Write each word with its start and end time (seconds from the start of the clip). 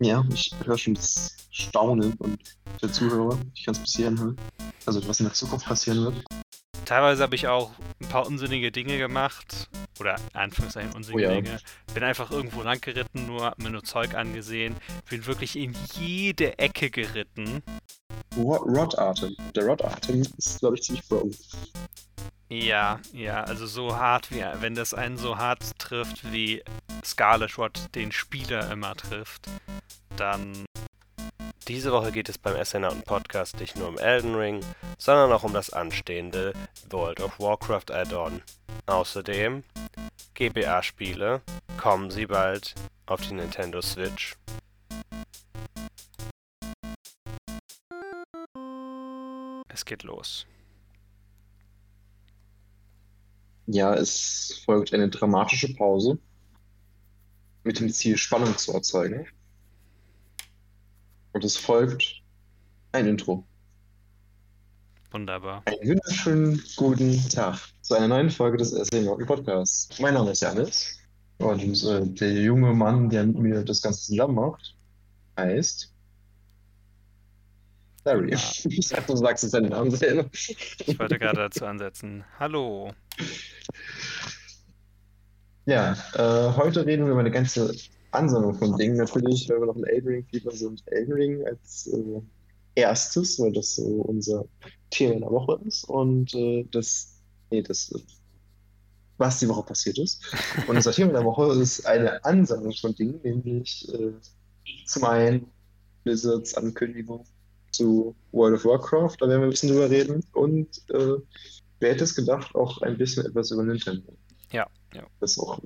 Ja, 0.00 0.24
ich 0.32 0.54
höre 0.64 0.78
schon 0.78 0.94
das 0.94 1.36
Staunen 1.50 2.14
und 2.14 2.38
der 2.80 2.90
Zuhörer. 2.90 3.38
Ich 3.54 3.64
kann 3.64 3.74
es 3.74 3.80
passieren 3.80 4.18
hören. 4.18 4.36
Also 4.86 5.06
was 5.06 5.20
in 5.20 5.26
der 5.26 5.34
Zukunft 5.34 5.66
passieren 5.66 6.02
wird. 6.04 6.24
Teilweise 6.86 7.22
habe 7.22 7.34
ich 7.34 7.46
auch 7.46 7.70
ein 8.00 8.08
paar 8.08 8.26
unsinnige 8.26 8.72
Dinge 8.72 8.96
gemacht. 8.96 9.68
Oder 10.00 10.16
Anführungszeichen 10.32 10.92
unsinnige 10.92 11.28
Oh 11.28 11.30
ja. 11.30 11.40
Dinge. 11.40 11.58
Bin 11.92 12.02
einfach 12.02 12.30
irgendwo 12.30 12.62
lang 12.62 12.80
geritten, 12.80 13.26
nur 13.26 13.44
hab 13.44 13.58
mir 13.62 13.68
nur 13.68 13.84
Zeug 13.84 14.14
angesehen. 14.14 14.74
Bin 15.10 15.26
wirklich 15.26 15.56
in 15.56 15.76
jede 15.92 16.58
Ecke 16.58 16.88
geritten. 16.90 17.62
Rod, 18.36 18.62
Rod 18.62 18.98
Atem. 18.98 19.36
Der 19.54 19.66
Rod 19.66 19.84
Atem 19.84 20.22
ist, 20.38 20.60
glaube 20.60 20.76
ich, 20.76 20.82
ziemlich 20.82 21.06
broken. 21.06 21.36
Ja, 22.48 22.98
ja, 23.12 23.44
also 23.44 23.66
so 23.66 23.96
hart 23.96 24.32
wie, 24.32 24.42
wenn 24.60 24.74
das 24.74 24.92
einen 24.92 25.16
so 25.18 25.38
hart 25.38 25.78
trifft, 25.78 26.32
wie 26.32 26.64
Scarlet 27.04 27.56
Rod 27.58 27.78
den 27.94 28.10
Spieler 28.10 28.72
immer 28.72 28.96
trifft, 28.96 29.46
dann 30.20 30.66
Diese 31.66 31.92
Woche 31.92 32.12
geht 32.12 32.28
es 32.28 32.36
beim 32.36 32.54
Astronauten 32.56 33.02
Podcast 33.02 33.58
nicht 33.58 33.76
nur 33.76 33.88
um 33.88 33.96
Elden 33.96 34.34
Ring, 34.34 34.60
sondern 34.98 35.32
auch 35.32 35.44
um 35.44 35.54
das 35.54 35.72
anstehende 35.72 36.52
World 36.90 37.20
of 37.20 37.38
Warcraft 37.40 37.90
Add-on. 37.90 38.42
Außerdem 38.86 39.64
GBA-Spiele, 40.34 41.40
kommen 41.78 42.10
sie 42.10 42.26
bald 42.26 42.74
auf 43.06 43.20
die 43.22 43.34
Nintendo 43.34 43.80
Switch. 43.80 44.36
es 49.68 49.84
geht 49.86 50.02
los. 50.02 50.44
Ja, 53.66 53.94
es 53.94 54.60
folgt 54.66 54.92
eine 54.92 55.08
dramatische 55.08 55.72
Pause 55.74 56.18
mit 57.64 57.78
dem 57.80 57.88
Ziel, 57.90 58.18
Spannung 58.18 58.58
zu 58.58 58.74
erzeugen. 58.74 59.26
Und 61.32 61.44
es 61.44 61.56
folgt 61.56 62.22
ein 62.92 63.06
Intro. 63.06 63.44
Wunderbar. 65.12 65.62
Einen 65.64 65.90
wunderschönen 65.90 66.62
guten 66.76 67.28
Tag 67.28 67.58
zu 67.82 67.94
einer 67.94 68.08
neuen 68.08 68.30
Folge 68.30 68.58
des 68.58 68.74
Astronauten 68.74 69.26
Podcasts. 69.26 69.98
Mein 70.00 70.14
Name 70.14 70.30
ist 70.30 70.40
Janis 70.40 70.98
und 71.38 71.84
äh, 71.84 72.06
der 72.06 72.32
junge 72.32 72.72
Mann, 72.72 73.10
der 73.10 73.26
mit 73.26 73.38
mir 73.38 73.64
das 73.64 73.82
Ganze 73.82 74.02
zusammen 74.02 74.34
macht, 74.36 74.76
heißt 75.36 75.92
Larry. 78.04 78.32
Ja. 78.32 78.38
Ich 78.64 78.88
dachte, 78.88 79.06
du 79.06 79.16
sagst 79.16 79.42
jetzt 79.42 79.52
deinen 79.52 79.70
Namen 79.70 79.90
selber. 79.90 80.28
Ich 80.32 80.98
wollte 80.98 81.18
gerade 81.18 81.36
dazu 81.36 81.66
ansetzen. 81.66 82.24
Hallo. 82.38 82.92
Ja, 85.66 85.92
äh, 86.14 86.56
heute 86.56 86.86
reden 86.86 87.04
wir 87.04 87.12
über 87.12 87.20
eine 87.20 87.30
ganze 87.30 87.74
Ansammlung 88.12 88.54
von 88.54 88.76
Dingen. 88.76 88.96
Natürlich, 88.96 89.48
weil 89.48 89.60
wir 89.60 89.66
noch 89.66 89.76
ein 89.76 89.84
Elden 89.84 90.08
Ring-Fieber 90.08 90.52
sind, 90.52 90.82
Elden 90.86 91.12
Ring 91.12 91.46
als 91.46 91.86
äh, 91.88 92.20
erstes, 92.74 93.38
weil 93.38 93.52
das 93.52 93.76
so 93.76 93.84
unser 93.84 94.44
Thema 94.90 95.20
der 95.20 95.30
Woche 95.30 95.60
ist. 95.66 95.84
Und 95.84 96.34
äh, 96.34 96.66
das, 96.70 97.20
nee, 97.50 97.62
das, 97.62 97.92
was 99.18 99.38
die 99.38 99.48
Woche 99.48 99.62
passiert 99.62 99.98
ist. 99.98 100.22
Und 100.66 100.76
unser 100.76 100.92
Thema 100.92 101.12
der 101.12 101.24
Woche 101.24 101.60
ist 101.60 101.86
eine 101.86 102.24
Ansammlung 102.24 102.72
von 102.72 102.94
Dingen, 102.94 103.20
nämlich 103.22 103.88
äh, 103.92 104.12
zum 104.86 105.04
einen 105.04 105.46
Blizzards 106.04 106.54
Ankündigung 106.54 107.24
zu 107.70 108.14
World 108.32 108.56
of 108.56 108.64
Warcraft, 108.64 109.16
da 109.20 109.28
werden 109.28 109.42
wir 109.42 109.46
ein 109.46 109.50
bisschen 109.50 109.70
drüber 109.70 109.90
reden. 109.90 110.24
Und 110.32 110.82
äh, 110.90 111.16
wer 111.78 111.92
hätte 111.92 112.04
es 112.04 112.14
gedacht, 112.14 112.54
auch 112.54 112.80
ein 112.82 112.96
bisschen 112.96 113.26
etwas 113.26 113.50
über 113.50 113.62
Nintendo. 113.62 114.12
Ja, 114.50 114.66
ja. 114.94 115.06
Das 115.20 115.38
auch 115.38 115.60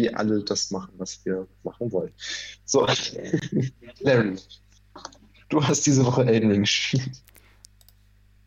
wir 0.00 0.18
alle 0.18 0.42
das 0.42 0.70
machen, 0.70 0.92
was 0.98 1.24
wir 1.24 1.46
machen 1.62 1.92
wollen. 1.92 2.12
So, 2.64 2.86
Larry, 4.00 4.36
du 5.48 5.62
hast 5.62 5.86
diese 5.86 6.04
Woche 6.04 6.24
Elden 6.24 6.50
Ring 6.50 6.62
gespielt. 6.62 7.22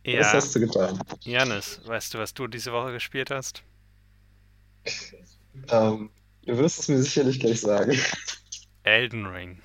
Was 0.06 0.14
Ja, 0.14 0.34
hast 0.34 0.56
du 0.56 0.60
getan? 0.60 1.00
Janis, 1.22 1.80
weißt 1.86 2.14
du, 2.14 2.18
was 2.18 2.34
du 2.34 2.48
diese 2.48 2.74
Woche 2.74 2.92
gespielt 2.92 3.32
hast? 3.32 3.64
Ähm, 5.70 6.10
du 6.46 6.58
wirst 6.58 6.80
es 6.80 6.88
mir 6.90 7.02
sicherlich 7.02 7.40
gleich 7.40 7.62
sagen. 7.62 7.98
Elden 8.84 9.26
Ring. 9.28 9.60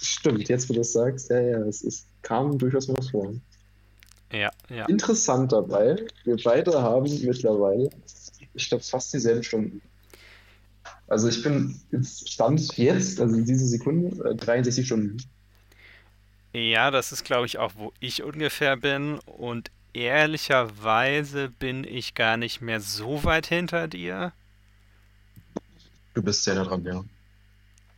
Stimmt, 0.00 0.48
jetzt 0.48 0.68
wo 0.68 0.72
du 0.74 0.80
das 0.80 0.92
sagst, 0.92 1.30
ja, 1.30 1.40
ja, 1.40 1.58
es 1.64 1.82
ist, 1.82 2.06
kam 2.22 2.56
durchaus 2.58 2.86
mal 2.86 3.02
vor. 3.10 3.34
Ja, 4.32 4.50
ja. 4.68 4.86
Interessant 4.86 5.50
dabei, 5.52 5.96
wir 6.24 6.36
beide 6.44 6.80
haben 6.80 7.04
mittlerweile, 7.24 7.90
ich 8.54 8.68
glaube, 8.68 8.84
fast 8.84 9.12
dieselben 9.14 9.42
Stunden. 9.42 9.82
Also 11.08 11.28
ich 11.28 11.42
bin 11.42 11.80
jetzt 11.90 12.30
Stand 12.30 12.76
jetzt, 12.76 13.20
also 13.20 13.40
diese 13.40 13.66
Sekunde, 13.66 14.30
äh, 14.30 14.34
63 14.34 14.86
Stunden. 14.86 15.16
Ja, 16.52 16.90
das 16.90 17.12
ist, 17.12 17.24
glaube 17.24 17.46
ich, 17.46 17.58
auch, 17.58 17.72
wo 17.76 17.92
ich 18.00 18.22
ungefähr 18.22 18.76
bin. 18.76 19.18
Und 19.20 19.70
ehrlicherweise 19.92 21.48
bin 21.48 21.84
ich 21.84 22.14
gar 22.14 22.36
nicht 22.36 22.60
mehr 22.60 22.80
so 22.80 23.24
weit 23.24 23.46
hinter 23.46 23.88
dir. 23.88 24.32
Du 26.14 26.22
bist 26.22 26.44
sehr 26.44 26.54
nah 26.54 26.64
dran, 26.64 26.84
ja. 26.84 27.04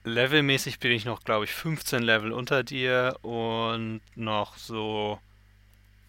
Levelmäßig 0.04 0.78
bin 0.78 0.92
ich 0.92 1.04
noch, 1.04 1.24
glaube 1.24 1.44
ich, 1.44 1.52
15 1.52 2.02
Level 2.02 2.32
unter 2.32 2.62
dir 2.62 3.16
und 3.22 4.00
noch 4.14 4.56
so 4.56 5.18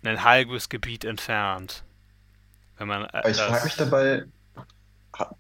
ein 0.04 0.24
halbes 0.24 0.70
Gebiet 0.70 1.04
entfernt. 1.04 1.84
Wenn 2.78 2.88
man 2.88 3.06
äh, 3.06 3.30
ich 3.30 3.38
frage 3.38 3.66
mich 3.66 3.76
dabei, 3.76 4.26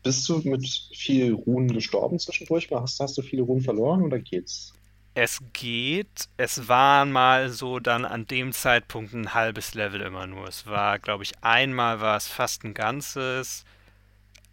bist 0.03 0.27
du 0.29 0.39
mit 0.39 0.67
viel 0.93 1.33
Runen 1.33 1.73
gestorben 1.73 2.19
zwischendurch? 2.19 2.69
Hast, 2.71 2.99
hast 2.99 3.17
du 3.17 3.21
viele 3.21 3.43
Runen 3.43 3.61
verloren 3.61 4.03
oder 4.03 4.19
geht's? 4.19 4.73
Es 5.13 5.41
geht. 5.53 6.29
Es 6.37 6.67
waren 6.67 7.11
mal 7.11 7.49
so 7.49 7.79
dann 7.79 8.05
an 8.05 8.27
dem 8.27 8.53
Zeitpunkt 8.53 9.13
ein 9.13 9.33
halbes 9.33 9.73
Level 9.73 10.01
immer 10.01 10.27
nur. 10.27 10.47
Es 10.47 10.65
war, 10.67 10.99
glaube 10.99 11.23
ich, 11.23 11.33
einmal 11.43 11.99
war 12.01 12.17
es 12.17 12.27
fast 12.27 12.63
ein 12.63 12.73
ganzes. 12.73 13.65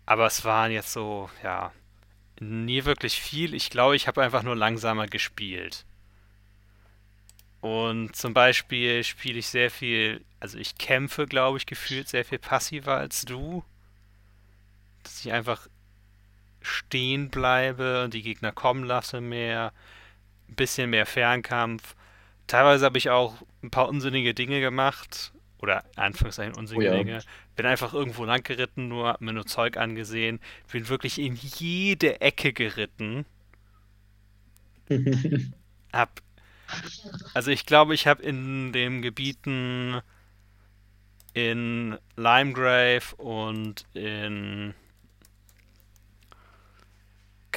Aber 0.06 0.26
es 0.26 0.44
waren 0.44 0.72
jetzt 0.72 0.92
so, 0.92 1.30
ja, 1.44 1.72
nie 2.40 2.84
wirklich 2.84 3.20
viel. 3.20 3.54
Ich 3.54 3.70
glaube, 3.70 3.96
ich 3.96 4.08
habe 4.08 4.22
einfach 4.22 4.42
nur 4.42 4.56
langsamer 4.56 5.06
gespielt. 5.06 5.84
Und 7.60 8.14
zum 8.14 8.34
Beispiel 8.34 9.02
spiele 9.04 9.38
ich 9.38 9.48
sehr 9.48 9.70
viel, 9.70 10.24
also 10.40 10.58
ich 10.58 10.78
kämpfe, 10.78 11.26
glaube 11.26 11.58
ich, 11.58 11.66
gefühlt 11.66 12.08
sehr 12.08 12.24
viel 12.24 12.38
passiver 12.38 12.96
als 12.96 13.22
du. 13.22 13.64
Dass 15.08 15.24
ich 15.24 15.32
einfach 15.32 15.68
stehen 16.60 17.30
bleibe 17.30 18.04
und 18.04 18.12
die 18.12 18.20
Gegner 18.20 18.52
kommen 18.52 18.84
lasse 18.84 19.22
mehr. 19.22 19.72
Ein 20.50 20.54
bisschen 20.54 20.90
mehr 20.90 21.06
Fernkampf. 21.06 21.96
Teilweise 22.46 22.84
habe 22.84 22.98
ich 22.98 23.08
auch 23.08 23.34
ein 23.62 23.70
paar 23.70 23.88
unsinnige 23.88 24.34
Dinge 24.34 24.60
gemacht. 24.60 25.32
Oder 25.60 25.82
Anführungszeichen 25.96 26.54
unsinnige 26.54 26.90
Oh 26.90 26.92
ja. 26.92 26.98
Dinge. 26.98 27.20
Bin 27.56 27.64
einfach 27.64 27.94
irgendwo 27.94 28.26
lang 28.26 28.42
geritten, 28.42 28.88
nur 28.88 29.08
hab 29.08 29.22
mir 29.22 29.32
nur 29.32 29.46
Zeug 29.46 29.78
angesehen. 29.78 30.40
Bin 30.70 30.90
wirklich 30.90 31.18
in 31.18 31.34
jede 31.36 32.20
Ecke 32.20 32.52
geritten. 32.52 33.24
Hab. 35.92 36.20
Also 37.32 37.50
ich 37.50 37.64
glaube, 37.64 37.94
ich 37.94 38.06
habe 38.06 38.22
in 38.22 38.74
den 38.74 39.00
Gebieten 39.00 40.02
in 41.32 41.96
Limegrave 42.16 43.16
und 43.16 43.86
in 43.94 44.74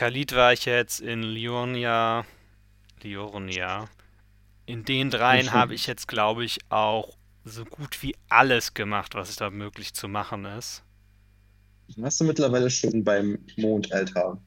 Khalid 0.01 0.33
war 0.33 0.51
ich 0.51 0.65
jetzt, 0.65 0.99
in 0.99 1.21
Lionia, 1.21 2.25
Liornia. 3.03 3.87
In 4.65 4.83
den 4.83 5.11
dreien 5.11 5.53
habe 5.53 5.75
ich 5.75 5.85
jetzt, 5.85 6.07
glaube 6.07 6.43
ich, 6.43 6.57
auch 6.69 7.15
so 7.45 7.65
gut 7.65 8.01
wie 8.01 8.15
alles 8.27 8.73
gemacht, 8.73 9.13
was 9.13 9.35
da 9.35 9.51
möglich 9.51 9.93
zu 9.93 10.07
machen 10.07 10.45
ist. 10.45 10.81
Warst 11.97 12.19
du 12.19 12.23
mittlerweile 12.23 12.71
schon 12.71 13.03
beim 13.03 13.45
Mondaltar? 13.57 14.41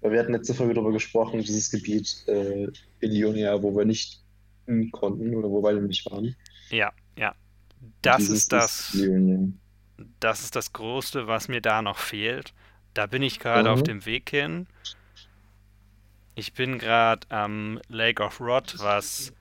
Weil 0.00 0.10
wir 0.10 0.18
hatten 0.18 0.32
letzte 0.32 0.52
Folge 0.52 0.74
darüber 0.74 0.90
gesprochen, 0.90 1.40
dieses 1.40 1.70
Gebiet 1.70 2.24
äh, 2.26 2.66
in 2.98 3.12
Ionia, 3.12 3.62
wo 3.62 3.76
wir 3.76 3.84
nicht 3.84 4.20
hin 4.66 4.90
konnten 4.90 5.32
oder 5.32 5.48
wo 5.48 5.62
wir 5.62 5.74
nicht 5.74 6.10
waren. 6.10 6.34
Ja, 6.70 6.92
ja. 7.16 7.36
Das 8.02 8.30
ist 8.30 8.50
das. 8.50 8.96
Ionia. 8.96 9.46
Das 10.18 10.42
ist 10.42 10.56
das 10.56 10.72
Größte, 10.72 11.28
was 11.28 11.46
mir 11.46 11.60
da 11.60 11.82
noch 11.82 11.98
fehlt. 11.98 12.52
Da 12.94 13.06
bin 13.06 13.22
ich 13.22 13.38
gerade 13.38 13.68
Mhm. 13.68 13.74
auf 13.74 13.82
dem 13.82 14.04
Weg 14.06 14.30
hin. 14.30 14.66
Ich 16.34 16.52
bin 16.54 16.78
gerade 16.78 17.26
am 17.30 17.80
Lake 17.88 18.22
of 18.22 18.40
Rot, 18.40 18.74
was. 18.78 19.32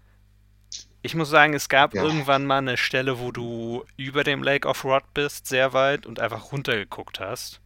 Ich 1.02 1.16
muss 1.16 1.30
sagen, 1.30 1.54
es 1.54 1.70
gab 1.70 1.94
Ja. 1.94 2.04
irgendwann 2.04 2.46
mal 2.46 2.58
eine 2.58 2.76
Stelle, 2.78 3.20
wo 3.20 3.32
du 3.32 3.86
über 3.96 4.24
dem 4.24 4.44
Lake 4.44 4.68
of 4.68 4.84
Rot 4.84 5.04
bist, 5.14 5.48
sehr 5.48 5.72
weit, 5.74 6.06
und 6.06 6.20
einfach 6.20 6.52
runtergeguckt 6.52 7.20
hast. 7.20 7.62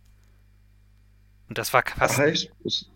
Und 1.50 1.58
das 1.58 1.74
war 1.74 1.84
fast. 1.86 2.20
Ach, 2.20 2.24
echt? 2.26 2.52
Ich- 2.64 2.88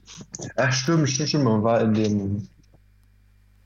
Ach, 0.55 0.71
stimmt, 0.71 1.09
stimmt, 1.09 1.29
stimmt. 1.29 1.43
Man 1.43 1.63
war 1.63 1.81
in 1.81 1.93
dem, 1.93 2.47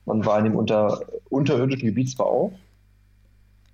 man 0.06 0.24
war 0.24 0.38
in 0.38 0.44
dem 0.46 0.56
unter, 0.56 1.00
unterirdischen 1.28 1.86
Gebiet 1.88 2.10
zwar 2.10 2.26
auch, 2.26 2.52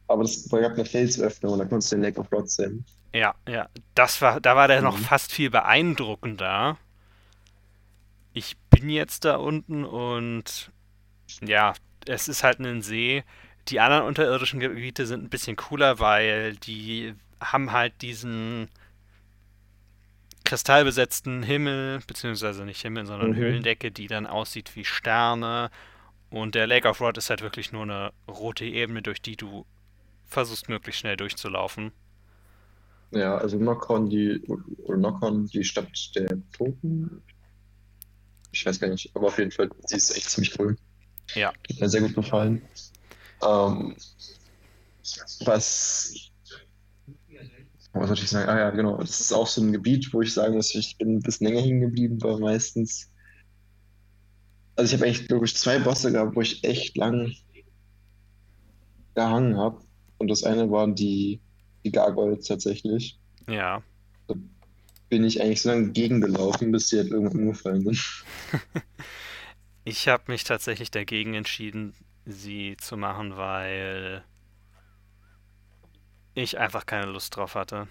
aber 0.08 0.22
es 0.22 0.48
gab 0.50 0.72
eine 0.72 0.84
Felsöffnung 0.84 1.52
und 1.52 1.58
da 1.60 1.64
konntest 1.66 1.92
du 1.92 1.96
den 1.96 2.02
Lake 2.02 2.18
of 2.20 2.30
Rot 2.32 2.50
sehen. 2.50 2.84
Ja, 3.14 3.34
ja. 3.48 3.68
Das 3.94 4.20
war, 4.20 4.40
da 4.40 4.56
war 4.56 4.68
der 4.68 4.82
noch 4.82 4.98
Mhm. 4.98 5.02
fast 5.02 5.32
viel 5.32 5.50
beeindruckender. 5.50 6.76
ich 8.34 8.56
bin 8.70 8.88
jetzt 8.90 9.24
da 9.24 9.36
unten 9.36 9.84
und 9.84 10.70
ja, 11.42 11.74
es 12.06 12.28
ist 12.28 12.44
halt 12.44 12.60
ein 12.60 12.82
See. 12.82 13.24
Die 13.68 13.80
anderen 13.80 14.04
unterirdischen 14.04 14.60
Gebiete 14.60 15.06
sind 15.06 15.24
ein 15.24 15.28
bisschen 15.30 15.56
cooler, 15.56 15.98
weil 15.98 16.54
die 16.56 17.14
haben 17.40 17.72
halt 17.72 18.00
diesen 18.02 18.68
kristallbesetzten 20.44 21.42
Himmel, 21.42 22.00
beziehungsweise 22.06 22.64
nicht 22.64 22.80
Himmel, 22.80 23.06
sondern 23.06 23.30
Mhm. 23.30 23.36
Höhlendecke, 23.36 23.90
die 23.90 24.06
dann 24.06 24.26
aussieht 24.26 24.74
wie 24.76 24.84
Sterne. 24.84 25.70
Und 26.30 26.54
der 26.54 26.66
Lake 26.66 26.88
of 26.88 27.00
Rod 27.00 27.18
ist 27.18 27.30
halt 27.30 27.42
wirklich 27.42 27.72
nur 27.72 27.82
eine 27.82 28.12
rote 28.28 28.64
Ebene, 28.64 29.02
durch 29.02 29.20
die 29.20 29.36
du 29.36 29.66
versuchst, 30.28 30.68
möglichst 30.68 31.00
schnell 31.00 31.16
durchzulaufen. 31.16 31.92
Ja, 33.10 33.38
also 33.38 33.56
Nockon, 33.56 34.10
die, 34.10 34.40
oder 34.84 34.98
Nockon, 34.98 35.46
die 35.46 35.64
Stadt 35.64 35.88
der 36.14 36.28
Toten. 36.52 37.22
Ich 38.52 38.64
weiß 38.64 38.78
gar 38.80 38.88
nicht, 38.88 39.10
aber 39.14 39.28
auf 39.28 39.38
jeden 39.38 39.50
Fall, 39.50 39.70
sie 39.86 39.96
ist 39.96 40.16
echt 40.16 40.30
ziemlich 40.30 40.58
cool. 40.58 40.76
Ja. 41.34 41.48
Hat 41.48 41.80
mir 41.80 41.88
sehr 41.88 42.02
gut 42.02 42.14
gefallen. 42.14 42.62
Ähm, 43.42 43.96
was, 45.44 46.30
was 47.92 48.08
sollte 48.08 48.22
ich 48.22 48.30
sagen? 48.30 48.48
Ah 48.48 48.58
ja, 48.58 48.70
genau. 48.70 48.98
Das 48.98 49.20
ist 49.20 49.32
auch 49.32 49.46
so 49.46 49.62
ein 49.62 49.72
Gebiet, 49.72 50.12
wo 50.12 50.22
ich 50.22 50.32
sagen 50.32 50.54
muss, 50.54 50.74
ich 50.74 50.96
bin 50.98 51.16
ein 51.16 51.22
bisschen 51.22 51.46
länger 51.46 51.60
hängen 51.60 51.80
geblieben, 51.80 52.22
weil 52.22 52.38
meistens. 52.38 53.10
Also 54.76 54.94
ich 54.94 55.00
habe 55.00 55.08
eigentlich, 55.08 55.28
glaube 55.28 55.46
ich, 55.46 55.56
zwei 55.56 55.78
Bosse 55.78 56.12
gehabt, 56.12 56.36
wo 56.36 56.40
ich 56.40 56.62
echt 56.62 56.96
lang 56.96 57.34
gehangen 59.14 59.56
habe. 59.56 59.82
Und 60.18 60.28
das 60.28 60.44
eine 60.44 60.70
waren 60.70 60.94
die, 60.94 61.40
die 61.84 61.92
Gargoyles 61.92 62.46
tatsächlich. 62.46 63.18
Ja. 63.48 63.82
Bin 65.08 65.24
ich 65.24 65.40
eigentlich 65.40 65.62
so 65.62 65.70
lange 65.70 65.90
gegengelaufen, 65.90 66.70
bis 66.70 66.88
die 66.88 66.98
halt 66.98 67.10
irgendwann 67.10 67.40
umgefallen 67.40 67.84
sind. 67.84 68.24
Ich 69.88 70.06
habe 70.06 70.24
mich 70.26 70.44
tatsächlich 70.44 70.90
dagegen 70.90 71.32
entschieden, 71.32 71.94
sie 72.26 72.76
zu 72.76 72.98
machen, 72.98 73.38
weil 73.38 74.22
ich 76.34 76.58
einfach 76.58 76.84
keine 76.84 77.06
Lust 77.06 77.34
drauf 77.34 77.54
hatte. 77.54 77.88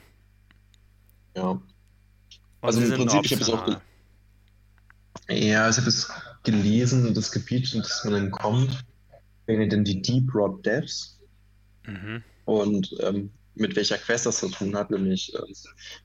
Ja. 1.36 1.50
Und 1.50 1.64
Also 2.62 2.82
sie 2.82 2.86
im 2.86 2.98
Prinzip, 2.98 3.26
ich 3.26 3.32
habe 3.32 3.42
es 3.42 3.50
auch. 3.50 3.82
Ja, 5.28 5.70
ich 5.70 5.78
habe 5.78 5.88
es 5.88 6.12
gelesen, 6.44 7.16
das 7.16 7.32
Gebiet, 7.32 7.74
in 7.74 7.82
das 7.82 8.04
man 8.04 8.14
dann 8.14 8.30
kommt, 8.32 8.86
wären 9.48 9.68
dann 9.68 9.84
die 9.84 10.00
Deep 10.00 10.36
Rod 10.36 10.64
Depths. 10.64 11.17
Mhm. 11.88 12.24
Und 12.46 12.96
ähm, 13.02 13.32
mit 13.56 13.76
welcher 13.76 13.98
Quest 13.98 14.26
das 14.26 14.38
zu 14.38 14.50
tun 14.50 14.76
hat, 14.76 14.92
nämlich, 14.92 15.34
ähm, 15.34 15.54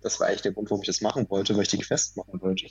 das 0.00 0.18
war 0.18 0.28
eigentlich 0.28 0.42
der 0.42 0.52
Grund, 0.52 0.70
warum 0.70 0.82
ich 0.82 0.86
das 0.86 1.00
machen 1.02 1.28
wollte, 1.28 1.54
weil 1.54 1.62
ich 1.62 1.68
die 1.68 1.78
Quest 1.78 2.16
machen 2.16 2.40
wollte. 2.40 2.66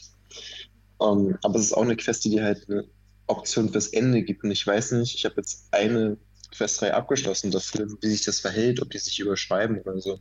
Ähm, 1.02 1.38
aber 1.44 1.56
es 1.56 1.66
ist 1.66 1.74
auch 1.74 1.84
eine 1.84 1.96
Quest, 1.96 2.26
die 2.26 2.32
dir 2.32 2.44
halt 2.44 2.68
eine 2.70 2.88
Option 3.28 3.70
fürs 3.70 3.88
Ende 3.88 4.24
gibt. 4.24 4.44
Und 4.44 4.52
ich 4.52 4.66
weiß 4.66 4.94
nicht, 4.94 5.16
ich 5.16 5.26
habe 5.26 5.36
jetzt 5.38 5.68
eine 5.72 6.18
Questreihe 6.52 6.94
abgeschlossen 6.94 7.52
dafür, 7.52 7.88
wie 8.02 8.08
sich 8.08 8.24
das 8.24 8.40
verhält, 8.40 8.82
ob 8.82 8.90
die 8.90 8.98
sich 8.98 9.20
überschreiben 9.20 9.80
oder 9.80 10.00
so. 10.00 10.20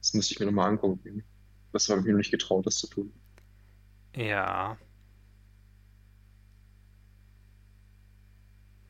Das 0.00 0.14
müsste 0.14 0.34
ich 0.34 0.40
mir 0.40 0.46
nochmal 0.46 0.70
angucken. 0.70 1.24
Das 1.72 1.88
habe 1.88 2.00
ich 2.00 2.06
mir 2.06 2.12
noch 2.12 2.18
nicht 2.18 2.30
getraut, 2.30 2.66
das 2.66 2.78
zu 2.78 2.86
tun. 2.86 3.12
Ja. 4.16 4.78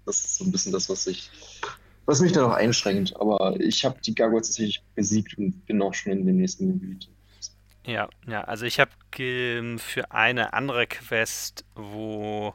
Das 0.07 0.25
ist 0.25 0.37
so 0.37 0.45
ein 0.45 0.53
bisschen 0.53 0.73
das, 0.73 0.89
was 0.89 1.07
ich, 1.07 1.31
was 2.09 2.21
mich 2.21 2.33
da 2.33 2.43
noch 2.43 2.55
einschränkt. 2.55 3.17
Aber 3.17 3.61
ich 3.61 3.85
habe 3.85 4.01
die 4.03 4.15
Gargoyles 4.17 4.49
tatsächlich 4.49 4.85
besiegt 4.97 5.39
und 5.39 5.65
bin 5.67 5.81
auch 5.83 5.95
schon 5.95 6.13
in 6.13 6.27
dem 6.27 6.39
nächsten 6.39 6.69
Gebiet. 6.81 7.09
Ja, 7.87 8.09
ja, 8.27 8.43
also 8.45 8.67
ich 8.67 8.79
habe 8.81 8.91
für 9.79 10.13
eine 10.13 10.53
andere 10.53 10.87
Quest, 10.87 11.65
wo 11.75 12.55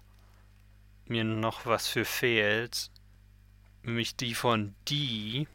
mir 1.06 1.24
noch 1.24 1.66
was 1.66 1.88
für 1.88 2.04
fehlt, 2.06 2.92
nämlich 3.84 4.16
die 4.18 4.36
von 4.36 4.76
Die, 4.90 5.48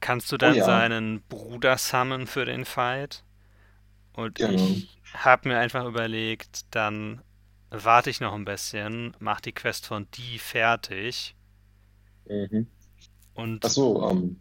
kannst 0.00 0.30
du 0.32 0.36
dann 0.36 0.60
ja. 0.60 0.62
seinen 0.62 1.22
Bruder 1.28 1.78
summonen 1.78 2.26
für 2.26 2.44
den 2.44 2.64
Fight. 2.64 3.24
Und 4.14 4.38
Genau. 4.38 4.48
ich 4.48 4.98
habe 5.14 5.48
mir 5.50 5.58
einfach 5.58 5.86
überlegt, 5.86 6.66
dann 6.74 7.22
warte 7.70 8.10
ich 8.10 8.20
noch 8.20 8.34
ein 8.34 8.44
bisschen, 8.46 9.16
mach 9.20 9.40
die 9.40 9.52
Quest 9.52 9.86
von 9.86 10.08
Die 10.12 10.38
fertig 10.38 11.36
Mhm. 12.28 12.66
Und 13.34 13.64
Ach 13.64 13.70
so, 13.70 14.08
ähm, 14.08 14.40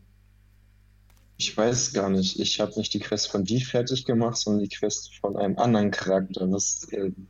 ich 1.37 1.55
weiß 1.55 1.93
gar 1.93 2.09
nicht. 2.09 2.39
Ich 2.39 2.59
habe 2.59 2.73
nicht 2.77 2.93
die 2.93 2.99
Quest 2.99 3.29
von 3.29 3.43
die 3.45 3.61
fertig 3.61 4.05
gemacht, 4.05 4.37
sondern 4.37 4.63
die 4.63 4.75
Quest 4.75 5.13
von 5.19 5.35
einem 5.37 5.57
anderen 5.59 5.91
Charakter, 5.91 6.49
was 6.51 6.87
ähm, 6.91 7.29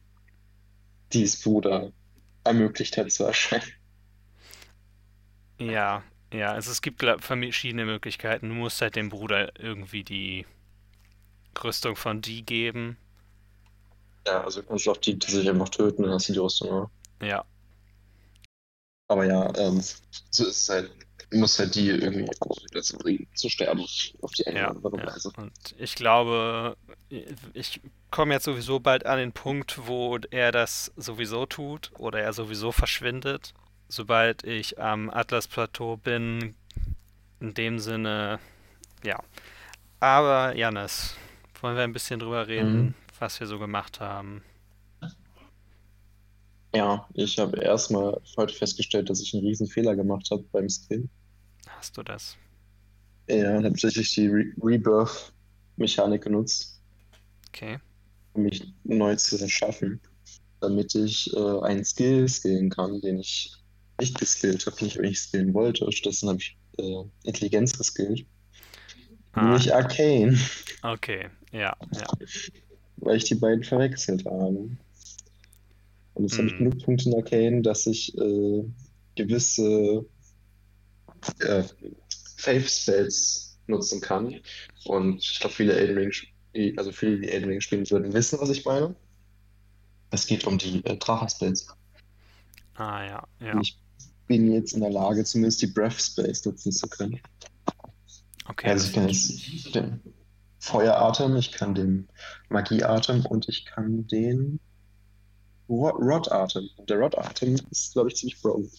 dies 1.13 1.41
Bruder 1.41 1.93
ermöglicht 2.43 2.97
hat 2.97 3.11
zu 3.11 3.23
erscheinen. 3.25 3.63
ja, 5.59 6.03
ja, 6.33 6.51
also 6.53 6.71
es 6.71 6.81
gibt 6.81 6.99
glaub, 6.99 7.23
verschiedene 7.23 7.85
Möglichkeiten. 7.85 8.49
Du 8.49 8.55
musst 8.55 8.81
halt 8.81 8.95
dem 8.95 9.09
Bruder 9.09 9.51
irgendwie 9.59 10.03
die 10.03 10.45
Rüstung 11.63 11.95
von 11.95 12.21
Die 12.21 12.45
geben. 12.45 12.97
Ja, 14.27 14.43
also 14.43 14.61
kannst 14.63 14.85
du 14.85 14.91
auch 14.91 14.97
die 14.97 15.17
tatsächlich 15.17 15.49
einfach 15.49 15.69
töten, 15.69 16.03
dann 16.03 16.11
hast 16.13 16.27
du 16.29 16.33
die 16.33 16.39
Rüstung. 16.39 16.69
auch. 16.69 16.89
Ja, 17.21 17.45
Aber 19.07 19.25
ja, 19.25 19.53
ähm, 19.57 19.81
so 19.81 20.45
ist 20.45 20.63
es 20.63 20.69
halt. 20.69 20.91
Du 21.33 21.39
musst 21.39 21.57
halt 21.57 21.73
die 21.73 21.89
irgendwie 21.89 22.29
dazu 22.71 22.95
bringen, 22.99 23.25
zu 23.33 23.49
sterben. 23.49 23.81
Auf 24.21 24.31
die 24.33 24.45
eine 24.45 24.59
Ja, 24.59 24.71
oder 24.71 24.85
andere 24.85 24.97
ja. 25.01 25.07
Weise. 25.07 25.31
Und 25.35 25.51
ich 25.79 25.95
glaube, 25.95 26.77
ich 27.53 27.81
komme 28.11 28.35
jetzt 28.35 28.43
sowieso 28.43 28.79
bald 28.79 29.07
an 29.07 29.17
den 29.17 29.31
Punkt, 29.31 29.87
wo 29.87 30.19
er 30.29 30.51
das 30.51 30.91
sowieso 30.95 31.47
tut 31.47 31.91
oder 31.97 32.19
er 32.21 32.33
sowieso 32.33 32.71
verschwindet. 32.71 33.55
Sobald 33.89 34.43
ich 34.43 34.79
am 34.79 35.09
Atlas-Plateau 35.09 35.97
bin, 35.97 36.53
in 37.39 37.55
dem 37.55 37.79
Sinne, 37.79 38.39
ja. 39.03 39.19
Aber 39.99 40.55
Janis, 40.55 41.15
wollen 41.61 41.75
wir 41.75 41.83
ein 41.83 41.93
bisschen 41.93 42.19
drüber 42.19 42.47
reden, 42.47 42.79
Mhm. 42.79 42.93
was 43.19 43.39
wir 43.39 43.47
so 43.47 43.57
gemacht 43.57 43.99
haben? 43.99 44.43
Ja, 46.75 47.07
ich 47.13 47.37
habe 47.39 47.57
erstmal 47.59 48.19
heute 48.37 48.53
festgestellt, 48.53 49.09
dass 49.09 49.21
ich 49.21 49.33
einen 49.33 49.45
riesen 49.45 49.67
Fehler 49.67 49.95
gemacht 49.95 50.29
habe 50.31 50.43
beim 50.51 50.69
Stream. 50.69 51.09
Hast 51.83 51.97
du 51.97 52.03
das? 52.03 52.37
Ja, 53.27 53.61
tatsächlich 53.61 54.13
die 54.15 54.27
Re 54.27 54.45
Rebirth-Mechanik 54.61 56.23
genutzt, 56.23 56.81
Okay. 57.49 57.77
um 58.33 58.43
mich 58.43 58.73
neu 58.83 59.15
zu 59.15 59.37
erschaffen, 59.39 60.01
damit 60.61 60.95
ich 60.95 61.33
äh, 61.35 61.59
einen 61.63 61.83
Skill 61.85 62.27
skillen 62.29 62.69
kann, 62.69 63.01
den 63.01 63.19
ich 63.19 63.53
nicht 63.99 64.19
geskillt 64.19 64.65
habe, 64.65 64.75
den 64.77 64.87
ich 64.87 64.97
aber 64.99 65.07
nicht 65.07 65.19
skillen 65.21 65.53
wollte. 65.53 65.91
Stattdessen 65.91 66.29
habe 66.29 66.39
ich 66.39 66.57
äh, 66.79 67.03
Intelligenz 67.23 67.77
geskillt, 67.77 68.25
Ah, 69.33 69.41
nämlich 69.41 69.73
Arcane, 69.73 70.37
okay. 70.83 71.29
Ja, 71.51 71.75
ja. 71.91 72.17
weil 72.97 73.17
ich 73.17 73.25
die 73.25 73.35
beiden 73.35 73.63
verwechselt 73.63 74.25
habe. 74.25 74.77
Und 76.13 76.23
jetzt 76.23 76.37
habe 76.37 76.47
ich 76.49 76.55
Hm. 76.55 76.57
genug 76.57 76.79
Punkte 76.83 77.09
in 77.09 77.15
Arcane, 77.15 77.61
dass 77.61 77.87
ich 77.87 78.15
äh, 78.17 78.63
gewisse 79.15 80.05
äh, 81.39 81.63
Faith 82.37 82.69
Spells 82.69 83.57
nutzen 83.67 84.01
kann. 84.01 84.39
Und 84.85 85.19
ich 85.23 85.39
glaube, 85.39 85.55
viele 85.55 85.73
Elden 85.73 85.97
Ring, 85.97 86.11
die- 86.55 86.77
also 86.77 86.91
viele, 86.91 87.19
die 87.19 87.29
Elden 87.29 87.49
Ring 87.49 87.61
spielen, 87.61 87.89
würden 87.89 88.13
wissen, 88.13 88.39
was 88.39 88.49
ich 88.49 88.65
meine. 88.65 88.95
Es 90.11 90.27
geht 90.27 90.45
um 90.45 90.57
die 90.57 90.83
äh, 90.85 90.97
Drachen-Spells. 90.97 91.67
Ah, 92.75 93.03
ja, 93.05 93.27
ja. 93.39 93.59
Ich 93.61 93.77
bin 94.27 94.51
jetzt 94.51 94.73
in 94.73 94.81
der 94.81 94.89
Lage, 94.91 95.23
zumindest 95.23 95.61
die 95.61 95.67
Breath 95.67 95.99
Spells 96.01 96.45
nutzen 96.45 96.71
zu 96.71 96.87
können. 96.87 97.19
Okay, 98.45 98.69
Also 98.69 98.87
ich 98.87 98.93
kann 98.93 99.07
jetzt 99.07 99.75
den 99.75 100.01
Feueratem, 100.59 101.35
ich 101.37 101.51
kann 101.51 101.73
den 101.75 102.07
Magieatem 102.49 103.25
und 103.25 103.47
ich 103.49 103.65
kann 103.65 104.05
den 104.07 104.59
Ro- 105.69 105.89
Rod-Atem. 105.89 106.69
Und 106.77 106.89
der 106.89 106.97
Rod-Atem 106.97 107.55
ist, 107.71 107.93
glaube 107.93 108.09
ich, 108.09 108.15
ziemlich 108.15 108.41
broken. 108.41 108.69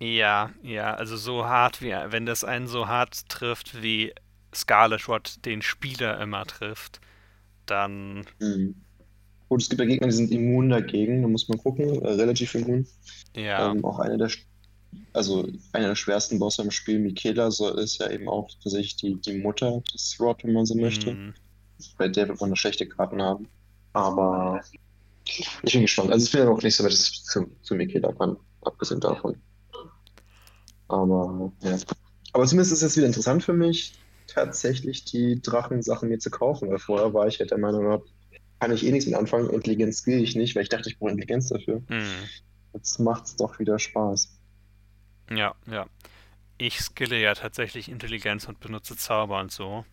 Ja, 0.00 0.50
ja, 0.62 0.94
also 0.94 1.16
so 1.16 1.44
hart 1.46 1.80
wie, 1.82 1.90
wenn 1.92 2.24
das 2.26 2.42
einen 2.44 2.66
so 2.68 2.88
hart 2.88 3.28
trifft, 3.28 3.82
wie 3.82 4.12
Scarlet 4.54 5.06
Rot 5.08 5.44
den 5.44 5.62
Spieler 5.62 6.20
immer 6.20 6.44
trifft, 6.46 7.00
dann, 7.66 8.26
Mhm. 8.40 8.74
Gut, 9.48 9.62
es 9.62 9.68
gibt 9.70 9.80
ja 9.80 9.86
Gegner, 9.86 10.08
die 10.08 10.14
sind 10.14 10.32
immun 10.32 10.70
dagegen, 10.70 11.22
da 11.22 11.28
muss 11.28 11.48
man 11.48 11.58
gucken, 11.58 12.02
äh, 12.02 12.08
relativ 12.12 12.54
immun. 12.54 12.86
ja, 13.34 13.74
Ähm, 13.74 13.84
auch 13.84 13.98
einer 14.00 14.18
der, 14.18 14.30
also 15.14 15.48
einer 15.72 15.88
der 15.88 15.96
schwersten 15.96 16.38
Bosse 16.40 16.62
im 16.62 16.70
Spiel, 16.72 16.98
Michaela, 17.00 17.50
so 17.52 17.76
ist 17.76 17.98
ja 18.00 18.10
eben 18.10 18.28
auch 18.28 18.50
tatsächlich 18.62 18.96
die, 18.96 19.20
die 19.20 19.34
Mutter 19.38 19.82
des 19.94 20.16
Rod, 20.20 20.44
wenn 20.44 20.54
man 20.54 20.66
so 20.66 20.76
möchte. 20.76 21.18
mm, 21.18 21.34
Bei 21.98 22.08
der 22.08 22.28
wird 22.28 22.40
man 22.40 22.50
noch 22.50 22.56
schlechte 22.56 22.88
Karten 22.88 23.22
haben. 23.22 23.48
Aber 23.94 24.62
ich 25.62 25.72
bin 25.72 25.82
gespannt. 25.82 26.10
Also 26.12 26.26
ich 26.26 26.32
bin 26.32 26.40
ja 26.40 26.46
noch 26.46 26.62
nicht 26.62 26.76
so 26.76 26.84
weit, 26.84 26.92
dass 26.92 27.08
ich 27.10 27.24
zu, 27.24 27.46
zu 27.62 27.74
Michaela 27.74 28.12
kann, 28.12 28.36
abgesehen 28.62 29.00
davon. 29.00 29.40
Aber 30.90 31.52
ja. 31.62 31.76
Aber 32.32 32.46
zumindest 32.46 32.72
ist 32.72 32.82
es 32.82 32.96
wieder 32.96 33.06
interessant 33.06 33.42
für 33.42 33.52
mich, 33.52 33.94
tatsächlich 34.26 35.04
die 35.04 35.40
Drachensachen 35.42 36.08
mir 36.08 36.18
zu 36.18 36.30
kaufen, 36.30 36.70
weil 36.70 36.78
vorher 36.78 37.12
war 37.12 37.26
ich 37.26 37.40
halt 37.40 37.50
der 37.50 37.58
Meinung, 37.58 38.02
kann 38.60 38.72
ich 38.72 38.86
eh 38.86 38.92
nichts 38.92 39.06
mit 39.06 39.16
anfangen. 39.16 39.50
Intelligenz 39.50 39.98
skill 39.98 40.22
ich 40.22 40.36
nicht, 40.36 40.54
weil 40.54 40.62
ich 40.62 40.68
dachte, 40.68 40.88
ich 40.88 40.98
brauche 40.98 41.10
Intelligenz 41.10 41.48
dafür. 41.48 41.82
Mhm. 41.88 42.04
Jetzt 42.74 43.00
macht 43.00 43.24
es 43.24 43.36
doch 43.36 43.58
wieder 43.58 43.78
Spaß. 43.78 44.36
Ja, 45.30 45.54
ja. 45.66 45.86
Ich 46.58 46.80
skille 46.80 47.18
ja 47.18 47.34
tatsächlich 47.34 47.88
Intelligenz 47.88 48.46
und 48.46 48.60
benutze 48.60 48.96
Zauber 48.96 49.40
und 49.40 49.50
so. 49.50 49.84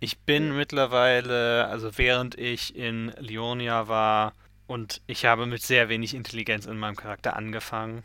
Ich 0.00 0.18
bin 0.18 0.54
mittlerweile, 0.56 1.66
also 1.66 1.96
während 1.96 2.38
ich 2.38 2.76
in 2.76 3.12
Leonia 3.18 3.88
war 3.88 4.34
und 4.66 5.00
ich 5.06 5.24
habe 5.24 5.46
mit 5.46 5.62
sehr 5.62 5.88
wenig 5.88 6.14
Intelligenz 6.14 6.66
in 6.66 6.78
meinem 6.78 6.94
Charakter 6.94 7.34
angefangen, 7.36 8.04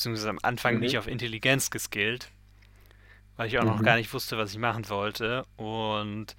beziehungsweise 0.00 0.30
am 0.30 0.38
Anfang 0.42 0.76
Mhm. 0.76 0.80
nicht 0.80 0.98
auf 0.98 1.06
Intelligenz 1.06 1.70
geskillt, 1.70 2.30
weil 3.36 3.48
ich 3.48 3.58
auch 3.58 3.64
noch 3.64 3.80
Mhm. 3.80 3.82
gar 3.82 3.96
nicht 3.96 4.12
wusste, 4.12 4.38
was 4.38 4.52
ich 4.52 4.58
machen 4.58 4.88
wollte. 4.88 5.44
Und 5.56 6.36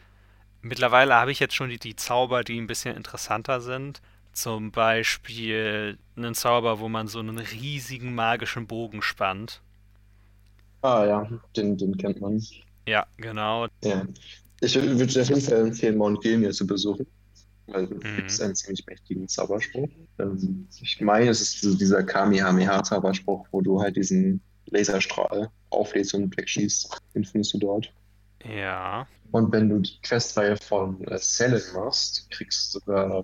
mittlerweile 0.62 1.15
habe 1.15 1.32
ich 1.32 1.39
jetzt 1.39 1.56
schon 1.56 1.70
die, 1.70 1.80
die 1.80 1.96
Zauber, 1.96 2.44
die 2.44 2.60
ein 2.60 2.68
bisschen 2.68 2.96
interessanter 2.98 3.62
sind. 3.62 4.01
Zum 4.34 4.72
Beispiel 4.72 6.00
einen 6.18 6.36
Zauber, 6.36 6.80
wo 6.80 6.89
man 6.89 7.08
so 7.08 7.20
einen 7.20 7.39
riesigen 7.39 8.15
magischen 8.15 8.68
Bogen 8.68 9.01
spannt. 9.01 9.62
Ah 10.84 11.06
ja, 11.06 11.27
den, 11.56 11.77
den 11.77 11.98
kennt 11.98 12.22
man. 12.22 12.39
Ja, 12.88 13.06
genau. 13.18 13.68
Ja. 13.84 14.06
Ich 14.62 14.75
wür- 14.77 14.98
würde 15.00 15.08
dir 15.08 15.22
auf 15.22 15.30
jeden 15.30 15.41
Fall 15.41 15.68
empfehlen, 15.68 15.98
Mount 15.98 16.22
Gilmir 16.22 16.51
zu 16.51 16.65
besuchen. 16.68 17.06
Weil 17.72 17.88
Mhm. 17.88 18.00
kriegst 18.00 18.42
einen 18.42 18.56
ziemlich 18.56 18.86
mächtigen 18.86 19.28
Zauberspruch. 19.28 19.90
Ähm, 20.20 20.68
ich 20.82 21.01
meine, 21.01 21.30
es 21.30 21.42
ist 21.42 21.62
so 21.62 21.75
dieser 21.75 22.04
Kamehameha-Zauberspruch, 22.04 23.48
wo 23.51 23.62
du 23.62 23.82
halt 23.82 23.96
diesen 23.96 24.42
Laserstrahl 24.68 25.50
auflädst 25.70 26.13
und 26.13 26.36
wegschießt. 26.36 27.01
Den 27.16 27.25
findest 27.25 27.54
du 27.54 27.60
dort. 27.60 27.94
Ja. 28.46 29.08
Und 29.32 29.51
wenn 29.51 29.70
du 29.70 29.80
die 29.80 30.00
Questreihe 30.01 30.58
von 30.58 31.04
äh, 31.08 31.18
Selen 31.18 31.62
machst, 31.74 32.30
kriegst 32.32 32.74
du 32.74 32.80
sogar 32.80 33.24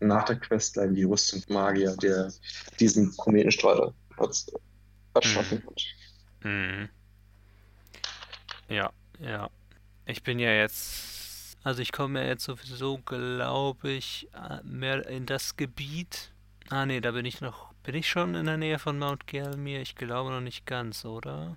nach 0.00 0.24
der 0.24 0.36
Questline 0.36 0.94
die 0.94 1.04
Rüstung 1.04 1.42
Magier, 1.48 1.96
der 1.96 2.32
diesen 2.80 3.16
Kometenstrahl 3.16 3.92
erschaffen 5.14 5.62
hat. 5.66 5.82
Mhm. 6.42 6.88
Ja, 8.68 8.90
ja. 9.20 9.48
Ich 10.06 10.22
bin 10.22 10.38
ja 10.38 10.52
jetzt. 10.52 11.13
Also 11.64 11.82
ich 11.82 11.90
komme 11.90 12.20
ja 12.22 12.28
jetzt 12.28 12.44
sowieso, 12.44 12.98
glaube 12.98 13.90
ich, 13.90 14.28
äh, 14.34 14.62
mehr 14.62 15.06
in 15.08 15.26
das 15.26 15.56
Gebiet. 15.56 16.32
Ah 16.68 16.86
nee, 16.86 17.00
da 17.00 17.10
bin 17.10 17.24
ich 17.26 17.40
noch. 17.40 17.72
Bin 17.82 17.94
ich 17.96 18.08
schon 18.08 18.34
in 18.36 18.46
der 18.46 18.56
Nähe 18.56 18.78
von 18.78 18.98
Mount 18.98 19.26
Gelmir? 19.26 19.80
Ich 19.80 19.96
glaube 19.96 20.30
noch 20.30 20.40
nicht 20.40 20.64
ganz, 20.66 21.04
oder? 21.04 21.56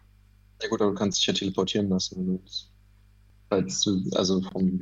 Ja 0.61 0.67
gut, 0.69 0.81
aber 0.81 0.91
du 0.91 0.97
kannst 0.97 1.19
dich 1.19 1.27
ja 1.27 1.33
teleportieren 1.33 1.89
lassen, 1.89 2.17
wenn 2.17 2.25
du 2.27 2.41
willst. 2.43 2.71
Falls 3.49 3.81
du, 3.83 4.09
also 4.15 4.41
vom 4.43 4.81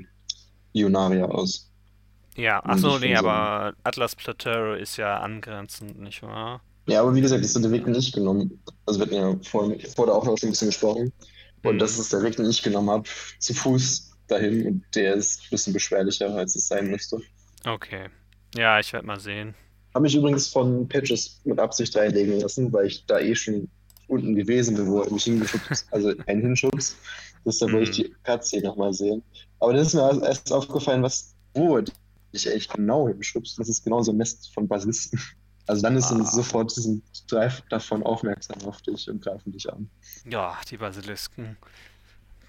Ionaria 0.74 1.26
aus. 1.28 1.72
Ja, 2.38 2.60
achso, 2.66 2.98
nee, 3.00 3.16
so- 3.16 3.16
aber 3.16 3.74
Atlas 3.84 4.16
Plateau 4.16 4.74
ist 4.74 4.98
ja 4.98 5.20
angrenzend, 5.20 6.00
nicht 6.00 6.22
wahr? 6.22 6.62
Ja, 6.88 7.02
aber 7.02 7.16
wie 7.16 7.22
gesagt, 7.22 7.44
das 7.44 7.56
ist 7.56 7.64
der 7.64 7.72
Weg, 7.72 7.86
den 7.86 7.96
ich 7.96 8.12
genommen. 8.12 8.62
Also 8.86 9.00
wir 9.00 9.06
hatten 9.08 9.16
ja 9.16 9.40
vorhin, 9.44 9.80
vor 9.96 10.06
der 10.06 10.16
Aufnahme 10.16 10.38
schon 10.38 10.50
ein 10.50 10.52
bisschen 10.52 10.68
gesprochen. 10.70 11.12
Und 11.64 11.80
Mhm. 11.80 11.80
das 11.80 11.98
ist 11.98 12.14
der 12.14 12.22
Weg, 12.22 12.36
den 12.38 12.50
ich 12.50 12.62
genommen 12.62 12.90
habe, 12.92 13.10
zu 13.40 13.54
Fuß 13.56 14.15
dahin. 14.28 14.68
Und 14.68 14.84
der 14.96 15.16
ist 15.16 15.42
ein 15.44 15.50
bisschen 15.52 15.74
beschwerlicher, 15.74 16.34
als 16.36 16.56
es 16.56 16.68
sein 16.68 16.90
müsste. 16.90 17.20
Okay. 17.66 18.10
Ja, 18.56 18.80
ich 18.80 18.92
werde 18.94 19.06
mal 19.08 19.20
sehen. 19.20 19.54
Habe 19.94 20.04
mich 20.04 20.16
übrigens 20.16 20.48
von 20.48 20.88
Patches 20.88 21.42
mit 21.46 21.60
Absicht 21.60 21.96
reinlegen 21.96 22.40
lassen, 22.40 22.72
weil 22.74 22.88
ich 22.88 23.06
da 23.06 23.20
eh 23.20 23.36
schon 23.36 23.70
unten 24.08 24.36
gewesen 24.36 24.76
bin, 24.76 24.88
wo 24.88 25.02
er 25.02 25.12
mich 25.12 25.24
hingeschubst, 25.24 25.88
also 25.92 26.14
einen 26.28 26.42
hinschubst. 26.42 26.96
Deshalb 27.46 27.72
wollte 27.74 27.92
ich 27.92 27.98
Mhm. 28.00 28.04
die 28.04 28.16
Cutscene 28.24 28.64
nochmal 28.68 28.94
sehen. 28.94 29.24
Aber 29.60 29.74
dann 29.74 29.82
ist 29.82 29.94
mir 29.94 30.22
erst 30.24 30.52
aufgefallen, 30.52 31.02
was, 31.04 31.34
wo 31.54 31.78
er 31.78 31.84
dich 32.34 32.50
eigentlich 32.50 32.68
genau 32.70 33.08
hinschubst. 33.08 33.58
Das 33.60 33.70
ist 33.70 33.84
genau 33.84 34.02
so 34.04 34.12
ein 34.12 34.18
Nest 34.18 34.54
von 34.54 34.68
Basilisten. 34.68 35.20
Also 35.68 35.82
dann 35.82 35.96
ist 35.96 36.12
Ah. 36.12 36.24
sofort 36.26 36.70
sind 36.72 37.02
drei 37.28 37.52
davon 37.72 38.04
aufmerksam 38.04 38.62
auf 38.68 38.82
dich 38.84 39.10
und 39.10 39.22
greifen 39.24 39.52
dich 39.52 39.72
an. 39.72 39.90
Ja, 40.30 40.56
die 40.70 40.78
Basilisken. 40.78 41.58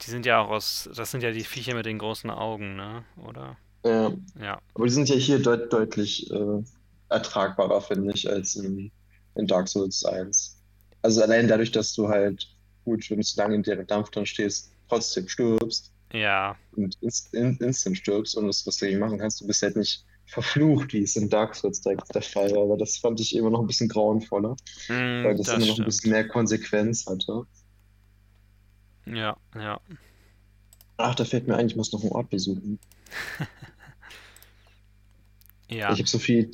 Die 0.03 0.11
sind 0.11 0.27
ja 0.27 0.41
auch 0.41 0.51
aus. 0.51 0.89
Das 0.95 1.11
sind 1.11 1.23
ja 1.23 1.31
die 1.33 1.45
Viecher 1.45 1.75
mit 1.75 1.87
den 1.87 1.99
großen 1.99 2.31
Augen, 2.31 2.77
ne? 2.77 3.05
Oder? 3.17 3.57
Ja, 3.85 4.13
Ja. 4.41 4.61
aber 4.75 4.87
die 4.87 4.93
sind 4.93 5.09
ja 5.09 5.17
hier 5.17 5.39
deut 5.41 5.73
deutlich 5.73 6.31
äh, 6.31 6.63
ertragbarer, 7.09 7.81
finde 7.81 8.13
ich, 8.15 8.29
als 8.29 8.57
in, 8.57 8.91
in 9.37 9.47
Dark 9.47 9.69
Souls 9.69 10.05
1. 10.05 10.57
Also 11.03 11.23
allein 11.23 11.47
dadurch, 11.49 11.71
dass 11.73 11.95
du 11.95 12.09
halt, 12.09 12.49
gut, 12.85 13.09
wenn 13.11 13.19
du 13.19 13.25
zu 13.25 13.39
lange 13.39 13.55
in 13.55 13.63
deren 13.63 13.87
Dampf 13.87 14.11
drin 14.11 14.27
stehst, 14.27 14.73
trotzdem 14.89 15.29
stirbst 15.29 15.93
Ja. 16.13 16.57
und 16.77 16.97
inst 17.01 17.33
in 17.33 17.57
instant 17.59 17.97
stirbst 17.99 18.37
und 18.37 18.49
das, 18.49 18.67
was 18.67 18.77
du 18.79 18.99
machen 18.99 19.19
kannst, 19.19 19.41
du 19.41 19.47
bist 19.47 19.63
halt 19.63 19.77
nicht 19.77 20.05
verflucht, 20.27 20.93
wie 20.93 21.03
es 21.03 21.15
in 21.15 21.31
Dark 21.31 21.55
Souls 21.55 21.81
direkt 21.81 22.13
der 22.13 22.23
Fall 22.23 22.51
war. 22.51 22.63
Aber 22.65 22.77
das 22.77 22.97
fand 22.99 23.21
ich 23.21 23.37
immer 23.37 23.51
noch 23.51 23.61
ein 23.61 23.67
bisschen 23.69 23.89
grauenvoller, 23.89 24.57
Mm, 24.89 25.23
weil 25.25 25.37
das, 25.37 25.47
das 25.47 25.57
immer 25.57 25.67
noch 25.67 25.73
ein 25.75 25.75
stimmt. 25.75 25.87
bisschen 25.87 26.11
mehr 26.11 26.27
Konsequenz 26.27 27.07
hatte. 27.07 27.47
Ja, 29.07 29.37
ja. 29.55 29.81
Ach, 30.99 31.15
da 31.15 31.25
fällt 31.25 31.47
mir 31.47 31.57
ein, 31.57 31.67
ich 31.67 31.77
muss 31.77 31.93
noch 31.93 32.03
einen 32.03 32.13
Ort 32.13 32.31
besuchen. 32.31 32.79
Ja. 35.69 35.93
Ich 35.93 35.99
habe 35.99 36.09
so 36.09 36.19
viele 36.19 36.49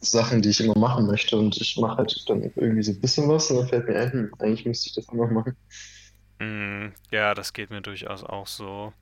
Sachen, 0.00 0.40
die 0.42 0.50
ich 0.50 0.60
immer 0.60 0.78
machen 0.78 1.06
möchte 1.06 1.36
und 1.36 1.56
ich 1.60 1.76
mache 1.76 1.96
halt 1.98 2.24
dann 2.28 2.42
irgendwie 2.42 2.82
so 2.82 2.92
ein 2.92 3.00
bisschen 3.00 3.28
was 3.28 3.50
und 3.50 3.56
dann 3.58 3.68
fällt 3.68 3.88
mir 3.88 3.96
ein, 3.98 4.12
hm, 4.12 4.34
eigentlich 4.38 4.64
müsste 4.66 4.88
ich 4.88 4.94
das 4.94 5.08
auch 5.08 5.14
noch 5.14 5.30
machen. 5.30 5.56
Mm, 6.38 6.88
ja, 7.10 7.34
das 7.34 7.52
geht 7.52 7.70
mir 7.70 7.82
durchaus 7.82 8.24
auch 8.24 8.46
so. 8.46 8.92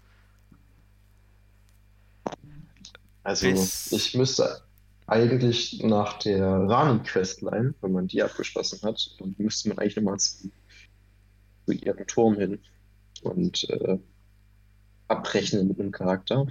Also 3.22 3.46
Bis- 3.46 3.92
ich 3.92 4.14
müsste 4.14 4.62
eigentlich 5.06 5.82
nach 5.82 6.18
der 6.20 6.44
Rani-Questline, 6.46 7.74
wenn 7.80 7.92
man 7.92 8.06
die 8.06 8.22
abgeschlossen 8.22 8.80
hat, 8.82 9.00
dann 9.18 9.34
müsste 9.38 9.68
man 9.68 9.78
eigentlich 9.78 9.96
nochmal 9.96 10.18
zu, 10.18 10.50
zu 11.66 11.72
ihrem 11.72 12.06
Turm 12.06 12.36
hin 12.36 12.60
und 13.22 13.68
äh, 13.70 13.98
abrechnen 15.08 15.68
mit 15.68 15.80
einem 15.80 15.90
Charakter. 15.90 16.46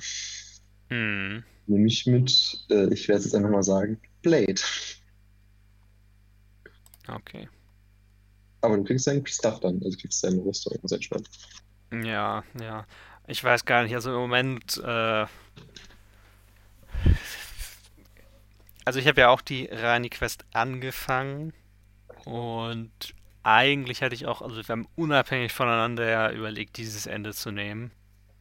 Hm. 0.89 1.43
Nämlich 1.67 2.05
mit, 2.05 2.65
äh, 2.69 2.91
ich 2.93 3.07
werde 3.07 3.19
es 3.19 3.25
jetzt 3.25 3.35
einfach 3.35 3.51
mal 3.51 3.63
sagen, 3.63 3.99
Blade. 4.21 4.61
Okay. 7.07 7.47
Aber 8.61 8.77
du 8.77 8.83
kriegst 8.83 9.07
deinen 9.07 9.25
Stuff 9.25 9.59
dann, 9.61 9.75
also 9.75 9.91
du 9.91 9.97
kriegst 9.97 10.23
deine 10.23 10.43
Rüstung, 10.43 10.77
ganz 10.81 10.91
entspannt. 10.91 11.29
Ja, 11.91 12.43
ja. 12.59 12.85
Ich 13.27 13.43
weiß 13.43 13.65
gar 13.65 13.83
nicht, 13.83 13.93
also 13.93 14.11
im 14.11 14.17
Moment, 14.17 14.77
äh, 14.83 15.25
also 18.85 18.99
ich 18.99 19.07
habe 19.07 19.21
ja 19.21 19.29
auch 19.29 19.41
die 19.41 19.65
Rani-Quest 19.71 20.45
angefangen 20.51 21.53
und 22.25 23.13
eigentlich 23.43 24.01
hatte 24.01 24.15
ich 24.15 24.25
auch, 24.25 24.41
also 24.41 24.57
wir 24.57 24.67
haben 24.67 24.87
unabhängig 24.95 25.51
voneinander 25.51 26.09
ja 26.09 26.31
überlegt, 26.31 26.77
dieses 26.77 27.05
Ende 27.05 27.33
zu 27.33 27.51
nehmen. 27.51 27.91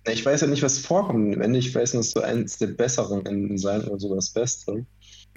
Ich 0.06 0.24
weiß 0.24 0.40
ja 0.40 0.46
nicht, 0.46 0.62
was 0.62 0.78
vorkommt 0.78 1.34
am 1.34 1.40
Ende. 1.40 1.58
Ich 1.58 1.74
weiß 1.74 1.94
nur, 1.94 2.00
es 2.00 2.12
soll 2.12 2.24
eines 2.24 2.58
der 2.58 2.68
besseren 2.68 3.26
Enden 3.26 3.58
sein 3.58 3.84
oder 3.84 3.98
sogar 3.98 4.16
das 4.16 4.30
Beste. 4.30 4.86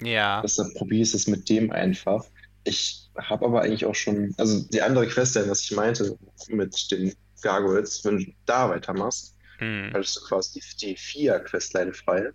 Ja, 0.00 0.40
Deshalb 0.42 0.74
probiere 0.74 1.02
ich 1.02 1.14
es 1.14 1.26
mit 1.26 1.48
dem 1.48 1.70
einfach. 1.70 2.24
Ich 2.64 3.10
habe 3.18 3.44
aber 3.44 3.62
eigentlich 3.62 3.84
auch 3.84 3.94
schon, 3.94 4.34
also 4.38 4.62
die 4.68 4.82
andere 4.82 5.06
Questline, 5.06 5.50
was 5.50 5.62
ich 5.62 5.72
meinte, 5.72 6.16
mit 6.48 6.90
den 6.90 7.12
Gargoyles, 7.42 8.04
wenn 8.04 8.18
du 8.18 8.32
da 8.46 8.70
weitermachst, 8.70 9.36
hm, 9.58 9.90
hattest 9.92 10.16
du 10.16 10.20
quasi 10.22 10.60
die, 10.60 10.76
die 10.86 10.96
Vier-Questline 10.96 11.92
frei. 11.92 12.30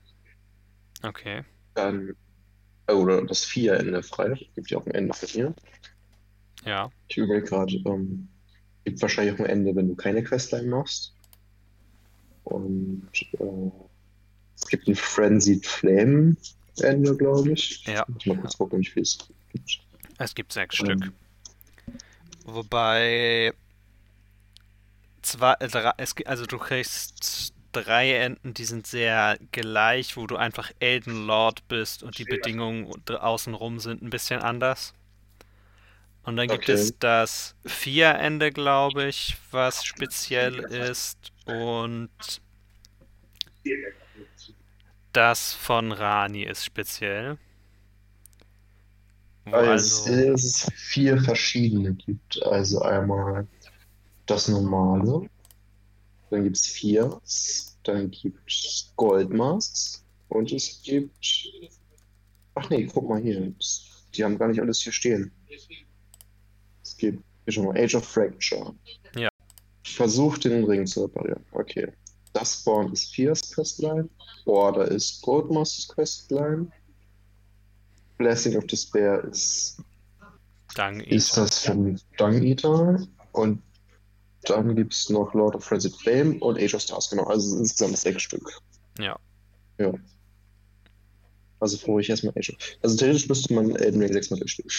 okay. 1.03 1.43
Dann, 1.74 2.15
oder 2.89 3.24
das 3.25 3.43
Vier-Ende 3.46 4.01
frei. 4.03 4.34
Gibt 4.55 4.72
ja 4.72 4.77
auch 4.77 4.86
ein 4.86 4.93
Ende 4.93 5.13
für 5.13 5.25
hier. 5.25 5.53
Ja, 6.67 6.91
Ich 7.07 7.17
überlege 7.17 7.47
gerade, 7.47 7.75
ähm, 7.86 8.27
gibt 8.86 9.01
wahrscheinlich 9.01 9.36
auch 9.36 9.39
ein 9.39 9.45
Ende, 9.45 9.75
wenn 9.75 9.88
du 9.88 9.95
keine 9.95 10.24
Questline 10.24 10.67
machst. 10.67 11.13
Und 12.43 13.09
äh, 13.39 13.71
es 14.55 14.67
gibt 14.67 14.88
ein 14.88 14.95
Frenzied 14.95 15.65
Flame 15.65 16.36
Ende, 16.81 17.15
glaube 17.15 17.51
ich. 17.51 17.83
Ja. 17.86 18.05
Ich 18.07 18.25
muss 18.25 18.25
mal 18.25 18.38
kurz 18.41 18.57
gucken, 18.57 18.79
wie 18.79 18.86
viel 18.86 19.03
es 19.03 19.17
gibt. 19.51 19.79
es 20.17 20.36
gibt 20.36 20.53
sechs 20.53 20.79
Ähm, 20.79 20.86
Stück. 20.86 21.13
Wobei 22.45 23.53
zwei, 25.21 25.53
äh, 25.59 25.67
drei, 25.67 25.91
es, 25.97 26.15
also 26.25 26.45
du 26.45 26.57
kriegst 26.57 27.53
drei 27.71 28.13
Enden, 28.13 28.53
die 28.53 28.65
sind 28.65 28.88
sehr 28.88 29.38
gleich, 29.51 30.17
wo 30.17 30.27
du 30.27 30.38
einfach 30.38 30.71
Elden 30.79 31.25
Lord 31.27 31.67
bist 31.67 32.03
und 32.03 32.17
die 32.17 32.24
Bedingungen 32.24 32.89
außenrum 33.07 33.79
sind 33.79 34.01
ein 34.01 34.09
bisschen 34.09 34.41
anders. 34.41 34.93
Und 36.27 36.38
dann 36.38 36.50
gibt 36.50 36.69
Okay. 36.69 36.69
es 36.69 37.00
das 37.00 37.55
Vier-Ende, 37.65 38.51
glaube 38.51 39.07
ich, 39.07 39.38
was 39.51 39.84
speziell 39.84 40.60
ist 40.60 41.34
und 41.46 42.12
das 45.12 45.53
von 45.53 45.91
Rani 45.91 46.43
ist 46.43 46.63
speziell. 46.63 47.38
Also, 49.51 49.74
es, 49.74 50.05
es 50.07 50.72
vier 50.75 51.22
verschiedene 51.22 51.93
gibt. 51.96 52.41
Also 52.43 52.81
einmal 52.81 53.48
das 54.27 54.48
normale, 54.50 55.29
dann 56.29 56.43
gibt 56.43 56.57
es 56.57 56.67
vier, 56.67 57.19
dann 57.84 58.12
gibt 58.12 58.50
es 58.51 58.93
Goldmasks, 58.96 60.05
Und 60.29 60.51
es 60.51 60.81
gibt. 60.84 61.50
Ach 62.55 62.69
nee, 62.69 62.86
guck 62.88 63.07
mal 63.07 63.22
hier. 63.22 63.53
Die 64.15 64.24
haben 64.24 64.38
gar 64.38 64.48
nicht 64.50 64.60
alles 64.60 64.81
hier 64.81 64.91
stehen. 64.91 65.31
Es 66.97 67.01
gibt 67.01 67.23
schon 67.49 67.65
mal 67.65 67.77
Age 67.77 67.95
of 67.95 68.05
Fracture. 68.05 68.73
Ja. 69.15 69.29
Versucht 69.83 70.45
den 70.45 70.63
Ring 70.63 70.85
zu 70.87 71.03
reparieren. 71.03 71.45
Okay. 71.51 71.93
Das 72.33 72.61
Spawn 72.61 72.91
ist 72.91 73.13
Fierce 73.13 73.51
Questline. 73.53 74.09
Order 74.45 74.89
ist 74.89 75.21
Goldmasters 75.21 75.87
Questline. 75.87 76.71
Blessing 78.17 78.57
of 78.57 78.65
Despair 78.65 79.23
ist. 79.25 79.77
Dung 80.75 80.99
Ist 81.01 81.31
Eater. 81.31 81.41
das 81.41 81.59
von 81.65 81.99
Dung 82.17 82.43
Eater? 82.43 83.07
Und 83.31 83.61
dann 84.43 84.75
gibt 84.75 84.93
es 84.93 85.09
noch 85.09 85.33
Lord 85.33 85.55
of 85.55 85.63
Frenzied 85.63 85.95
Flame 85.95 86.39
und 86.39 86.57
Age 86.57 86.73
of 86.75 86.81
Stars, 86.81 87.09
genau. 87.09 87.23
Also 87.25 87.57
insgesamt 87.57 87.97
sechs 87.97 88.23
Stück. 88.23 88.49
Ja. 88.99 89.17
Ja. 89.77 89.93
Also 91.59 91.77
brauche 91.77 92.01
ich 92.01 92.09
erstmal 92.09 92.33
Age 92.37 92.51
of. 92.51 92.55
Also 92.81 92.97
theoretisch 92.97 93.27
müsste 93.27 93.53
man 93.53 93.75
Elden 93.75 94.01
Ring 94.01 94.13
sechsmal 94.13 94.39
durchspielen. 94.39 94.71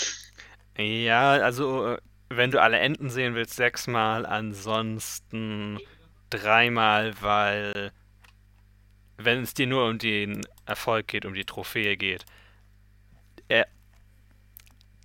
Ja, 0.79 1.33
also 1.33 1.95
äh, 1.95 1.99
wenn 2.29 2.51
du 2.51 2.61
alle 2.63 2.79
Enden 2.79 3.11
sehen 3.11 3.35
willst, 3.35 3.57
sechsmal, 3.57 4.25
ansonsten 4.27 5.79
dreimal, 6.31 7.21
weil 7.21 7.93
wenn 9.17 9.43
es 9.43 9.55
dir 9.55 9.67
nur 9.67 9.89
um 9.89 9.99
den 9.99 10.47
Erfolg 10.67 11.09
geht, 11.09 11.25
um 11.25 11.35
die 11.35 11.45
Trophäe 11.45 11.97
geht, 11.97 12.25
äh, 13.49 13.65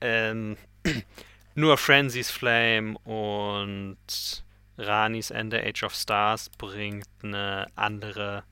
ähm, 0.01 0.57
nur 1.55 1.77
Frenzy's 1.77 2.29
Flame 2.29 2.97
und 2.99 4.43
Ranis 4.77 5.31
Ende 5.31 5.63
Age 5.65 5.83
of 5.83 5.95
Stars 5.95 6.49
bringt 6.49 7.07
eine 7.23 7.67
andere 7.75 8.43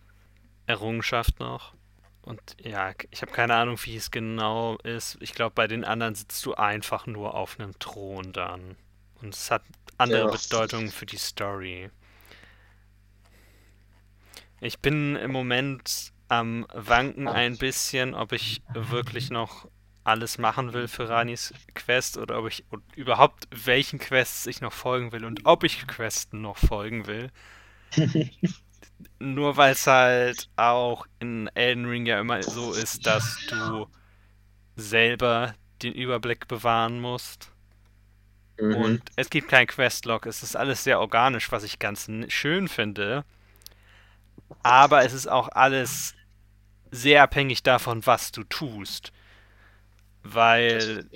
Errungenschaft 0.65 1.39
noch. 1.39 1.73
Und 2.23 2.55
ja, 2.61 2.93
ich 3.09 3.21
habe 3.21 3.31
keine 3.31 3.55
Ahnung, 3.55 3.77
wie 3.83 3.95
es 3.95 4.11
genau 4.11 4.77
ist. 4.77 5.17
Ich 5.21 5.33
glaube, 5.33 5.53
bei 5.55 5.67
den 5.67 5.83
anderen 5.83 6.15
sitzt 6.15 6.45
du 6.45 6.53
einfach 6.53 7.07
nur 7.07 7.33
auf 7.35 7.59
einem 7.59 7.77
Thron 7.79 8.31
dann. 8.31 8.75
Und 9.21 9.33
es 9.33 9.49
hat 9.49 9.63
andere 9.97 10.25
Ja. 10.25 10.31
Bedeutungen 10.31 10.89
für 10.91 11.05
die 11.05 11.17
Story. 11.17 11.89
Ich 14.59 14.79
bin 14.79 15.15
im 15.15 15.31
Moment 15.31 16.13
am 16.27 16.67
Wanken 16.73 17.27
ein 17.27 17.57
bisschen, 17.57 18.13
ob 18.13 18.31
ich 18.31 18.61
wirklich 18.73 19.29
noch 19.31 19.67
alles 20.03 20.37
machen 20.37 20.73
will 20.73 20.87
für 20.87 21.09
Ranis 21.09 21.53
Quest 21.75 22.17
oder 22.17 22.39
ob 22.39 22.47
ich 22.47 22.65
überhaupt 22.95 23.47
welchen 23.51 23.99
Quests 23.99 24.47
ich 24.47 24.61
noch 24.61 24.73
folgen 24.73 25.11
will 25.11 25.25
und 25.25 25.45
ob 25.45 25.63
ich 25.63 25.85
Questen 25.87 26.41
noch 26.41 26.57
folgen 26.57 27.05
will. 27.07 27.31
Nur 29.19 29.57
weil 29.57 29.73
es 29.73 29.87
halt 29.87 30.49
auch 30.55 31.05
in 31.19 31.47
Elden 31.53 31.85
Ring 31.85 32.05
ja 32.05 32.19
immer 32.19 32.41
so 32.43 32.73
ist, 32.73 33.05
dass 33.05 33.37
du 33.49 33.87
selber 34.75 35.55
den 35.81 35.93
Überblick 35.93 36.47
bewahren 36.47 36.99
musst. 36.99 37.51
Mhm. 38.59 38.75
Und 38.75 39.01
es 39.15 39.29
gibt 39.29 39.49
kein 39.49 39.67
Questlog. 39.67 40.25
Es 40.25 40.43
ist 40.43 40.55
alles 40.55 40.83
sehr 40.83 40.99
organisch, 40.99 41.51
was 41.51 41.63
ich 41.63 41.79
ganz 41.79 42.09
schön 42.27 42.67
finde. 42.67 43.25
Aber 44.63 45.03
es 45.05 45.13
ist 45.13 45.27
auch 45.27 45.49
alles 45.49 46.13
sehr 46.91 47.23
abhängig 47.23 47.63
davon, 47.63 48.05
was 48.05 48.31
du 48.31 48.43
tust. 48.43 49.11
Weil 50.23 51.07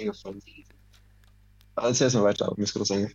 Also 1.75 2.03
erstmal 2.03 2.23
weiter, 2.25 2.51
mir 2.55 2.63
ist 2.63 2.73
gerade. 2.73 3.11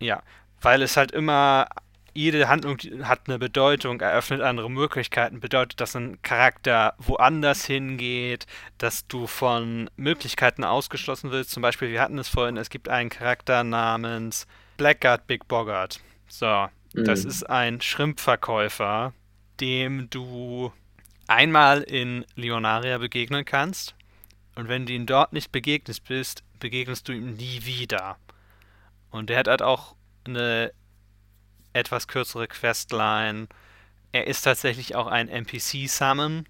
Ja, 0.00 0.22
weil 0.60 0.82
es 0.82 0.96
halt 0.96 1.12
immer, 1.12 1.66
jede 2.14 2.48
Handlung 2.48 2.78
hat 3.02 3.22
eine 3.26 3.38
Bedeutung, 3.38 4.00
eröffnet 4.00 4.40
andere 4.40 4.70
Möglichkeiten, 4.70 5.40
bedeutet, 5.40 5.80
dass 5.80 5.96
ein 5.96 6.20
Charakter 6.22 6.94
woanders 6.98 7.64
hingeht, 7.64 8.46
dass 8.78 9.06
du 9.06 9.26
von 9.26 9.88
Möglichkeiten 9.96 10.64
ausgeschlossen 10.64 11.30
wirst. 11.30 11.50
Zum 11.50 11.62
Beispiel, 11.62 11.90
wir 11.90 12.00
hatten 12.00 12.18
es 12.18 12.28
vorhin, 12.28 12.56
es 12.56 12.70
gibt 12.70 12.88
einen 12.88 13.10
Charakter 13.10 13.64
namens 13.64 14.46
Blackguard 14.76 15.26
Big 15.26 15.48
Boggart. 15.48 16.00
So, 16.28 16.68
das 16.94 17.24
Mhm. 17.24 17.28
ist 17.30 17.44
ein 17.50 17.80
Schrimpverkäufer, 17.80 19.12
dem 19.60 20.08
du 20.10 20.72
einmal 21.26 21.82
in 21.82 22.24
Leonaria 22.34 22.98
begegnen 22.98 23.44
kannst. 23.44 23.94
Und 24.54 24.68
wenn 24.68 24.84
du 24.86 24.92
ihm 24.92 25.06
dort 25.06 25.32
nicht 25.32 25.50
begegnet 25.52 26.02
bist, 26.04 26.42
begegnest 26.60 27.08
du 27.08 27.12
ihm 27.12 27.34
nie 27.34 27.64
wieder. 27.64 28.16
Und 29.10 29.30
der 29.30 29.38
hat 29.38 29.48
halt 29.48 29.62
auch 29.62 29.94
eine 30.26 30.72
etwas 31.72 32.08
kürzere 32.08 32.48
Questline. 32.48 33.48
Er 34.12 34.26
ist 34.26 34.42
tatsächlich 34.42 34.94
auch 34.94 35.06
ein 35.06 35.28
NPC-Summon. 35.28 36.46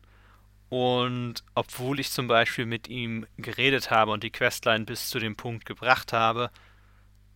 Und 0.69 1.45
obwohl 1.55 2.01
ich 2.01 2.11
zum 2.11 2.29
Beispiel 2.29 2.65
mit 2.65 2.89
ihm 2.89 3.27
geredet 3.37 3.91
habe 3.91 4.11
und 4.11 4.25
die 4.25 4.31
Questline 4.31 4.87
bis 4.87 5.11
zu 5.11 5.19
dem 5.19 5.37
Punkt 5.37 5.67
gebracht 5.67 6.15
habe, 6.15 6.51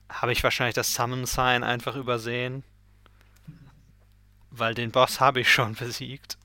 habe 0.08 0.32
ich 0.32 0.42
wahrscheinlich 0.42 0.74
das 0.74 0.94
Summon-Sign 0.94 1.62
einfach 1.62 1.96
übersehen. 1.96 2.64
Weil 4.50 4.74
den 4.74 4.90
Boss 4.90 5.20
habe 5.20 5.40
ich 5.40 5.52
schon 5.52 5.74
besiegt. 5.78 6.38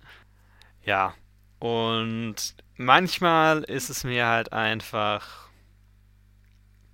Ja. 0.84 1.14
Und 1.60 2.56
manchmal 2.76 3.64
ist 3.64 3.90
es 3.90 4.04
mir 4.04 4.28
halt 4.28 4.52
einfach 4.52 5.50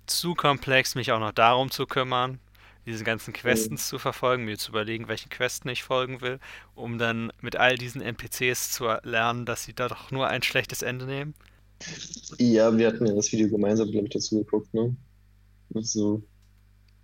zu 0.06 0.34
komplex, 0.34 0.94
mich 0.94 1.12
auch 1.12 1.20
noch 1.20 1.32
darum 1.32 1.70
zu 1.70 1.86
kümmern, 1.86 2.38
diese 2.88 3.04
ganzen 3.04 3.32
Quests 3.32 3.88
zu 3.88 3.98
verfolgen, 3.98 4.44
mir 4.44 4.58
zu 4.58 4.70
überlegen, 4.70 5.08
welchen 5.08 5.28
Questen 5.28 5.68
ich 5.68 5.82
folgen 5.82 6.20
will, 6.20 6.40
um 6.74 6.98
dann 6.98 7.32
mit 7.40 7.56
all 7.56 7.76
diesen 7.76 8.00
NPCs 8.00 8.72
zu 8.72 8.86
lernen, 9.02 9.46
dass 9.46 9.64
sie 9.64 9.74
da 9.74 9.88
doch 9.88 10.10
nur 10.10 10.28
ein 10.28 10.42
schlechtes 10.42 10.82
Ende 10.82 11.06
nehmen. 11.06 11.34
Ja, 12.38 12.76
wir 12.76 12.88
hatten 12.88 13.06
ja 13.06 13.14
das 13.14 13.30
Video 13.30 13.48
gemeinsam, 13.48 13.90
glaube 13.90 14.06
ich, 14.06 14.12
dazu 14.12 14.38
geguckt, 14.38 14.72
ne? 14.74 14.96
So 15.74 16.22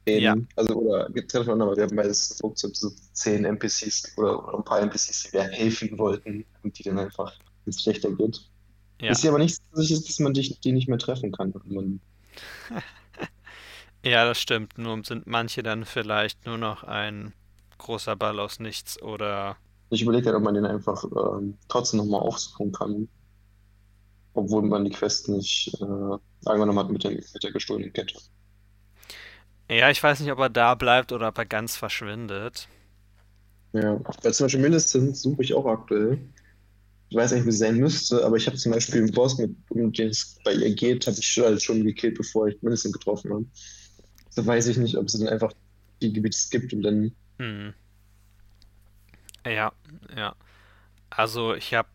zehn, 0.06 0.22
Ja. 0.22 0.36
also 0.56 0.74
oder 0.74 1.10
getrennt 1.10 1.44
voneinander, 1.46 1.66
aber 1.66 1.76
wir 1.76 1.84
haben 1.84 1.96
beides 1.96 2.36
geguckt, 2.36 2.58
so, 2.58 2.68
so 2.72 2.90
zehn 3.12 3.44
NPCs 3.44 4.16
oder, 4.16 4.46
oder 4.48 4.58
ein 4.58 4.64
paar 4.64 4.80
NPCs, 4.80 5.24
die 5.24 5.32
wir 5.34 5.42
helfen 5.44 5.98
wollten 5.98 6.44
und 6.62 6.78
die 6.78 6.82
dann 6.82 6.98
einfach 6.98 7.32
ins 7.66 7.82
Schlechter 7.82 8.10
geht. 8.12 8.40
Ja. 9.00 9.10
Ist 9.10 9.22
ja 9.24 9.30
aber 9.30 9.38
nicht 9.38 9.60
so, 9.72 9.82
dass 9.82 10.18
man 10.18 10.34
dich, 10.34 10.60
die 10.60 10.72
nicht 10.72 10.88
mehr 10.88 10.98
treffen 10.98 11.32
kann. 11.32 11.52
Man, 11.64 12.00
Ja, 14.04 14.24
das 14.26 14.38
stimmt. 14.38 14.78
Nur 14.78 15.02
sind 15.04 15.26
manche 15.26 15.62
dann 15.62 15.84
vielleicht 15.84 16.46
nur 16.46 16.58
noch 16.58 16.84
ein 16.84 17.32
großer 17.78 18.16
Ball 18.16 18.38
aus 18.38 18.60
nichts 18.60 19.00
oder 19.02 19.56
ich 19.90 20.02
überlege 20.02 20.26
halt, 20.26 20.36
ob 20.36 20.42
man 20.42 20.54
den 20.54 20.66
einfach 20.66 21.04
ähm, 21.04 21.54
trotzdem 21.68 21.98
nochmal 21.98 22.20
aufsuchen 22.20 22.72
kann. 22.72 23.08
Obwohl 24.34 24.62
man 24.62 24.84
die 24.84 24.90
Quest 24.90 25.28
nicht 25.28 25.72
äh, 25.80 26.48
angenommen 26.48 26.78
hat 26.78 26.90
mit 26.90 27.04
der, 27.04 27.12
mit 27.12 27.42
der 27.42 27.52
gestohlenen 27.52 27.92
Kette. 27.92 28.18
Ja, 29.70 29.90
ich 29.90 30.02
weiß 30.02 30.20
nicht, 30.20 30.32
ob 30.32 30.38
er 30.40 30.50
da 30.50 30.74
bleibt 30.74 31.12
oder 31.12 31.28
ob 31.28 31.38
er 31.38 31.46
ganz 31.46 31.76
verschwindet. 31.76 32.68
Ja, 33.72 34.00
weil 34.22 34.34
zum 34.34 34.44
Beispiel 34.44 34.60
Millicent 34.60 35.16
suche 35.16 35.42
ich 35.42 35.54
auch 35.54 35.66
aktuell. 35.66 36.18
Ich 37.08 37.16
weiß 37.16 37.32
nicht, 37.32 37.46
wie 37.46 37.52
sie 37.52 37.58
sein 37.58 37.76
müsste, 37.76 38.24
aber 38.24 38.36
ich 38.36 38.46
habe 38.46 38.56
zum 38.56 38.72
Beispiel 38.72 39.02
einen 39.02 39.12
Boss, 39.12 39.38
mit, 39.38 39.54
um 39.68 39.92
den 39.92 40.08
es 40.08 40.36
bei 40.44 40.52
ihr 40.52 40.74
geht, 40.74 41.06
habe 41.06 41.16
ich 41.18 41.38
halt 41.38 41.62
schon 41.62 41.84
gekillt, 41.84 42.16
bevor 42.16 42.48
ich 42.48 42.60
Millicent 42.62 42.92
getroffen 42.92 43.32
habe. 43.32 43.46
Da 44.34 44.44
weiß 44.44 44.66
ich 44.66 44.76
nicht, 44.76 44.96
ob 44.96 45.10
sie 45.10 45.18
dann 45.18 45.32
einfach 45.32 45.52
die 46.02 46.12
Gebiete 46.12 46.36
skippt 46.36 46.72
und 46.72 46.82
dann. 46.82 47.12
Hm. 47.38 47.74
Ja, 49.46 49.72
ja. 50.16 50.34
Also 51.10 51.54
ich 51.54 51.74
habe 51.74 51.88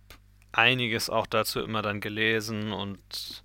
einiges 0.52 1.10
auch 1.10 1.28
dazu 1.28 1.60
immer 1.62 1.82
dann 1.82 2.02
gelesen 2.02 2.72
und 2.72 3.44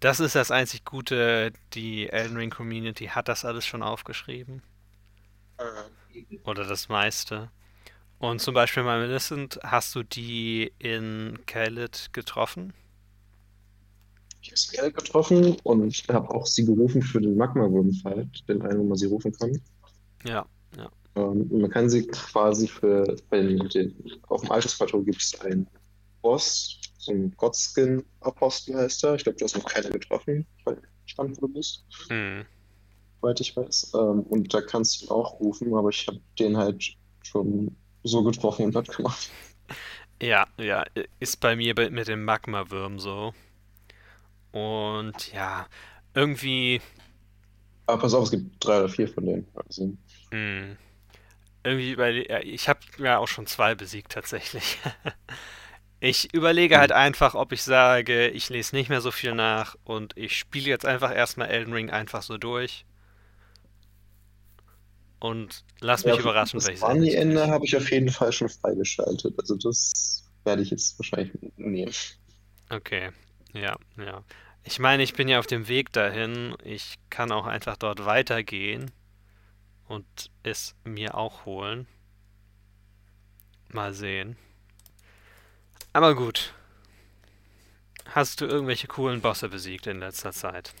das 0.00 0.20
ist 0.20 0.34
das 0.34 0.50
einzig 0.50 0.84
Gute, 0.84 1.52
die 1.72 2.08
Elden 2.08 2.36
Ring 2.36 2.50
Community 2.50 3.06
hat 3.06 3.28
das 3.28 3.44
alles 3.44 3.66
schon 3.66 3.82
aufgeschrieben. 3.82 4.62
Oder 6.44 6.64
das 6.64 6.88
meiste. 6.88 7.50
Und 8.18 8.40
zum 8.40 8.54
Beispiel 8.54 8.84
bei 8.84 8.98
Millicent, 8.98 9.58
hast 9.62 9.94
du 9.94 10.02
die 10.02 10.72
in 10.78 11.38
Caelid 11.46 12.10
getroffen? 12.12 12.72
Ich 14.54 14.78
habe 14.78 14.86
sie 14.86 14.92
getroffen 14.92 15.56
und 15.64 15.94
habe 16.08 16.30
auch 16.30 16.46
sie 16.46 16.64
gerufen 16.64 17.02
für 17.02 17.20
den 17.20 17.36
Magma-Wurm-Fight, 17.36 18.48
den 18.48 18.62
einen, 18.62 18.80
wo 18.80 18.84
man 18.84 18.96
sie 18.96 19.06
rufen 19.06 19.32
kann. 19.32 19.60
Ja, 20.24 20.46
Ähm, 21.16 21.42
und 21.50 21.60
man 21.60 21.70
kann 21.70 21.88
sie 21.88 22.06
quasi 22.06 22.68
für, 22.68 23.16
bei 23.30 23.40
den, 23.40 24.14
auf 24.28 24.42
dem 24.42 24.50
Altersplateau 24.50 25.02
gibt 25.02 25.22
es 25.22 25.40
einen 25.40 25.66
Boss, 26.22 26.78
so 26.98 27.12
ein 27.12 27.32
Godskin-Apostel 27.36 28.76
heißt 28.76 29.04
er. 29.04 29.14
Ich 29.14 29.24
glaube, 29.24 29.38
du 29.38 29.44
hast 29.44 29.56
noch 29.56 29.64
keiner 29.64 29.90
getroffen, 29.90 30.46
weil 30.64 30.80
stand, 31.06 31.36
wo 31.36 31.46
du 31.46 31.54
bist, 31.54 31.84
hm. 32.08 32.44
soweit 33.20 33.40
ich 33.40 33.56
weiß. 33.56 33.92
Ähm, 33.94 34.20
und 34.22 34.52
da 34.52 34.60
kannst 34.60 35.00
du 35.00 35.06
ihn 35.06 35.10
auch 35.10 35.40
rufen, 35.40 35.74
aber 35.74 35.88
ich 35.88 36.06
habe 36.06 36.20
den 36.38 36.56
halt 36.56 36.96
schon 37.22 37.74
so 38.04 38.22
getroffen 38.22 38.66
und 38.66 38.72
platt 38.72 38.94
gemacht. 38.94 39.30
Ja, 40.22 40.46
ja, 40.58 40.84
ist 41.20 41.40
bei 41.40 41.56
mir 41.56 41.74
mit 41.90 42.08
dem 42.08 42.24
Magma-Würm 42.24 42.98
so. 42.98 43.34
Und 44.52 45.32
ja, 45.32 45.66
irgendwie, 46.14 46.80
Aber 47.86 48.00
pass 48.02 48.14
auf, 48.14 48.24
es 48.26 48.30
gibt 48.30 48.64
drei 48.64 48.78
oder 48.78 48.88
vier 48.88 49.08
von 49.08 49.26
denen. 49.26 49.48
Also, 49.54 49.96
hm, 50.30 50.76
irgendwie 51.64 51.96
bei, 51.96 52.26
ja, 52.28 52.40
ich 52.40 52.68
habe 52.68 52.80
ja 52.98 53.18
auch 53.18 53.28
schon 53.28 53.46
zwei 53.48 53.74
besiegt 53.74 54.12
tatsächlich. 54.12 54.78
Ich 56.00 56.32
überlege 56.34 56.78
halt 56.78 56.92
einfach, 56.92 57.34
ob 57.34 57.52
ich 57.52 57.62
sage, 57.62 58.28
ich 58.28 58.48
lese 58.50 58.74
nicht 58.76 58.88
mehr 58.90 59.00
so 59.00 59.10
viel 59.10 59.34
nach 59.34 59.76
und 59.84 60.16
ich 60.16 60.36
spiele 60.38 60.66
jetzt 60.68 60.86
einfach 60.86 61.14
erstmal 61.14 61.48
Elden 61.48 61.72
Ring 61.74 61.90
einfach 61.90 62.22
so 62.22 62.38
durch. 62.38 62.84
Und 65.18 65.64
lass 65.80 66.06
mich 66.06 66.16
Ja, 66.16 66.18
überraschen, 66.18 66.62
das 66.62 66.64
welches 66.64 66.80
Barney-Ende 66.80 67.48
habe 67.48 67.64
ich 67.64 67.76
auf 67.76 67.90
jeden 67.90 68.10
Fall 68.10 68.32
schon 68.32 68.48
freigeschaltet. 68.48 69.34
Also 69.38 69.56
das 69.56 70.24
werde 70.44 70.62
ich 70.62 70.70
jetzt 70.70 70.98
wahrscheinlich 70.98 71.32
nehmen. 71.56 71.92
Okay, 72.70 73.10
ja, 73.56 73.76
ja. 73.96 74.22
Ich 74.64 74.78
meine, 74.78 75.02
ich 75.02 75.14
bin 75.14 75.28
ja 75.28 75.38
auf 75.38 75.46
dem 75.46 75.68
Weg 75.68 75.92
dahin. 75.92 76.56
Ich 76.64 76.96
kann 77.08 77.30
auch 77.30 77.46
einfach 77.46 77.76
dort 77.76 78.04
weitergehen 78.04 78.90
und 79.86 80.30
es 80.42 80.74
mir 80.84 81.14
auch 81.14 81.44
holen. 81.44 81.86
Mal 83.68 83.94
sehen. 83.94 84.36
Aber 85.92 86.14
gut. 86.14 86.52
Hast 88.06 88.40
du 88.40 88.46
irgendwelche 88.46 88.86
coolen 88.86 89.20
Bosse 89.20 89.48
besiegt 89.48 89.86
in 89.86 90.00
letzter 90.00 90.32
Zeit? 90.32 90.74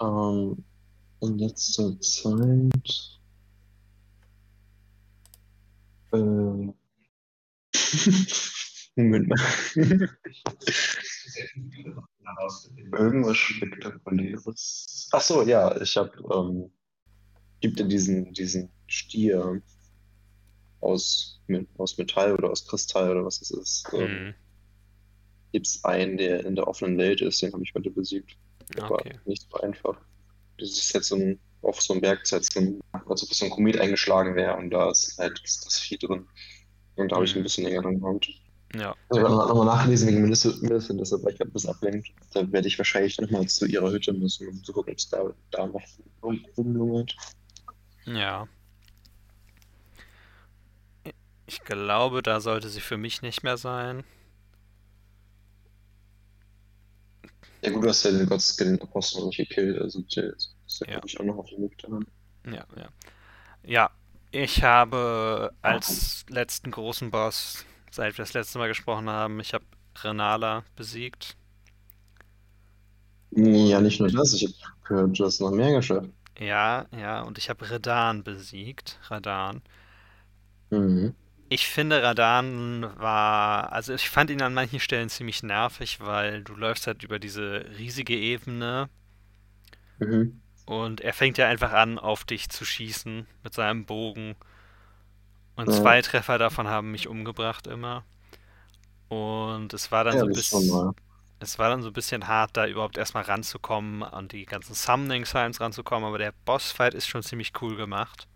Ähm, 0.00 0.64
in 1.20 1.38
letzter 1.38 2.00
Zeit. 2.00 3.18
Äh, 6.12 6.72
Moment 8.98 9.28
mal. 9.28 9.38
Irgendwas 12.92 13.36
Spektakuläres. 13.36 15.08
Ach 15.12 15.20
so, 15.20 15.42
ja, 15.42 15.80
ich 15.80 15.96
habe, 15.96 16.12
ähm, 16.34 16.70
gibt 17.60 17.78
ja 17.80 17.86
diesen, 17.86 18.32
diesen 18.32 18.70
Stier 18.86 19.62
aus, 20.80 21.40
aus 21.76 21.96
Metall 21.98 22.34
oder 22.34 22.50
aus 22.50 22.66
Kristall 22.66 23.12
oder 23.12 23.24
was 23.24 23.40
es 23.40 23.50
ist. 23.50 23.86
Ähm, 23.92 24.00
Hm, 24.00 24.34
gibt 25.52 25.66
es 25.66 25.84
einen, 25.84 26.16
der 26.18 26.44
in 26.44 26.56
der 26.56 26.66
offenen 26.68 26.98
Welt 26.98 27.20
ist, 27.22 27.40
den 27.40 27.52
habe 27.52 27.62
ich 27.62 27.72
heute 27.74 27.90
besiegt. 27.90 28.36
Aber 28.78 28.96
okay. 28.96 29.18
nicht 29.24 29.46
so 29.50 29.58
einfach. 29.60 29.98
Das 30.58 30.70
ist 30.70 30.92
jetzt 30.92 31.08
so 31.08 31.16
ein, 31.16 31.38
auf 31.62 31.80
so 31.80 31.94
einem 31.94 32.02
Berg, 32.02 32.22
ist 32.30 32.52
so 32.52 32.60
ein, 32.60 32.80
als 32.92 33.22
ob 33.22 33.32
so 33.32 33.44
ein 33.44 33.50
Komet 33.50 33.80
eingeschlagen 33.80 34.34
wäre 34.34 34.56
und 34.56 34.70
da 34.70 34.90
ist 34.90 35.16
halt 35.18 35.40
das, 35.42 35.60
das 35.60 35.78
Vieh 35.78 35.98
drin. 35.98 36.26
Und 36.96 37.12
da 37.12 37.16
habe 37.16 37.24
ich 37.24 37.34
ein 37.34 37.38
Mhm. 37.38 37.42
bisschen 37.44 37.64
länger 37.64 37.82
dran 37.82 38.00
gehabt. 38.00 38.28
Ja, 38.74 38.94
Also, 39.08 39.22
ich 39.24 39.30
werde 39.30 39.36
nochmal 39.48 39.66
nachlesen 39.66 40.08
wegen 40.08 40.22
Millicent, 40.22 41.00
deshalb 41.00 41.22
war 41.22 41.30
ich 41.32 41.40
ein 41.40 41.50
bisschen 41.50 41.70
ablenkt. 41.70 42.08
Da 42.34 42.50
werde 42.52 42.68
ich 42.68 42.76
wahrscheinlich 42.78 43.18
nochmal 43.18 43.46
zu 43.48 43.66
ihrer 43.66 43.90
Hütte 43.90 44.12
müssen, 44.12 44.48
um 44.48 44.62
zu 44.62 44.72
gucken, 44.72 44.92
ob 44.92 44.98
es 44.98 45.08
da, 45.08 45.22
da 45.50 45.66
noch 45.66 45.82
rum- 46.22 46.44
rumlungert. 46.56 47.16
ja. 48.06 48.46
Ich 51.46 51.64
glaube, 51.64 52.22
da 52.22 52.40
sollte 52.40 52.68
sie 52.68 52.80
für 52.82 52.98
mich 52.98 53.22
nicht 53.22 53.42
mehr 53.42 53.56
sein. 53.56 54.04
Ja 57.62 57.70
gut, 57.70 57.82
du 57.84 57.88
hast 57.88 58.04
ja 58.04 58.10
den 58.12 58.26
Godskin 58.28 58.68
den 58.76 58.82
Apostel 58.82 59.20
noch 59.20 59.26
nicht 59.28 59.38
gekillt, 59.38 59.80
also 59.80 60.00
der 60.14 60.32
ist 60.34 60.54
ja, 60.86 60.86
Ja. 60.86 61.00
ich, 61.04 61.18
auch 61.18 61.24
noch 61.24 61.38
auf 61.38 61.48
dem 61.48 61.62
Weg 61.62 61.76
daran. 61.78 62.06
Ja, 62.46 62.66
ja. 62.76 62.88
Ja, 63.64 63.90
ich 64.30 64.62
habe 64.62 65.52
als 65.62 66.24
letzten 66.28 66.70
großen 66.70 67.10
Boss, 67.10 67.64
seit 67.90 68.16
wir 68.18 68.24
das 68.24 68.34
letzte 68.34 68.58
Mal 68.58 68.68
gesprochen 68.68 69.08
haben, 69.10 69.40
ich 69.40 69.54
habe 69.54 69.64
Renala 70.02 70.64
besiegt. 70.76 71.36
Ja, 73.30 73.80
nicht 73.80 74.00
nur 74.00 74.10
das, 74.10 74.34
ich 74.34 74.42
habe 74.44 74.54
gehört, 74.86 75.18
du 75.18 75.24
hast 75.24 75.40
noch 75.40 75.50
mehr 75.50 75.72
geschafft. 75.72 76.10
Ja, 76.38 76.86
ja, 76.92 77.20
und 77.22 77.36
ich 77.38 77.50
habe 77.50 77.70
Radan 77.70 78.22
besiegt. 78.24 78.98
Radan. 79.10 79.62
Mhm. 80.70 81.14
Ich 81.50 81.66
finde, 81.68 82.02
Radan 82.02 82.90
war, 82.96 83.70
also 83.72 83.92
ich 83.94 84.08
fand 84.08 84.30
ihn 84.30 84.40
an 84.42 84.54
manchen 84.54 84.80
Stellen 84.80 85.08
ziemlich 85.10 85.42
nervig, 85.42 86.00
weil 86.00 86.42
du 86.42 86.54
läufst 86.54 86.86
halt 86.86 87.02
über 87.02 87.18
diese 87.18 87.66
riesige 87.78 88.16
Ebene 88.16 88.88
Mhm. 90.00 90.40
und 90.66 91.00
er 91.00 91.12
fängt 91.14 91.38
ja 91.38 91.48
einfach 91.48 91.72
an, 91.72 91.98
auf 91.98 92.24
dich 92.24 92.48
zu 92.48 92.64
schießen 92.64 93.26
mit 93.42 93.54
seinem 93.54 93.86
Bogen. 93.86 94.36
Und 95.58 95.72
zwei 95.72 96.00
Treffer 96.02 96.38
davon 96.38 96.68
haben 96.68 96.92
mich 96.92 97.08
umgebracht 97.08 97.66
immer. 97.66 98.04
Und 99.08 99.74
es 99.74 99.90
war 99.90 100.04
dann 100.04 100.14
Ja, 100.14 100.20
so 100.20 100.26
ein 100.26 100.32
bisschen, 100.32 100.94
es 101.40 101.58
war 101.58 101.68
dann 101.68 101.82
so 101.82 101.88
ein 101.88 101.92
bisschen 101.92 102.28
hart, 102.28 102.56
da 102.56 102.68
überhaupt 102.68 102.96
erstmal 102.96 103.24
ranzukommen, 103.24 104.04
an 104.04 104.28
die 104.28 104.46
ganzen 104.46 104.74
Summoning 104.74 105.24
Signs 105.24 105.60
ranzukommen, 105.60 106.06
aber 106.06 106.18
der 106.18 106.32
Bossfight 106.44 106.94
ist 106.94 107.08
schon 107.08 107.24
ziemlich 107.24 107.52
cool 107.60 107.74
gemacht. 107.74 108.28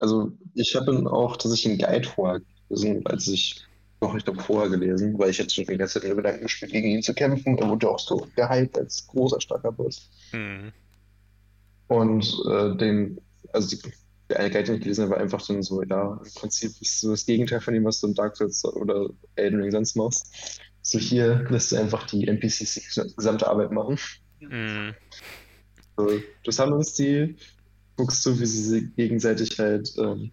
Also 0.00 0.32
ich 0.52 0.76
habe 0.76 0.92
ihn 0.92 1.06
auch 1.06 1.38
tatsächlich 1.38 1.80
einen 1.82 1.92
Guide 1.92 2.08
vorher 2.08 2.42
gelesen, 2.68 3.06
als 3.06 3.26
ich 3.28 3.64
noch 4.02 4.12
nicht 4.12 4.30
vorher 4.42 4.68
gelesen, 4.68 5.18
weil 5.18 5.30
ich 5.30 5.38
jetzt 5.38 5.54
schon 5.54 5.64
die 5.64 5.78
ganze 5.78 5.98
Zeit 5.98 6.14
Gedanken 6.14 6.42
gespielt, 6.42 6.72
gegen 6.72 6.88
ihn 6.88 7.02
zu 7.02 7.14
kämpfen. 7.14 7.56
Er 7.56 7.68
wurde 7.70 7.88
auch 7.88 7.98
so 7.98 8.28
gehypt 8.36 8.76
als 8.76 9.06
großer, 9.06 9.40
starker 9.40 9.72
Boss. 9.72 10.10
Mhm. 10.32 10.72
Und 11.88 12.26
äh, 12.50 12.76
den, 12.76 13.18
also 13.54 13.74
die, 13.74 13.80
eine 14.34 14.50
Guide, 14.50 14.74
ich 14.74 14.80
gelesen 14.80 15.04
habe, 15.04 15.12
war 15.12 15.20
einfach 15.20 15.46
dann 15.46 15.62
so, 15.62 15.82
ja, 15.82 16.20
im 16.24 16.32
Prinzip 16.34 16.72
ist 16.80 17.00
so 17.00 17.10
das 17.10 17.26
Gegenteil 17.26 17.60
von 17.60 17.74
dem, 17.74 17.84
was 17.84 18.00
du 18.00 18.08
in 18.08 18.14
Dark 18.14 18.36
Souls 18.36 18.64
oder 18.64 19.10
Elden 19.36 19.60
Ring 19.60 19.70
sonst 19.70 19.96
machst. 19.96 20.60
So 20.82 20.98
hier 20.98 21.46
lässt 21.50 21.72
du 21.72 21.76
einfach 21.76 22.06
die 22.06 22.26
NPCs 22.26 22.74
die 22.74 23.14
gesamte 23.16 23.46
Arbeit 23.48 23.72
machen. 23.72 23.98
Mhm. 24.40 24.94
So, 25.96 26.10
du 26.42 26.50
sammelst 26.50 26.98
die, 26.98 27.36
guckst 27.96 28.24
du, 28.26 28.38
wie 28.38 28.46
sie 28.46 28.62
sich 28.62 28.96
gegenseitig 28.96 29.58
halt, 29.58 29.92
ähm, 29.98 30.30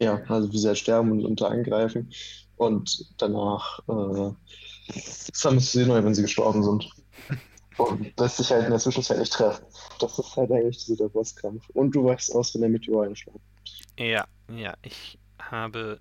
ja, 0.00 0.22
also 0.28 0.52
wie 0.52 0.58
sie 0.58 0.68
halt 0.68 0.78
sterben 0.78 1.12
und 1.12 1.24
unter 1.24 1.50
angreifen. 1.50 2.10
Und 2.56 3.06
danach 3.18 3.80
äh, 3.88 4.32
sammelst 5.32 5.74
du 5.74 5.78
sie 5.78 5.86
neu, 5.86 6.02
wenn 6.02 6.14
sie 6.14 6.22
gestorben 6.22 6.62
sind. 6.62 6.90
Und 7.78 8.18
lässt 8.18 8.36
sich 8.38 8.50
halt 8.50 8.64
in 8.64 8.70
der 8.70 8.78
Zwischenzeit 8.80 9.18
nicht 9.18 9.32
treffen. 9.32 9.64
Das 10.00 10.18
ist 10.18 10.36
halt 10.36 10.50
eigentlich 10.50 10.78
so 10.80 10.96
der 10.96 11.08
Bosskampf. 11.08 11.68
Und 11.70 11.92
du 11.94 12.04
weißt 12.04 12.34
aus, 12.34 12.54
wenn 12.54 12.62
der 12.62 12.70
Meteor 12.70 13.04
einschlägt. 13.04 13.38
Ja, 13.98 14.26
ja, 14.48 14.74
ich 14.82 15.18
habe 15.38 16.00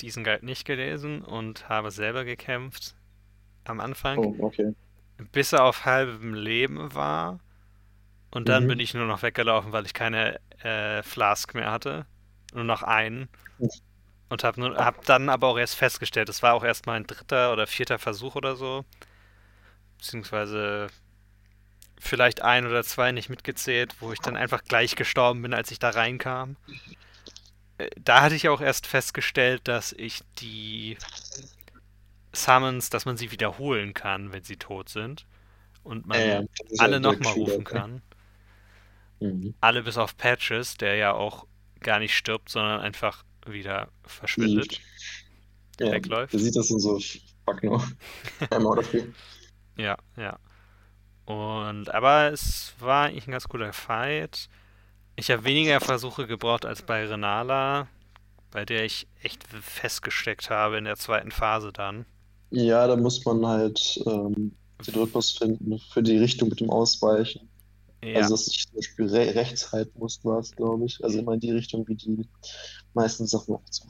diesen 0.00 0.24
Guide 0.24 0.44
nicht 0.44 0.64
gelesen 0.66 1.22
und 1.24 1.68
habe 1.68 1.90
selber 1.90 2.24
gekämpft 2.24 2.96
am 3.64 3.80
Anfang, 3.80 4.18
Oh, 4.18 4.36
okay. 4.40 4.74
bis 5.32 5.52
er 5.52 5.64
auf 5.64 5.84
halbem 5.84 6.34
Leben 6.34 6.94
war. 6.94 7.40
Und 8.30 8.48
dann 8.48 8.64
Mhm. 8.64 8.68
bin 8.68 8.80
ich 8.80 8.94
nur 8.94 9.06
noch 9.06 9.22
weggelaufen, 9.22 9.72
weil 9.72 9.86
ich 9.86 9.94
keine 9.94 10.40
äh, 10.62 11.02
Flask 11.02 11.54
mehr 11.54 11.70
hatte. 11.72 12.06
Nur 12.54 12.64
noch 12.64 12.82
einen. 12.82 13.28
Und 14.28 14.44
habe 14.44 14.76
hab 14.76 15.04
dann 15.06 15.28
aber 15.28 15.48
auch 15.48 15.58
erst 15.58 15.74
festgestellt, 15.76 16.28
es 16.28 16.42
war 16.42 16.54
auch 16.54 16.64
erst 16.64 16.86
mein 16.86 17.04
dritter 17.06 17.52
oder 17.52 17.66
vierter 17.66 17.98
Versuch 17.98 18.36
oder 18.36 18.56
so. 18.56 18.84
Beziehungsweise 20.00 20.88
vielleicht 22.00 22.42
ein 22.42 22.66
oder 22.66 22.82
zwei 22.84 23.12
nicht 23.12 23.28
mitgezählt, 23.28 23.94
wo 24.00 24.12
ich 24.12 24.20
dann 24.20 24.36
einfach 24.36 24.64
gleich 24.64 24.96
gestorben 24.96 25.42
bin, 25.42 25.54
als 25.54 25.70
ich 25.70 25.78
da 25.78 25.90
reinkam. 25.90 26.56
Äh, 27.78 27.90
Da 28.00 28.22
hatte 28.22 28.34
ich 28.36 28.48
auch 28.48 28.60
erst 28.60 28.86
festgestellt, 28.86 29.66
dass 29.68 29.92
ich 29.92 30.22
die 30.38 30.96
Summons, 32.34 32.90
dass 32.90 33.04
man 33.04 33.16
sie 33.16 33.30
wiederholen 33.30 33.94
kann, 33.94 34.32
wenn 34.32 34.42
sie 34.44 34.56
tot 34.56 34.88
sind. 34.88 35.26
Und 35.84 36.06
man 36.06 36.22
ist 36.22 36.46
alle 36.76 37.00
nochmal 37.00 37.34
rufen 37.34 37.64
kann. 37.64 38.02
Mhm. 39.20 39.54
Alle 39.62 39.82
bis 39.82 39.96
auf 39.96 40.16
Patches, 40.18 40.76
der 40.76 40.96
ja 40.96 41.12
auch 41.12 41.46
gar 41.80 41.98
nicht 41.98 42.14
stirbt, 42.14 42.50
sondern 42.50 42.80
einfach 42.80 43.24
wieder 43.46 43.90
verschwindet. 44.04 44.82
Ja, 45.78 45.90
wegläuft. 45.92 46.32
Der 46.32 46.40
sieht 46.40 46.56
das 46.56 46.70
und 46.70 46.80
so, 46.80 46.98
fuck 47.44 47.62
no. 47.64 47.82
Einmal 48.50 48.76
dafür. 48.76 49.14
Ja, 49.80 49.96
ja. 50.16 50.38
Und 51.26 51.90
aber 51.94 52.32
es 52.32 52.74
war 52.80 53.06
eigentlich 53.06 53.28
ein 53.28 53.32
ganz 53.32 53.48
cooler 53.48 53.72
Fight. 53.72 54.48
Ich 55.16 55.30
habe 55.30 55.44
weniger 55.44 55.80
Versuche 55.80 56.26
gebraucht 56.26 56.66
als 56.66 56.82
bei 56.82 57.06
Renala, 57.06 57.88
bei 58.52 58.64
der 58.66 58.84
ich 58.86 59.08
echt 59.22 59.44
festgesteckt 59.48 60.50
habe 60.50 60.78
in 60.78 60.84
der 60.86 60.96
zweiten 60.96 61.32
Phase 61.32 61.72
dann. 61.72 62.06
Ja, 62.50 62.86
da 62.86 62.96
muss 62.96 63.24
man 63.24 63.44
halt 63.46 64.00
ähm, 64.06 64.56
den 64.86 64.94
Rhythmus 64.94 65.32
finden 65.32 65.78
für 65.92 66.02
die 66.02 66.18
Richtung 66.18 66.48
mit 66.48 66.60
dem 66.60 66.70
Ausweichen. 66.70 67.48
Ja, 68.02 68.28
Also, 68.28 68.34
dass 68.34 68.48
ich 68.48 68.66
zum 68.66 68.76
Beispiel 68.76 69.06
re 69.08 69.34
rechts 69.36 69.72
halten 69.72 69.98
muss, 69.98 70.24
war 70.24 70.40
es, 70.40 70.54
glaube 70.56 70.86
ich. 70.86 71.02
Also 71.04 71.20
immer 71.20 71.34
in 71.34 71.40
die 71.40 71.52
Richtung, 71.52 71.86
wie 71.88 71.96
die 71.96 72.28
meisten 72.94 73.26
Sachen 73.26 73.54
auch 73.56 73.64
zu. 73.70 73.88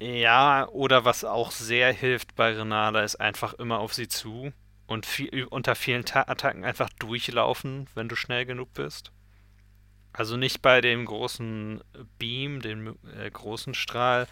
ja, 0.00 0.68
oder 0.68 1.04
was 1.04 1.24
auch 1.24 1.50
sehr 1.50 1.92
hilft 1.92 2.34
bei 2.34 2.52
Renala, 2.54 3.02
ist 3.04 3.16
einfach 3.16 3.54
immer 3.54 3.78
auf 3.80 3.94
sie 3.94 4.08
zu 4.08 4.52
und 4.86 5.06
viel, 5.06 5.44
unter 5.44 5.74
vielen 5.74 6.04
Ta 6.04 6.22
Attacken 6.22 6.64
einfach 6.64 6.90
durchlaufen, 6.98 7.88
wenn 7.94 8.08
du 8.08 8.16
schnell 8.16 8.44
genug 8.46 8.72
bist. 8.74 9.12
Also 10.12 10.36
nicht 10.36 10.62
bei 10.62 10.80
dem 10.80 11.06
großen 11.06 11.82
Beam, 12.18 12.60
dem 12.60 12.96
äh, 13.18 13.30
großen 13.30 13.74
Strahl, 13.74 14.28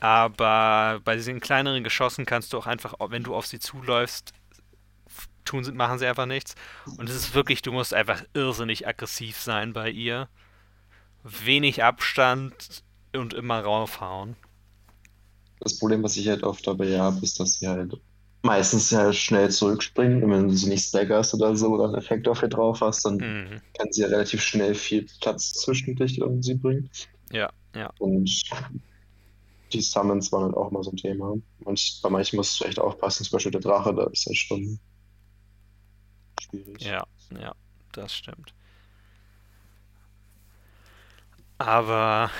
aber 0.00 1.00
bei 1.04 1.14
diesen 1.14 1.40
kleineren 1.40 1.84
Geschossen 1.84 2.26
kannst 2.26 2.52
du 2.52 2.58
auch 2.58 2.66
einfach, 2.66 2.94
wenn 3.08 3.22
du 3.22 3.34
auf 3.34 3.46
sie 3.46 3.60
zuläufst, 3.60 4.32
tun 5.44 5.64
sie, 5.64 5.72
machen 5.72 5.98
sie 5.98 6.06
einfach 6.06 6.26
nichts. 6.26 6.54
Und 6.96 7.08
es 7.08 7.14
ist 7.14 7.34
wirklich, 7.34 7.62
du 7.62 7.72
musst 7.72 7.94
einfach 7.94 8.22
irrsinnig 8.34 8.86
aggressiv 8.86 9.38
sein 9.38 9.72
bei 9.72 9.90
ihr. 9.90 10.28
Wenig 11.22 11.84
Abstand 11.84 12.82
und 13.14 13.32
immer 13.32 13.60
raufhauen. 13.60 14.36
Das 15.60 15.78
Problem, 15.78 16.02
was 16.02 16.16
ich 16.16 16.28
halt 16.28 16.42
oft 16.42 16.66
dabei 16.66 16.98
habe, 16.98 17.20
ist, 17.22 17.38
dass 17.38 17.60
sie 17.60 17.68
halt 17.68 17.96
meistens 18.42 18.90
ja 18.90 19.12
schnell 19.12 19.50
zurückspringen. 19.50 20.22
Und 20.24 20.30
wenn 20.30 20.48
du 20.48 20.54
sie 20.56 20.68
nicht 20.68 20.86
staggerst 20.88 21.34
oder 21.34 21.56
so 21.56 21.68
oder 21.68 21.84
einen 21.86 21.94
Effekt 21.96 22.28
auf 22.28 22.42
ihr 22.42 22.48
drauf 22.48 22.80
hast, 22.80 23.04
dann 23.04 23.20
Mhm. 23.20 23.62
kann 23.78 23.92
sie 23.92 24.02
ja 24.02 24.08
relativ 24.08 24.42
schnell 24.42 24.74
viel 24.74 25.06
Platz 25.20 25.52
zwischen 25.54 25.96
dich 25.96 26.22
und 26.22 26.42
sie 26.42 26.54
bringen. 26.54 26.90
Ja, 27.30 27.50
ja. 27.74 27.92
Und 27.98 28.30
die 29.72 29.80
Summons 29.80 30.30
waren 30.30 30.44
halt 30.44 30.54
auch 30.56 30.70
mal 30.70 30.82
so 30.84 30.90
ein 30.92 30.96
Thema. 30.96 31.34
Manch, 31.58 31.98
bei 32.02 32.10
manchen 32.10 32.36
musst 32.36 32.60
du 32.60 32.64
echt 32.64 32.78
aufpassen, 32.78 33.24
zum 33.24 33.36
Beispiel 33.36 33.50
der 33.52 33.60
Drache, 33.60 33.92
da 33.94 34.04
ist 34.04 34.26
ja 34.26 34.34
schon 34.34 34.78
schwierig. 36.40 36.78
Ja, 36.80 37.04
ja, 37.30 37.54
das 37.92 38.14
stimmt. 38.14 38.54
Aber 41.58 42.30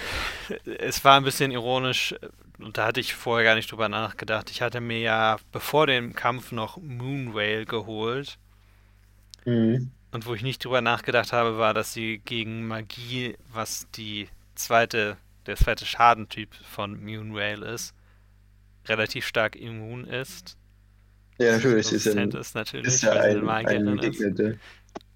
es 0.79 1.05
war 1.05 1.17
ein 1.17 1.25
bisschen 1.25 1.51
ironisch, 1.51 2.15
und 2.65 2.79
da 2.79 2.87
hatte 2.87 3.01
ich 3.01 3.15
vorher 3.15 3.45
gar 3.45 3.55
nicht 3.57 3.71
drüber 3.71 3.89
nachgedacht. 3.89 4.51
Ich 4.51 4.63
hatte 4.63 4.81
mir 4.81 4.99
ja 5.01 5.37
bevor 5.53 5.87
dem 5.87 6.15
Kampf 6.15 6.53
noch 6.53 6.77
Moonwale 6.79 7.67
geholt. 7.67 8.39
Mhm. 9.47 9.93
Und 10.11 10.27
wo 10.27 10.35
ich 10.35 10.43
nicht 10.43 10.65
drüber 10.65 10.81
nachgedacht 10.83 11.33
habe, 11.33 11.59
war, 11.59 11.75
dass 11.75 11.93
sie 11.95 12.19
gegen 12.25 12.67
Magie, 12.69 13.37
was 13.53 13.91
die 13.93 14.29
zweite, 14.55 15.17
der 15.47 15.57
zweite 15.57 15.87
Schadentyp 15.87 16.55
von 16.55 17.03
Moonwale 17.03 17.67
ist, 17.73 17.95
relativ 18.89 19.27
stark 19.27 19.57
immun 19.57 20.05
ist. 20.07 20.57
Ja, 21.39 21.53
natürlich, 21.53 21.89
sie 21.89 21.97
ist 21.97 22.05
ja, 22.07 22.13
Resistent 22.13 22.35
ist 22.35 22.55
natürlich, 22.55 22.87
ist 22.87 23.03
ja 23.03 23.13
ein, 23.13 23.49
ein 23.49 23.99
ist. 23.99 24.19
Gegner. 24.19 24.55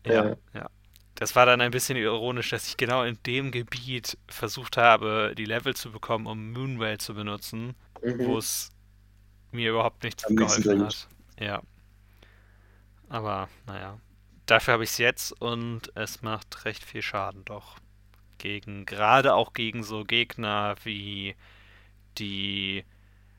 Ja, 0.05 0.15
Ja. 0.15 0.37
ja. 0.55 0.71
Das 1.17 1.35
war 1.35 1.47
dann 1.47 1.61
ein 1.61 1.71
bisschen 1.73 1.97
ironisch, 1.97 2.51
dass 2.51 2.69
ich 2.69 2.77
genau 2.77 3.03
in 3.03 3.19
dem 3.27 3.51
Gebiet 3.51 4.19
versucht 4.29 4.77
habe, 4.77 5.35
die 5.37 5.47
Level 5.47 5.75
zu 5.75 5.91
bekommen, 5.91 6.27
um 6.27 6.53
Moonwell 6.53 6.99
zu 6.99 7.15
benutzen, 7.15 7.75
wo 8.19 8.35
Mhm. 8.35 8.39
es 8.39 8.71
mir 9.53 9.71
überhaupt 9.71 10.05
nichts 10.05 10.25
Am 10.27 10.37
geholfen 10.37 10.81
hat. 10.81 11.09
Ja. 11.41 11.63
Aber, 13.09 13.49
naja. 13.67 13.99
Dafür 14.47 14.75
habe 14.75 14.85
ich 14.85 14.91
es 14.91 14.99
jetzt 14.99 15.33
und 15.41 15.91
es 15.97 16.23
macht 16.23 16.65
recht 16.65 16.85
viel 16.85 17.03
Schaden 17.03 17.45
doch. 17.45 17.79
Gegen, 18.39 18.87
gerade 18.87 19.35
auch 19.35 19.53
gegen 19.55 19.83
so 19.85 20.05
Gegner 20.05 20.77
wie 20.85 21.37
die, 22.19 22.85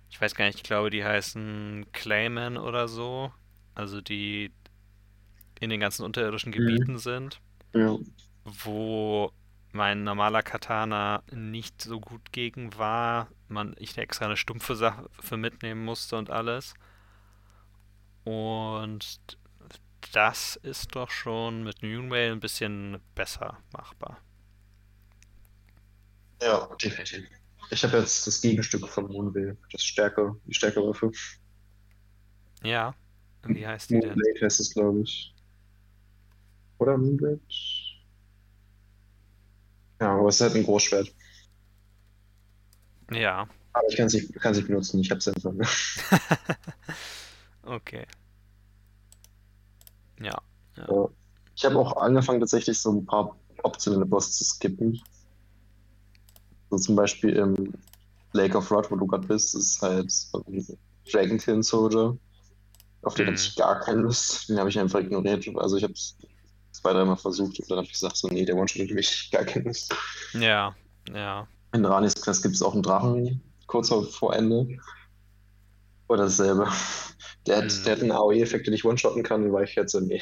ich 0.09 0.21
weiß 0.21 0.35
gar 0.35 0.45
nicht, 0.47 0.57
ich 0.57 0.63
glaube, 0.63 0.89
die 0.91 1.05
heißen 1.05 1.87
Clayman 1.93 2.57
oder 2.57 2.87
so. 2.87 3.33
Also 3.75 4.01
die 4.01 4.51
in 5.59 5.69
den 5.69 5.79
ganzen 5.79 6.03
unterirdischen 6.03 6.51
Mhm. 6.53 6.53
Gebieten 6.53 6.97
sind 6.99 7.39
Ja. 7.73 7.97
wo 8.45 9.31
mein 9.71 10.03
normaler 10.03 10.41
Katana 10.41 11.23
nicht 11.31 11.81
so 11.81 11.99
gut 11.99 12.31
gegen 12.31 12.77
war, 12.77 13.29
man 13.47 13.75
ich 13.77 13.97
extra 13.97 14.25
eine 14.25 14.37
stumpfe 14.37 14.75
Sache 14.75 15.09
für 15.19 15.37
mitnehmen 15.37 15.83
musste 15.85 16.17
und 16.17 16.29
alles. 16.29 16.73
Und 18.23 19.37
das 20.13 20.55
ist 20.63 20.95
doch 20.95 21.09
schon 21.11 21.63
mit 21.63 21.83
Moonwale 21.83 22.31
ein 22.31 22.39
bisschen 22.39 22.99
besser 23.15 23.57
machbar. 23.71 24.19
Ja, 26.41 26.67
definitiv. 26.81 27.27
Ich 27.69 27.83
habe 27.83 27.97
jetzt 27.97 28.25
das 28.25 28.41
Gegenstück 28.41 28.87
von 28.87 29.07
Moonville, 29.07 29.57
das 29.71 29.83
Stärke, 29.83 30.35
die 30.45 30.53
Stärkewaffe. 30.53 31.11
Ja, 32.63 32.95
wie 33.43 33.67
heißt 33.67 33.89
die 33.89 33.99
denn? 33.99 34.09
Moonblade 34.09 34.45
heißt 34.45 34.59
es, 34.59 34.73
glaube 34.73 35.01
ich. 35.01 35.33
Oder 36.79 36.97
Moonblade? 36.97 37.39
Ja, 39.99 40.15
aber 40.15 40.27
es 40.29 40.35
ist 40.35 40.41
halt 40.41 40.55
ein 40.55 40.63
Großschwert. 40.63 41.13
Ja, 43.11 43.47
Aber 43.73 43.87
ich 43.89 43.95
kann 43.97 44.07
es 44.07 44.13
nicht, 44.13 44.33
kann's 44.35 44.57
nicht 44.57 44.67
benutzen, 44.67 44.99
ich 44.99 45.09
habe 45.09 45.19
es 45.19 45.27
einfach. 45.27 45.53
okay. 47.63 48.05
Ja, 50.19 50.37
Ja. 50.75 51.09
Ich 51.55 51.65
habe 51.65 51.77
auch 51.79 51.95
angefangen, 51.97 52.39
tatsächlich 52.39 52.77
so 52.79 52.91
ein 52.91 53.05
paar 53.05 53.35
optionelle 53.63 54.05
Bosse 54.05 54.31
zu 54.31 54.43
skippen. 54.43 55.01
So 56.69 56.77
zum 56.77 56.95
Beispiel 56.95 57.35
im 57.35 57.73
Lake 58.33 58.55
of 58.57 58.69
Rot, 58.69 58.91
wo 58.91 58.95
du 58.95 59.07
gerade 59.07 59.25
bist, 59.27 59.55
ist 59.55 59.81
halt 59.81 60.13
Dragon 61.11 61.63
Soldier. 61.63 62.17
Auf 63.03 63.15
den 63.15 63.25
Mhm. 63.25 63.31
hatte 63.31 63.41
ich 63.41 63.55
gar 63.55 63.79
keine 63.79 64.01
Lust. 64.01 64.49
Den 64.49 64.59
habe 64.59 64.69
ich 64.69 64.77
einfach 64.77 64.99
ignoriert. 64.99 65.47
Also 65.55 65.77
ich 65.77 65.83
habe 65.83 65.93
es 65.93 66.17
zwei, 66.77 66.93
dreimal 66.93 67.17
versucht 67.17 67.59
und 67.59 67.69
dann 67.69 67.77
habe 67.77 67.85
ich 67.87 67.93
gesagt, 67.93 68.17
so 68.17 68.27
nee, 68.29 68.45
der 68.45 68.55
One-Shot 68.55 68.89
mich 68.91 69.29
gar 69.31 69.43
keine 69.45 69.65
Lust. 69.65 69.93
ja, 70.33 70.75
ja. 71.13 71.47
In 71.73 71.85
Ranis 71.85 72.15
Quest 72.15 72.43
gibt 72.43 72.55
es 72.55 72.61
auch 72.61 72.73
einen 72.73 72.83
Drachen, 72.83 73.41
kurz 73.67 73.89
vor 73.89 74.33
Ende. 74.35 74.79
Oder 76.07 76.23
dasselbe. 76.23 76.67
Der 77.45 77.57
hat, 77.57 77.65
Mhm. 77.65 77.83
der 77.83 77.91
hat 77.95 78.01
einen 78.01 78.11
AOE-Effekt, 78.11 78.67
den 78.67 78.73
ich 78.73 78.85
one-shotten 78.85 79.23
kann, 79.23 79.51
war 79.51 79.63
ich 79.63 79.75
jetzt 79.75 79.91
so, 79.91 79.99
nee. 79.99 80.21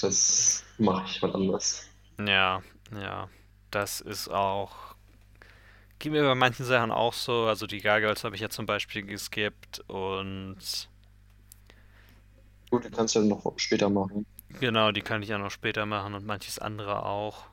Das 0.00 0.62
mache 0.78 1.04
ich 1.10 1.20
mal 1.22 1.34
anders. 1.34 1.82
Ja, 2.24 2.62
ja. 2.92 3.28
Das 3.70 4.00
ist 4.00 4.28
auch. 4.28 4.72
Geht 5.98 6.12
mir 6.12 6.22
bei 6.22 6.34
manchen 6.36 6.64
Sachen 6.64 6.92
auch 6.92 7.12
so. 7.12 7.46
Also 7.46 7.66
die 7.66 7.80
Gargoyles 7.80 8.22
habe 8.22 8.36
ich 8.36 8.40
ja 8.40 8.48
zum 8.48 8.66
Beispiel 8.66 9.02
geskippt 9.02 9.80
und 9.88 10.56
Gut, 12.70 12.84
du 12.84 12.90
kannst 12.90 13.14
ja 13.14 13.20
noch 13.22 13.52
später 13.56 13.90
machen. 13.90 14.24
Genau, 14.48 14.92
die 14.92 15.02
kann 15.02 15.22
ich 15.22 15.28
ja 15.30 15.38
noch 15.38 15.50
später 15.50 15.86
machen 15.86 16.14
und 16.14 16.24
manches 16.26 16.58
andere 16.58 17.04
auch. 17.04 17.46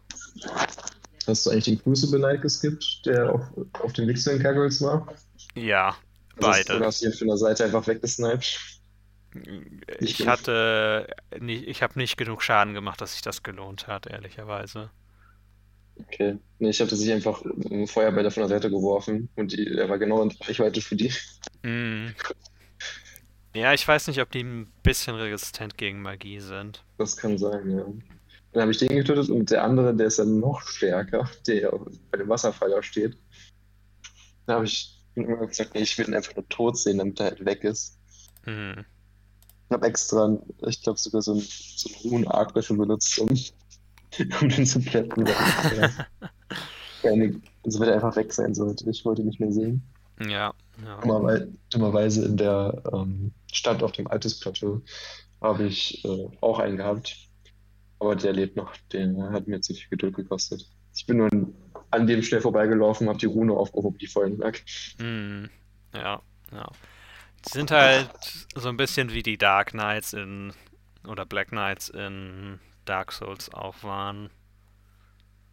Hast 1.27 1.45
du 1.45 1.49
eigentlich 1.49 1.65
den 1.65 1.81
Crucible 1.81 2.19
Knight 2.19 2.41
geskippt, 2.41 3.05
der 3.05 3.33
auf, 3.33 3.41
auf 3.79 3.93
den 3.93 4.07
Weg 4.07 4.19
zu 4.19 4.29
den 4.31 4.41
Gargoyles 4.43 4.81
war? 4.81 5.07
Ja, 5.55 5.97
Also 6.35 6.65
beide. 6.67 6.75
Oder 6.77 6.87
hast 6.87 7.01
du 7.01 7.07
ihn 7.07 7.13
von 7.13 7.27
der 7.27 7.37
Seite 7.37 7.65
einfach 7.65 7.87
weggesniped? 7.87 8.59
Ich 9.99 10.27
hatte 10.27 11.07
nicht, 11.39 11.67
ich 11.67 11.83
habe 11.83 11.99
nicht 11.99 12.17
genug 12.17 12.41
Schaden 12.41 12.73
gemacht, 12.73 13.01
dass 13.01 13.13
sich 13.13 13.21
das 13.21 13.43
gelohnt 13.43 13.87
hat, 13.87 14.07
ehrlicherweise. 14.07 14.91
Okay. 15.97 16.37
Nee, 16.59 16.69
ich 16.69 16.79
habe 16.81 16.89
tatsächlich 16.89 17.15
einfach 17.15 17.41
einen 17.43 17.87
Feuerbälle 17.87 18.31
von 18.31 18.41
der 18.41 18.49
Seite 18.49 18.69
geworfen 18.69 19.29
und 19.35 19.51
die, 19.51 19.67
er 19.77 19.89
war 19.89 19.97
genau 19.97 20.21
in 20.23 20.31
Reichweite 20.31 20.81
für 20.81 20.95
die. 20.95 21.11
Mm. 21.63 22.09
Ja, 23.55 23.73
ich 23.73 23.87
weiß 23.87 24.07
nicht, 24.07 24.19
ob 24.19 24.31
die 24.31 24.43
ein 24.43 24.67
bisschen 24.83 25.15
resistent 25.15 25.77
gegen 25.77 26.01
Magie 26.01 26.41
sind. 26.41 26.83
Das 26.97 27.15
kann 27.15 27.37
sein, 27.37 27.71
ja. 27.71 27.85
Dann 28.51 28.61
habe 28.61 28.71
ich 28.71 28.79
den 28.79 28.89
getötet 28.89 29.29
und 29.29 29.49
der 29.49 29.63
andere, 29.63 29.95
der 29.95 30.07
ist 30.07 30.19
dann 30.19 30.41
noch 30.41 30.61
stärker, 30.61 31.29
der 31.47 31.71
bei 32.11 32.17
dem 32.17 32.27
Wasserfall 32.27 32.83
steht. 32.83 33.17
Da 34.45 34.55
habe 34.55 34.65
ich 34.65 35.01
immer 35.15 35.47
gesagt, 35.47 35.73
nee, 35.73 35.81
ich 35.81 35.97
will 35.97 36.09
ihn 36.09 36.15
einfach 36.15 36.35
nur 36.35 36.47
tot 36.49 36.77
sehen, 36.77 36.97
damit 36.97 37.17
er 37.21 37.27
halt 37.27 37.45
weg 37.45 37.63
ist. 37.63 37.97
Hm. 38.43 38.83
Ich 39.69 39.73
habe 39.73 39.87
extra, 39.87 40.37
ich 40.67 40.83
glaube 40.83 40.99
sogar 40.99 41.21
so 41.21 41.31
einen, 41.31 41.41
so 41.41 41.89
einen 41.89 42.11
hohen 42.11 42.27
Arc 42.27 42.53
dafür 42.53 42.75
benutzt, 42.75 43.17
um, 43.19 43.29
um 44.41 44.49
den 44.49 44.65
zu 44.65 44.79
plätten. 44.83 45.25
weil 47.03 47.41
Also 47.63 47.79
wenn 47.79 47.87
er 47.87 47.95
einfach 47.95 48.17
weg 48.17 48.33
sein 48.33 48.53
sollte. 48.53 48.89
Ich 48.89 49.05
wollte 49.05 49.21
ihn 49.21 49.27
nicht 49.27 49.39
mehr 49.39 49.51
sehen. 49.51 49.81
Ja, 50.27 50.53
ja. 50.83 50.99
Dummerweise, 51.01 51.53
dummerweise 51.71 52.25
in 52.25 52.37
der 52.37 52.81
ähm, 52.93 53.31
Stadt 53.51 53.83
auf 53.83 53.91
dem 53.93 54.07
Altes 54.07 54.39
Plateau 54.39 54.81
habe 55.41 55.65
ich 55.65 56.03
äh, 56.05 56.27
auch 56.41 56.59
einen 56.59 56.77
gehabt. 56.77 57.17
Aber 57.99 58.15
der 58.15 58.33
lebt 58.33 58.55
noch. 58.55 58.75
Der 58.91 59.07
hat 59.31 59.47
mir 59.47 59.61
zu 59.61 59.73
viel 59.73 59.89
Geduld 59.89 60.15
gekostet. 60.15 60.67
Ich 60.93 61.05
bin 61.05 61.17
nur 61.17 61.29
an 61.91 62.07
dem 62.07 62.21
schnell 62.21 62.41
vorbeigelaufen, 62.41 63.07
habe 63.07 63.19
die 63.19 63.25
Rune 63.25 63.53
aufgehoben, 63.53 63.97
die 63.97 64.07
vorhin 64.07 64.37
lag. 64.37 64.57
Hm, 64.97 65.49
ja, 65.93 66.21
ja. 66.51 66.71
Die 67.45 67.51
sind 67.51 67.71
halt 67.71 68.09
so 68.55 68.69
ein 68.69 68.77
bisschen 68.77 69.13
wie 69.13 69.23
die 69.23 69.37
Dark 69.37 69.71
Knights 69.71 70.13
in 70.13 70.53
oder 71.07 71.25
Black 71.25 71.49
Knights 71.49 71.89
in 71.89 72.59
Dark 72.85 73.11
Souls 73.11 73.53
auch 73.53 73.83
waren. 73.83 74.29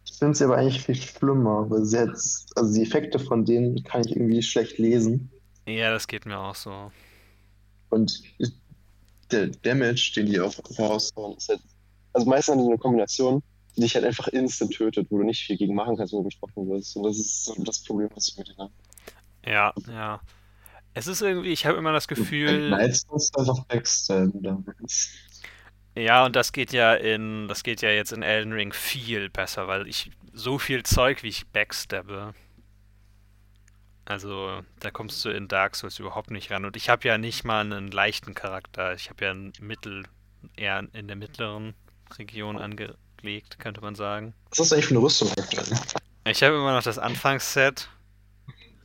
Ich 0.05 0.17
finde 0.17 0.35
sie 0.35 0.43
aber 0.43 0.57
eigentlich 0.57 0.83
viel 0.83 0.95
schlimmer, 0.95 1.69
weil 1.69 1.85
sie 1.85 1.97
jetzt, 1.97 2.55
also 2.57 2.73
die 2.73 2.83
Effekte 2.83 3.19
von 3.19 3.45
denen 3.45 3.83
kann 3.83 4.01
ich 4.01 4.15
irgendwie 4.15 4.41
schlecht 4.41 4.77
lesen. 4.77 5.31
Ja, 5.65 5.91
das 5.91 6.07
geht 6.07 6.25
mir 6.25 6.37
auch 6.37 6.55
so. 6.55 6.91
Und 7.89 8.21
der 9.31 9.47
Damage, 9.47 10.13
den 10.15 10.27
die 10.27 10.39
auch 10.39 10.53
voraushauen, 10.53 11.37
ist 11.37 11.49
halt. 11.49 11.61
Also 12.13 12.29
meistens 12.29 12.55
so 12.61 12.67
eine 12.67 12.77
Kombination, 12.77 13.41
die 13.75 13.81
dich 13.81 13.95
halt 13.95 14.05
einfach 14.05 14.27
instant 14.27 14.73
tötet, 14.73 15.07
wo 15.09 15.17
du 15.17 15.23
nicht 15.23 15.43
viel 15.43 15.57
gegen 15.57 15.73
machen 15.73 15.97
kannst, 15.97 16.13
wenn 16.13 16.23
du 16.23 16.29
getroffen 16.29 16.69
wirst. 16.69 16.95
Und 16.95 17.03
das 17.03 17.17
ist 17.17 17.45
so 17.45 17.55
das 17.63 17.83
Problem, 17.83 18.09
was 18.13 18.29
ich 18.29 18.37
mit 18.37 18.49
denen 18.49 18.59
habe. 18.59 18.73
Ja, 19.45 19.73
ja. 19.87 20.21
Es 20.93 21.07
ist 21.07 21.21
irgendwie, 21.21 21.49
ich 21.49 21.65
habe 21.65 21.77
immer 21.77 21.91
das 21.91 22.07
Gefühl, 22.07 22.69
musst 23.09 23.35
du 23.35 23.39
einfach 23.39 23.65
backstabben. 23.65 24.43
dann. 24.43 24.65
Ja, 25.95 26.25
und 26.25 26.35
das 26.35 26.51
geht 26.51 26.73
ja 26.73 26.93
in, 26.93 27.47
das 27.47 27.63
geht 27.63 27.81
ja 27.81 27.89
jetzt 27.89 28.13
in 28.13 28.23
Elden 28.23 28.53
Ring 28.53 28.73
viel 28.73 29.29
besser, 29.29 29.67
weil 29.67 29.87
ich 29.87 30.11
so 30.33 30.57
viel 30.57 30.83
Zeug, 30.83 31.23
wie 31.23 31.29
ich 31.29 31.47
backstabbe. 31.47 32.33
Also, 34.05 34.61
da 34.79 34.91
kommst 34.91 35.23
du 35.23 35.29
in 35.29 35.47
Dark 35.47 35.75
Souls 35.75 35.99
überhaupt 35.99 36.31
nicht 36.31 36.51
ran. 36.51 36.65
Und 36.65 36.75
ich 36.75 36.89
habe 36.89 37.07
ja 37.07 37.17
nicht 37.17 37.45
mal 37.45 37.61
einen 37.61 37.89
leichten 37.89 38.33
Charakter. 38.33 38.93
Ich 38.95 39.09
habe 39.09 39.23
ja 39.23 39.31
einen 39.31 39.53
Mittel, 39.61 40.03
eher 40.57 40.83
in 40.91 41.07
der 41.07 41.15
mittleren 41.15 41.73
Region 42.17 42.57
angelegt, 42.57 43.59
könnte 43.59 43.81
man 43.81 43.95
sagen. 43.95 44.33
Was 44.49 44.69
du 44.69 44.75
eigentlich 44.75 44.87
für 44.87 44.95
eine 44.95 45.03
Rüstung 45.03 45.29
aktuell? 45.37 45.79
Ich 46.25 46.43
habe 46.43 46.55
immer 46.55 46.73
noch 46.73 46.83
das 46.83 46.97
Anfangsset. 46.99 47.89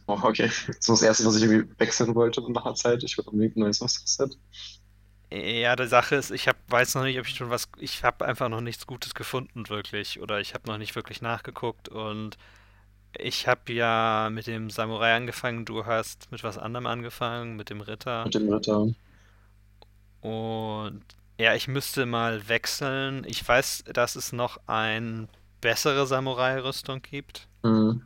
Oh, 0.07 0.19
okay. 0.23 0.51
So 0.81 0.93
das 0.93 1.03
Erste, 1.03 1.27
was 1.27 1.37
ich 1.37 1.43
irgendwie 1.43 1.71
wechseln 1.79 2.15
wollte 2.15 2.41
nach 2.53 2.65
einer 2.65 2.75
Zeit. 2.75 3.03
Ich 3.03 3.19
wollte 3.19 3.31
unbedingt 3.31 3.57
ein 3.57 3.61
neues 3.61 3.83
Rüstungsset. 3.83 4.37
Ja, 5.31 5.77
die 5.77 5.87
Sache 5.87 6.17
ist, 6.17 6.31
ich 6.31 6.49
hab, 6.49 6.57
weiß 6.69 6.95
noch 6.95 7.03
nicht, 7.03 7.19
ob 7.19 7.27
ich 7.27 7.35
schon 7.35 7.51
was. 7.51 7.69
Ich 7.79 8.03
habe 8.03 8.25
einfach 8.25 8.49
noch 8.49 8.63
nichts 8.63 8.87
Gutes 8.87 9.15
gefunden, 9.15 9.69
wirklich. 9.69 10.21
Oder 10.21 10.41
ich 10.41 10.55
habe 10.55 10.69
noch 10.69 10.79
nicht 10.79 10.95
wirklich 10.95 11.21
nachgeguckt. 11.21 11.89
Und 11.89 12.39
ich 13.17 13.47
habe 13.47 13.73
ja 13.73 14.31
mit 14.31 14.47
dem 14.47 14.71
Samurai 14.71 15.15
angefangen. 15.15 15.67
Du 15.67 15.85
hast 15.85 16.31
mit 16.33 16.43
was 16.45 16.57
anderem 16.57 16.87
angefangen, 16.87 17.57
mit 17.57 17.69
dem 17.69 17.83
Ritter. 17.83 18.25
Mit 18.25 18.35
dem 18.35 18.53
Ritter. 18.53 18.89
Und 20.23 21.03
ja, 21.39 21.55
ich 21.55 21.69
müsste 21.69 22.07
mal 22.07 22.49
wechseln. 22.49 23.25
Ich 23.27 23.47
weiß, 23.47 23.85
dass 23.93 24.17
es 24.17 24.33
noch 24.33 24.59
eine 24.67 25.29
bessere 25.61 26.07
Samurai-Rüstung 26.07 27.03
gibt. 27.03 27.49
Mhm. 27.63 28.03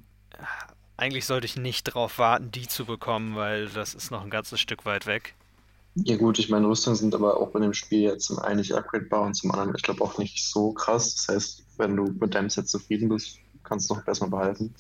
Eigentlich 0.97 1.27
sollte 1.27 1.47
ich 1.47 1.57
nicht 1.57 1.89
darauf 1.89 2.19
warten, 2.19 2.51
die 2.51 2.67
zu 2.67 2.85
bekommen, 2.85 3.37
weil 3.37 3.69
das 3.69 3.95
ist 3.95 4.11
noch 4.11 4.23
ein 4.23 4.31
ganzes 4.31 4.61
Stück 4.61 4.85
weit 4.85 5.07
weg. 5.07 5.35
Ja 5.95 6.17
gut, 6.17 6.39
ich 6.39 6.49
meine, 6.49 6.67
Rüstungen 6.67 6.97
sind 6.97 7.15
aber 7.15 7.37
auch 7.39 7.55
in 7.55 7.63
dem 7.63 7.75
Spiel 7.75 8.01
jetzt 8.01 8.25
zum 8.25 8.39
einen 8.39 8.57
nicht 8.57 8.73
upgradebar 8.73 9.23
und 9.23 9.35
zum 9.35 9.51
anderen, 9.51 9.75
ich 9.77 9.83
glaube, 9.83 10.03
auch 10.03 10.17
nicht 10.19 10.43
so 10.43 10.73
krass. 10.73 11.15
Das 11.15 11.29
heißt, 11.29 11.65
wenn 11.77 11.97
du 11.97 12.05
mit 12.05 12.35
deinem 12.35 12.49
Set 12.49 12.69
zufrieden 12.69 13.09
bist, 13.11 13.39
kannst 13.63 13.91
du 13.91 13.95
es 13.95 14.01
doch 14.01 14.09
erstmal 14.09 14.31
behalten. 14.31 14.75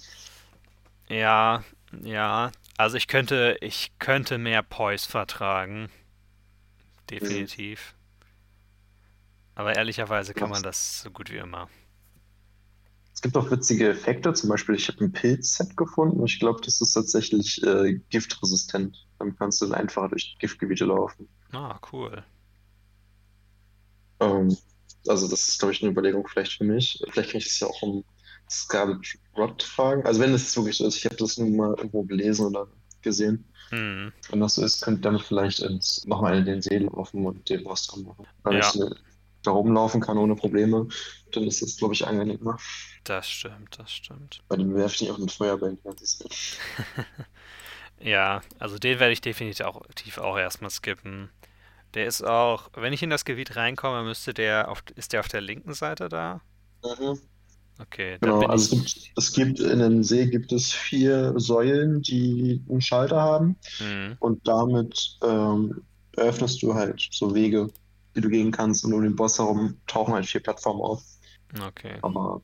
Ja, 1.08 1.64
ja. 2.02 2.50
Also 2.78 2.96
ich 2.96 3.08
könnte, 3.08 3.58
ich 3.60 3.92
könnte 3.98 4.38
mehr 4.38 4.62
Poise 4.62 5.08
vertragen. 5.08 5.90
Definitiv. 7.10 7.94
Aber 9.54 9.76
ehrlicherweise 9.76 10.32
kann 10.32 10.48
man 10.48 10.62
das 10.62 11.02
so 11.02 11.10
gut 11.10 11.30
wie 11.30 11.36
immer. 11.36 11.68
Es 13.22 13.30
gibt 13.30 13.36
auch 13.36 13.52
witzige 13.52 13.88
Effekte, 13.88 14.32
zum 14.32 14.48
Beispiel, 14.48 14.74
ich 14.74 14.88
habe 14.88 15.04
ein 15.04 15.12
Pilzset 15.12 15.76
gefunden. 15.76 16.26
Ich 16.26 16.40
glaube, 16.40 16.60
das 16.64 16.80
ist 16.80 16.94
tatsächlich 16.94 17.62
äh, 17.62 18.00
giftresistent. 18.10 19.06
Dann 19.20 19.36
kannst 19.36 19.62
du 19.62 19.66
dann 19.66 19.76
einfacher 19.76 20.08
durch 20.08 20.36
Giftgebiete 20.40 20.86
laufen. 20.86 21.28
Ah, 21.52 21.78
cool. 21.92 22.24
Ähm, 24.18 24.56
also, 25.06 25.28
das 25.28 25.46
ist, 25.46 25.60
glaube 25.60 25.72
ich, 25.72 25.80
eine 25.82 25.92
Überlegung 25.92 26.26
vielleicht 26.26 26.54
für 26.54 26.64
mich. 26.64 27.00
Vielleicht 27.10 27.30
kann 27.30 27.38
ich 27.38 27.44
das 27.44 27.60
ja 27.60 27.68
auch 27.68 27.82
um 27.82 28.04
Scarlet 28.50 29.06
Rot 29.36 29.60
tragen. 29.60 30.04
Also, 30.04 30.20
wenn 30.20 30.32
das 30.32 30.56
wirklich 30.56 30.78
so 30.78 30.86
ist, 30.88 30.96
ich 30.96 31.04
habe 31.04 31.14
das 31.14 31.38
nur 31.38 31.48
mal 31.48 31.76
irgendwo 31.76 32.02
gelesen 32.02 32.46
oder 32.46 32.66
gesehen. 33.02 33.44
Hm. 33.68 34.12
Wenn 34.30 34.40
das 34.40 34.56
so 34.56 34.64
ist, 34.64 34.82
könnt 34.82 34.98
ihr 34.98 35.02
damit 35.02 35.22
vielleicht 35.22 35.60
ins, 35.60 36.04
nochmal 36.06 36.38
in 36.38 36.44
den 36.44 36.60
See 36.60 36.78
laufen 36.78 37.24
und 37.24 37.48
den 37.48 37.62
Boss 37.62 37.86
machen. 38.04 38.26
Wenn 38.42 38.54
Ja. 38.54 38.72
Da 39.42 39.50
rumlaufen 39.52 40.00
kann 40.00 40.18
ohne 40.18 40.36
Probleme, 40.36 40.88
dann 41.32 41.44
ist 41.44 41.62
das, 41.62 41.76
glaube 41.76 41.94
ich, 41.94 42.06
angenehmer. 42.06 42.58
Das 43.04 43.28
stimmt, 43.30 43.78
das 43.78 43.92
stimmt. 43.92 44.42
Weil 44.48 44.58
die 44.58 44.72
werfe 44.74 45.02
ich 45.04 45.10
auch 45.10 45.18
mit 45.18 45.32
Feuerbällen 45.32 45.76
die 45.78 45.82
ganze 45.82 46.04
Zeit. 46.04 46.32
Ja, 48.00 48.42
also 48.58 48.78
den 48.78 48.98
werde 49.00 49.12
ich 49.12 49.20
definitiv 49.20 49.64
auch, 49.66 49.82
tief 49.94 50.18
auch 50.18 50.38
erstmal 50.38 50.70
skippen. 50.70 51.30
Der 51.94 52.06
ist 52.06 52.22
auch, 52.24 52.70
wenn 52.74 52.92
ich 52.92 53.02
in 53.02 53.10
das 53.10 53.24
Gebiet 53.24 53.56
reinkomme, 53.56 54.04
müsste 54.04 54.34
der 54.34 54.68
auf, 54.70 54.84
ist 54.96 55.12
der 55.14 55.20
auf 55.20 55.28
der 55.28 55.40
linken 55.42 55.74
Seite 55.74 56.08
da? 56.08 56.42
Mhm. 56.84 57.20
Okay, 57.80 58.18
dann 58.20 58.38
Genau, 58.38 58.46
also 58.46 58.76
es 58.76 58.94
gibt, 58.94 59.12
es 59.16 59.32
gibt 59.32 59.60
in 59.60 59.78
dem 59.80 60.02
See 60.04 60.26
gibt 60.26 60.52
es 60.52 60.72
vier 60.72 61.34
Säulen, 61.38 62.02
die 62.02 62.64
einen 62.68 62.80
Schalter 62.80 63.20
haben 63.20 63.56
Hm, 63.78 64.12
und 64.18 64.46
damit 64.46 65.18
ähm, 65.22 65.84
eröffnest 66.16 66.62
du 66.62 66.74
halt 66.74 67.08
so 67.10 67.34
Wege, 67.34 67.68
die 68.14 68.20
du 68.20 68.28
gehen 68.28 68.50
kannst 68.52 68.84
und 68.84 68.92
um 68.92 69.02
den 69.02 69.16
Boss 69.16 69.38
herum 69.38 69.76
tauchen 69.86 70.14
halt 70.14 70.26
vier 70.26 70.42
Plattformen 70.42 70.80
auf. 70.80 71.02
okay. 71.66 71.98
Aber 72.02 72.42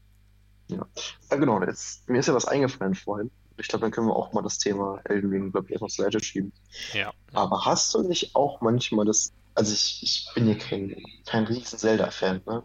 ja. 0.68 0.86
Ah, 1.30 1.36
genau, 1.36 1.62
jetzt, 1.62 2.08
mir 2.08 2.18
ist 2.20 2.26
ja 2.26 2.34
was 2.34 2.44
eingefallen 2.46 2.94
vorhin. 2.94 3.30
Ich 3.56 3.68
glaube, 3.68 3.82
dann 3.82 3.90
können 3.90 4.06
wir 4.06 4.14
auch 4.14 4.32
mal 4.32 4.42
das 4.42 4.58
Thema 4.58 5.00
Elden 5.04 5.30
Ring, 5.30 5.50
glaube 5.50 5.66
ich, 5.66 5.72
erstmal 5.72 5.90
zur 5.90 6.04
Seite 6.04 6.22
schieben. 6.22 6.52
Ja. 6.92 7.12
Aber 7.32 7.64
hast 7.64 7.92
du 7.94 8.02
nicht 8.02 8.36
auch 8.36 8.60
manchmal 8.60 9.04
das, 9.04 9.32
also 9.54 9.72
ich, 9.72 10.00
ich 10.02 10.28
bin 10.34 10.44
hier 10.44 10.58
kein, 10.58 10.94
kein 11.26 11.44
riesen 11.44 11.78
Zelda-Fan, 11.78 12.42
ne? 12.46 12.62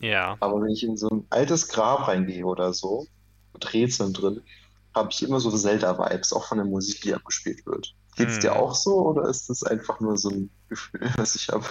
Ja. 0.00 0.36
Aber 0.40 0.60
wenn 0.62 0.68
ich 0.70 0.84
in 0.84 0.96
so 0.96 1.08
ein 1.08 1.26
altes 1.30 1.68
Grab 1.68 2.06
reingehe 2.06 2.44
oder 2.44 2.72
so, 2.74 3.06
mit 3.54 3.72
Rätseln 3.72 4.12
drin, 4.12 4.42
habe 4.94 5.08
ich 5.10 5.22
immer 5.22 5.40
so 5.40 5.50
Zelda-Vibes, 5.50 6.32
auch 6.32 6.44
von 6.44 6.58
der 6.58 6.66
Musik, 6.66 7.00
die 7.02 7.14
abgespielt 7.14 7.64
wird. 7.66 7.94
Geht's 8.16 8.38
dir 8.38 8.52
Hm. 8.52 8.60
auch 8.60 8.74
so 8.74 8.94
oder 9.08 9.28
ist 9.28 9.48
das 9.50 9.62
einfach 9.62 9.98
nur 10.00 10.16
so 10.16 10.28
ein 10.30 10.50
Gefühl, 10.68 11.00
was 11.16 11.34
ich 11.34 11.48
habe? 11.48 11.64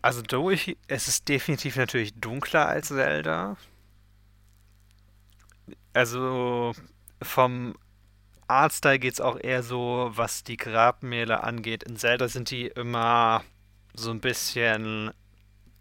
Also 0.00 0.22
durch, 0.22 0.76
es 0.86 1.08
ist 1.08 1.28
definitiv 1.28 1.76
natürlich 1.76 2.14
dunkler 2.14 2.66
als 2.68 2.88
Zelda. 2.88 3.56
Also 5.92 6.72
vom 7.22 7.74
Artstyle 8.46 8.98
geht 8.98 9.14
es 9.14 9.20
auch 9.20 9.38
eher 9.38 9.62
so, 9.62 10.10
was 10.14 10.44
die 10.44 10.56
Grabmäler 10.56 11.44
angeht. 11.44 11.82
In 11.82 11.96
Zelda 11.96 12.28
sind 12.28 12.50
die 12.50 12.66
immer 12.68 13.42
so 13.94 14.10
ein 14.10 14.20
bisschen, 14.20 15.10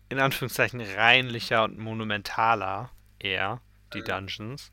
in 0.10 0.20
Anführungszeichen, 0.20 0.82
reinlicher 0.82 1.64
und 1.64 1.78
monumentaler, 1.78 2.90
eher, 3.20 3.62
die 3.94 4.02
Dungeons. 4.02 4.72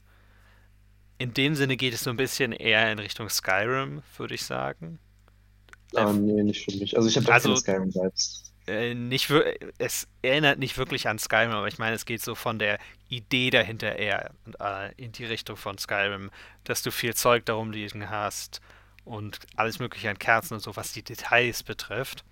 In 1.19 1.35
dem 1.35 1.55
Sinne 1.55 1.77
geht 1.77 1.95
es 1.95 2.01
so 2.03 2.11
ein 2.11 2.17
bisschen 2.17 2.53
eher 2.53 2.91
in 2.91 2.99
Richtung 2.99 3.29
Skyrim, 3.29 4.03
würde 4.17 4.35
ich 4.35 4.43
sagen. 4.45 4.99
Ah, 5.95 6.11
Äh, 6.11 6.15
nee, 6.15 6.43
nicht 6.43 6.65
für 6.65 6.77
mich. 6.77 6.97
Also 6.97 7.09
ich 7.09 7.17
habe 7.17 7.33
Also- 7.33 7.51
keine 7.63 7.91
Skyrim-Vibes. 7.93 8.51
Äh, 8.67 8.95
nicht 8.95 9.31
es 9.79 10.09
erinnert 10.23 10.59
nicht 10.59 10.79
wirklich 10.79 11.09
an 11.09 11.19
Skyrim, 11.19 11.51
aber 11.53 11.69
ich 11.69 11.79
meine, 11.79 11.97
es 11.97 12.07
geht 12.07 12.23
so 12.23 12.35
von 12.35 12.59
der 12.59 12.79
Idee 13.09 13.51
dahinter 13.51 13.97
eher 13.97 14.31
äh, 14.61 14.93
in 14.97 15.13
die 15.13 15.25
Richtung 15.27 15.57
von 15.57 15.77
Skyrim, 15.79 16.31
dass 16.65 16.83
du 16.83 16.91
viel 16.91 17.15
Zeug 17.15 17.45
darum 17.47 17.73
liegen 17.73 18.09
hast 18.11 18.61
und 19.05 19.41
alles 19.57 19.79
mögliche 19.81 20.09
an 20.11 20.19
Kerzen 20.19 20.55
und 20.55 20.61
so, 20.61 20.77
was 20.77 20.93
die 20.93 21.03
Details 21.03 21.63
betrifft. 21.63 22.25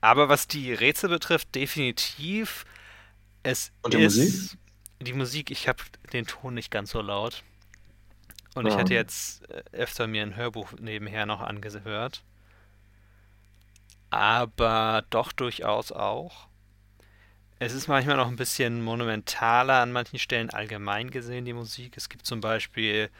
Aber 0.00 0.28
was 0.28 0.48
die 0.48 0.72
Rätsel 0.72 1.10
betrifft, 1.10 1.54
definitiv, 1.54 2.64
es 3.42 3.72
Und 3.82 3.92
die 3.92 3.98
ist 3.98 3.98
Musik? 3.98 4.58
die 5.00 5.14
Musik, 5.14 5.50
ich 5.50 5.68
habe 5.68 5.82
den 6.12 6.26
Ton 6.26 6.54
nicht 6.54 6.70
ganz 6.70 6.90
so 6.92 7.00
laut. 7.02 7.44
Und 8.54 8.66
ich 8.66 8.76
Ja. 8.76 8.78
hatte 8.78 8.94
jetzt 8.94 9.48
äh, 9.50 9.62
öfter 9.72 10.06
mir 10.06 10.22
ein 10.22 10.36
Hörbuch 10.36 10.72
nebenher 10.78 11.26
noch 11.26 11.40
angehört. 11.40 12.22
Aber 14.10 15.04
doch 15.10 15.32
durchaus 15.32 15.92
auch. 15.92 16.48
Es 17.58 17.74
ist 17.74 17.88
manchmal 17.88 18.16
noch 18.16 18.28
ein 18.28 18.36
bisschen 18.36 18.82
monumentaler 18.82 19.80
an 19.82 19.92
manchen 19.92 20.18
Stellen 20.18 20.50
allgemein 20.50 21.10
gesehen, 21.10 21.44
die 21.44 21.52
Musik. 21.52 21.96
Es 21.96 22.08
gibt 22.08 22.26
zum 22.26 22.40
Beispiel 22.40 23.10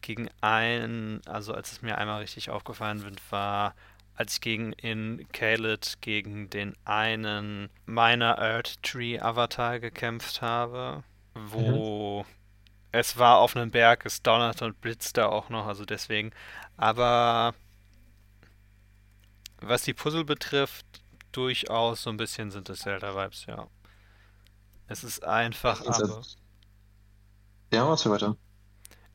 gegen 0.00 0.28
einen, 0.40 1.20
also 1.26 1.54
als 1.54 1.72
es 1.72 1.82
mir 1.82 1.98
einmal 1.98 2.20
richtig 2.22 2.50
aufgefallen 2.50 3.02
wird, 3.02 3.20
war, 3.30 3.74
als 4.14 4.34
ich 4.34 4.40
gegen 4.40 4.72
in 4.72 5.26
Caelid 5.32 5.98
gegen 6.00 6.50
den 6.50 6.74
einen 6.84 7.70
meiner 7.86 8.38
Earth 8.38 8.82
Tree 8.82 9.20
Avatar 9.20 9.78
gekämpft 9.78 10.42
habe, 10.42 11.04
wo 11.34 12.26
es 12.92 13.18
war 13.18 13.38
auf 13.38 13.56
einem 13.56 13.70
Berg, 13.70 14.04
es 14.04 14.22
donnerte 14.22 14.66
und 14.66 14.80
blitzte 14.80 15.28
auch 15.28 15.48
noch, 15.48 15.66
also 15.66 15.84
deswegen. 15.84 16.30
Aber 16.76 17.54
was 19.68 19.82
die 19.82 19.94
Puzzle 19.94 20.24
betrifft, 20.24 20.86
durchaus 21.32 22.02
so 22.02 22.10
ein 22.10 22.16
bisschen 22.16 22.50
sind 22.50 22.68
es 22.70 22.80
Zelda-Vibes, 22.80 23.46
ja. 23.46 23.68
Es 24.86 25.04
ist 25.04 25.24
einfach, 25.24 25.80
Also- 25.86 26.04
aber 26.04 26.22
Ja, 27.72 27.88
was 27.88 28.02
für 28.02 28.10
weiter? 28.10 28.36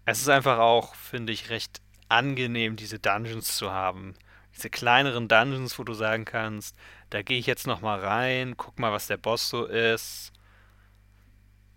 es 0.06 0.20
ist 0.22 0.30
einfach 0.30 0.58
auch, 0.60 0.96
finde 0.96 1.34
ich, 1.34 1.50
recht 1.50 1.82
angenehm, 2.10 2.76
diese 2.76 3.00
Dungeons 3.00 3.56
zu 3.58 3.72
haben. 3.72 4.16
Diese 4.56 4.70
kleineren 4.70 5.28
Dungeons, 5.28 5.78
wo 5.78 5.84
du 5.84 5.94
sagen 5.94 6.26
kannst, 6.26 6.76
da 7.12 7.22
gehe 7.22 7.38
ich 7.38 7.46
jetzt 7.46 7.68
noch 7.68 7.82
mal 7.82 8.00
rein, 8.00 8.58
guck 8.58 8.80
mal, 8.80 8.92
was 8.92 9.08
der 9.08 9.18
Boss 9.18 9.50
so 9.50 9.66
ist, 9.66 10.32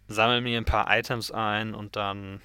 sammle 0.09 0.41
mir 0.41 0.59
ein 0.59 0.64
paar 0.64 0.87
Items 0.97 1.31
ein 1.31 1.75
und 1.75 1.97
dann 1.97 2.41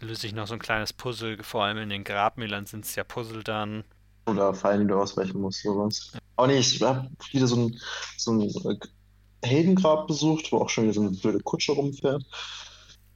löse 0.00 0.26
ich 0.26 0.32
noch 0.32 0.46
so 0.46 0.54
ein 0.54 0.60
kleines 0.60 0.92
Puzzle. 0.92 1.42
Vor 1.42 1.64
allem 1.64 1.78
in 1.78 1.88
den 1.90 2.04
Grabmälern 2.04 2.66
sind 2.66 2.84
es 2.84 2.94
ja 2.96 3.04
Puzzle 3.04 3.44
dann. 3.44 3.84
Oder 4.30 4.54
Fallen, 4.54 4.82
die 4.82 4.86
du 4.86 4.98
ausweichen 4.98 5.40
musst, 5.40 5.62
sowas. 5.62 6.12
Aber 6.36 6.46
nee, 6.46 6.58
ich 6.58 6.80
habe 6.82 7.10
wieder 7.32 7.46
so 7.46 7.56
ein, 7.56 7.80
so 8.16 8.32
ein 8.32 8.40
äh, 8.42 8.78
Heldengrab 9.46 10.06
besucht, 10.06 10.52
wo 10.52 10.58
auch 10.58 10.68
schon 10.68 10.84
wieder 10.84 10.94
so 10.94 11.00
eine 11.00 11.10
blöde 11.10 11.40
Kutsche 11.40 11.72
rumfährt. 11.72 12.24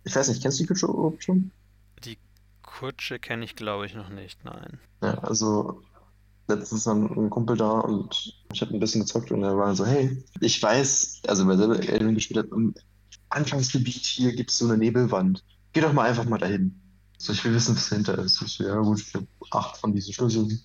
Ich 0.05 0.15
weiß 0.15 0.29
nicht, 0.29 0.43
kennst 0.43 0.59
du 0.59 0.65
die 0.65 0.69
Kutsche 0.69 0.87
überhaupt 0.87 1.25
schon? 1.25 1.51
Die 2.05 2.19
Kutsche 2.63 3.19
kenne 3.19 3.45
ich, 3.45 3.57
glaube 3.57 3.87
ich, 3.87 3.95
noch 3.95 4.11
nicht, 4.11 4.45
nein. 4.45 4.79
Ja, 5.03 5.15
also 5.19 5.83
letztens 6.49 6.87
war 6.87 6.95
ein 6.95 7.31
Kumpel 7.31 7.57
da 7.57 7.81
und 7.81 8.35
ich 8.53 8.61
habe 8.61 8.75
ein 8.75 8.81
bisschen 8.81 9.01
gezockt 9.03 9.31
und 9.31 9.43
er 9.43 9.57
war 9.57 9.75
so, 9.75 9.87
hey, 9.87 10.23
ich 10.41 10.63
weiß, 10.63 11.23
also 11.27 11.47
weil 11.47 11.55
er 11.55 11.59
selber 11.59 11.89
Elden 11.89 12.15
gespielt 12.15 12.41
hat, 12.41 12.53
im 12.53 12.75
Anfangsgebiet 13.31 14.05
hier 14.05 14.35
gibt 14.35 14.51
es 14.51 14.59
so 14.59 14.67
eine 14.67 14.77
Nebelwand. 14.77 15.43
Geh 15.73 15.81
doch 15.81 15.93
mal 15.93 16.09
einfach 16.09 16.25
mal 16.27 16.39
dahin. 16.39 16.81
So, 17.19 17.33
ich 17.33 17.45
will 17.45 17.55
wissen, 17.55 17.75
was 17.75 17.89
dahinter 17.89 18.19
ist. 18.19 18.43
Ich 18.43 18.53
so, 18.53 18.65
ja 18.65 18.79
gut, 18.81 19.01
ich 19.01 19.15
habe 19.15 19.27
acht 19.51 19.77
von 19.79 19.95
diesen 19.95 20.13
Schlüsseln. 20.13 20.61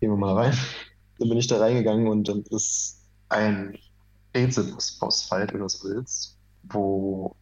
Gehen 0.00 0.10
wir 0.10 0.16
mal 0.16 0.34
rein. 0.34 0.58
Dann 1.18 1.28
bin 1.28 1.38
ich 1.38 1.46
da 1.46 1.58
reingegangen 1.58 2.08
und 2.08 2.28
dann 2.28 2.42
ist 2.44 3.02
ein 3.28 3.78
Rätselausfall, 4.34 5.46
wenn 5.48 5.58
du 5.58 5.64
das 5.64 5.84
willst, 5.84 6.38
wo 6.62 7.36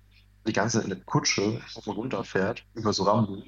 die 0.48 0.52
ganze 0.52 0.82
Kutsche 1.04 1.60
auf 1.76 1.86
und 1.86 1.96
runter 1.96 2.24
fährt, 2.24 2.64
über 2.74 2.92
so 2.92 3.04
Rampen. 3.04 3.44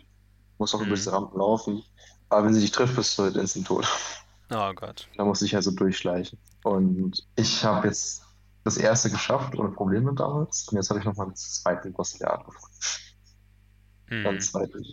Muss 0.58 0.72
auch 0.74 0.80
Mhm. 0.80 0.86
über 0.86 0.94
diese 0.94 1.12
Rampen 1.12 1.36
laufen. 1.38 1.82
Aber 2.28 2.46
wenn 2.46 2.54
sie 2.54 2.60
dich 2.60 2.70
trifft, 2.70 2.94
bist 2.94 3.18
du 3.18 3.24
halt 3.24 3.36
instant 3.36 3.66
tot. 3.66 3.86
Oh 4.52 4.72
Gott. 4.74 5.08
Da 5.16 5.24
musste 5.24 5.44
ich 5.44 5.54
also 5.54 5.70
durchschleichen. 5.70 6.36
Und 6.64 7.24
ich 7.36 7.64
habe 7.64 7.86
jetzt 7.86 8.24
das 8.64 8.78
erste 8.78 9.08
geschafft, 9.08 9.56
ohne 9.56 9.70
Probleme 9.70 10.12
damals. 10.12 10.66
Und 10.66 10.76
jetzt 10.76 10.90
habe 10.90 10.98
ich 10.98 11.06
nochmal 11.06 11.26
einen 11.26 11.36
zweiten 11.36 11.92
Boss 11.92 12.18
der 12.18 12.32
Art 12.32 12.44
gefunden. 12.46 12.76
Hm. 14.06 14.26
Einen 14.26 14.40
zweiten, 14.40 14.84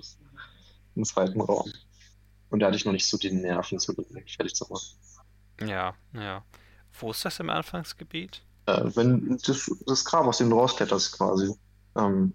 einen 0.95 1.05
zweiten 1.05 1.41
Raum. 1.41 1.71
Und 2.49 2.59
da 2.59 2.67
hatte 2.67 2.77
ich 2.77 2.85
noch 2.85 2.93
nicht 2.93 3.07
so 3.07 3.17
die 3.17 3.31
Nerven, 3.31 3.79
so 3.79 3.93
fertig 3.93 4.55
zu 4.55 4.65
machen. 4.69 5.67
Ja, 5.67 5.93
ja. 6.13 6.43
Wo 6.99 7.11
ist 7.11 7.25
das 7.25 7.39
im 7.39 7.49
Anfangsgebiet? 7.49 8.41
Äh, 8.65 8.83
wenn 8.95 9.37
das, 9.45 9.69
das 9.85 10.05
Kram, 10.05 10.27
aus 10.27 10.37
dem 10.37 10.49
du 10.49 10.59
rauskletterst 10.59 11.17
quasi. 11.17 11.53
Ähm, 11.95 12.33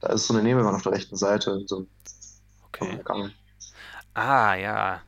da 0.00 0.08
ist 0.12 0.26
so 0.26 0.34
eine 0.34 0.42
Nebelwand 0.42 0.76
auf 0.76 0.82
der 0.82 0.92
rechten 0.92 1.16
Seite, 1.16 1.62
so 1.66 1.86
Okay. 2.80 3.00
Gang. 3.04 3.32
Ah, 4.14 4.54
ja. 4.54 5.02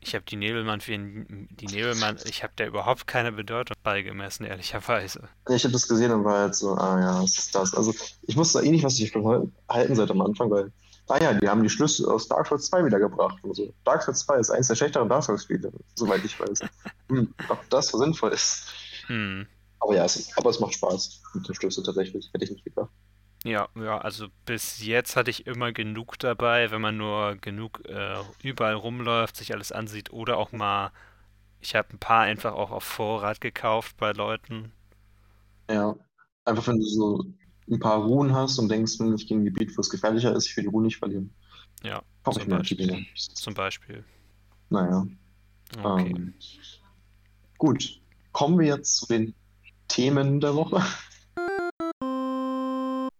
Ich 0.00 0.16
habe 0.16 0.24
die 0.24 0.36
Nebelmann 0.36 0.80
für 0.80 0.98
die 0.98 1.66
Nebelmann, 1.66 2.18
ich 2.24 2.42
habe 2.42 2.52
der 2.58 2.66
überhaupt 2.66 3.06
keine 3.06 3.30
Bedeutung 3.30 3.76
beigemessen, 3.84 4.44
ehrlicherweise. 4.44 5.28
Ich 5.48 5.62
habe 5.62 5.72
das 5.72 5.86
gesehen 5.86 6.10
und 6.10 6.24
war 6.24 6.40
halt 6.40 6.56
so, 6.56 6.74
ah 6.74 6.98
ja, 6.98 7.22
was 7.22 7.38
ist 7.38 7.54
das? 7.54 7.72
Also 7.74 7.94
ich 8.22 8.36
wusste 8.36 8.60
eh 8.62 8.70
nicht, 8.70 8.82
was 8.82 8.98
ich 8.98 9.12
von 9.12 9.52
halten 9.68 9.94
sollte 9.94 10.12
am 10.12 10.22
Anfang, 10.22 10.50
weil, 10.50 10.72
ah 11.12 11.22
ja, 11.22 11.34
die 11.34 11.48
haben 11.48 11.62
die 11.62 11.68
Schlüssel 11.68 12.06
aus 12.08 12.28
Dark 12.28 12.46
Souls 12.46 12.66
2 12.66 12.86
wiedergebracht. 12.86 13.38
Also, 13.44 13.72
Dark 13.84 14.02
Souls 14.02 14.20
2 14.20 14.38
ist 14.38 14.50
eines 14.50 14.68
der 14.68 14.76
schlechteren 14.76 15.08
Dark 15.08 15.24
Souls-Spiele, 15.24 15.72
soweit 15.94 16.24
ich 16.24 16.38
weiß. 16.38 16.60
Hm, 17.08 17.34
ob 17.48 17.70
das 17.70 17.88
so 17.88 17.98
sinnvoll 17.98 18.32
ist. 18.32 18.72
Hm. 19.06 19.46
Aber 19.80 19.96
ja, 19.96 20.04
es, 20.04 20.30
aber 20.36 20.50
es 20.50 20.60
macht 20.60 20.74
Spaß 20.74 21.22
mit 21.34 21.48
den 21.48 21.54
Schlüsseln 21.54 21.84
tatsächlich, 21.84 22.30
hätte 22.32 22.44
ich 22.44 22.52
nicht 22.52 22.64
gedacht. 22.64 22.90
Ja, 23.44 23.68
ja, 23.74 23.98
also 23.98 24.28
bis 24.46 24.84
jetzt 24.84 25.16
hatte 25.16 25.30
ich 25.30 25.46
immer 25.46 25.72
genug 25.72 26.18
dabei, 26.20 26.70
wenn 26.70 26.80
man 26.80 26.96
nur 26.96 27.36
genug 27.40 27.82
äh, 27.88 28.14
überall 28.42 28.74
rumläuft, 28.74 29.36
sich 29.36 29.52
alles 29.52 29.72
ansieht 29.72 30.12
oder 30.12 30.38
auch 30.38 30.52
mal, 30.52 30.92
ich 31.60 31.74
habe 31.74 31.88
ein 31.92 31.98
paar 31.98 32.20
einfach 32.20 32.52
auch 32.52 32.70
auf 32.70 32.84
Vorrat 32.84 33.40
gekauft 33.40 33.96
bei 33.96 34.12
Leuten. 34.12 34.70
Ja, 35.68 35.96
einfach 36.44 36.68
wenn 36.68 36.78
du 36.78 36.84
so 36.84 37.24
ein 37.72 37.80
paar 37.80 38.02
Ruhen 38.02 38.34
hast 38.34 38.58
und 38.58 38.68
denkst, 38.68 38.98
wenn 39.00 39.14
ich 39.14 39.26
gehe 39.26 39.36
in 39.36 39.42
ein 39.42 39.46
Gebiet, 39.46 39.76
wo 39.76 39.80
es 39.80 39.90
gefährlicher 39.90 40.34
ist, 40.34 40.46
ich 40.46 40.56
will 40.56 40.64
die 40.64 40.70
Ruhe 40.70 40.82
nicht 40.82 40.98
verlieren. 40.98 41.34
Ja, 41.82 42.02
zum 42.24 42.42
ich 42.42 42.48
Beispiel. 42.48 43.06
Zum 43.16 43.54
Beispiel. 43.54 44.04
Naja. 44.70 45.06
Okay. 45.82 46.10
Ähm, 46.10 46.34
gut, 47.58 48.00
kommen 48.32 48.58
wir 48.58 48.66
jetzt 48.66 48.96
zu 48.96 49.06
den 49.06 49.34
Themen 49.88 50.40
der 50.40 50.54
Woche. 50.54 50.82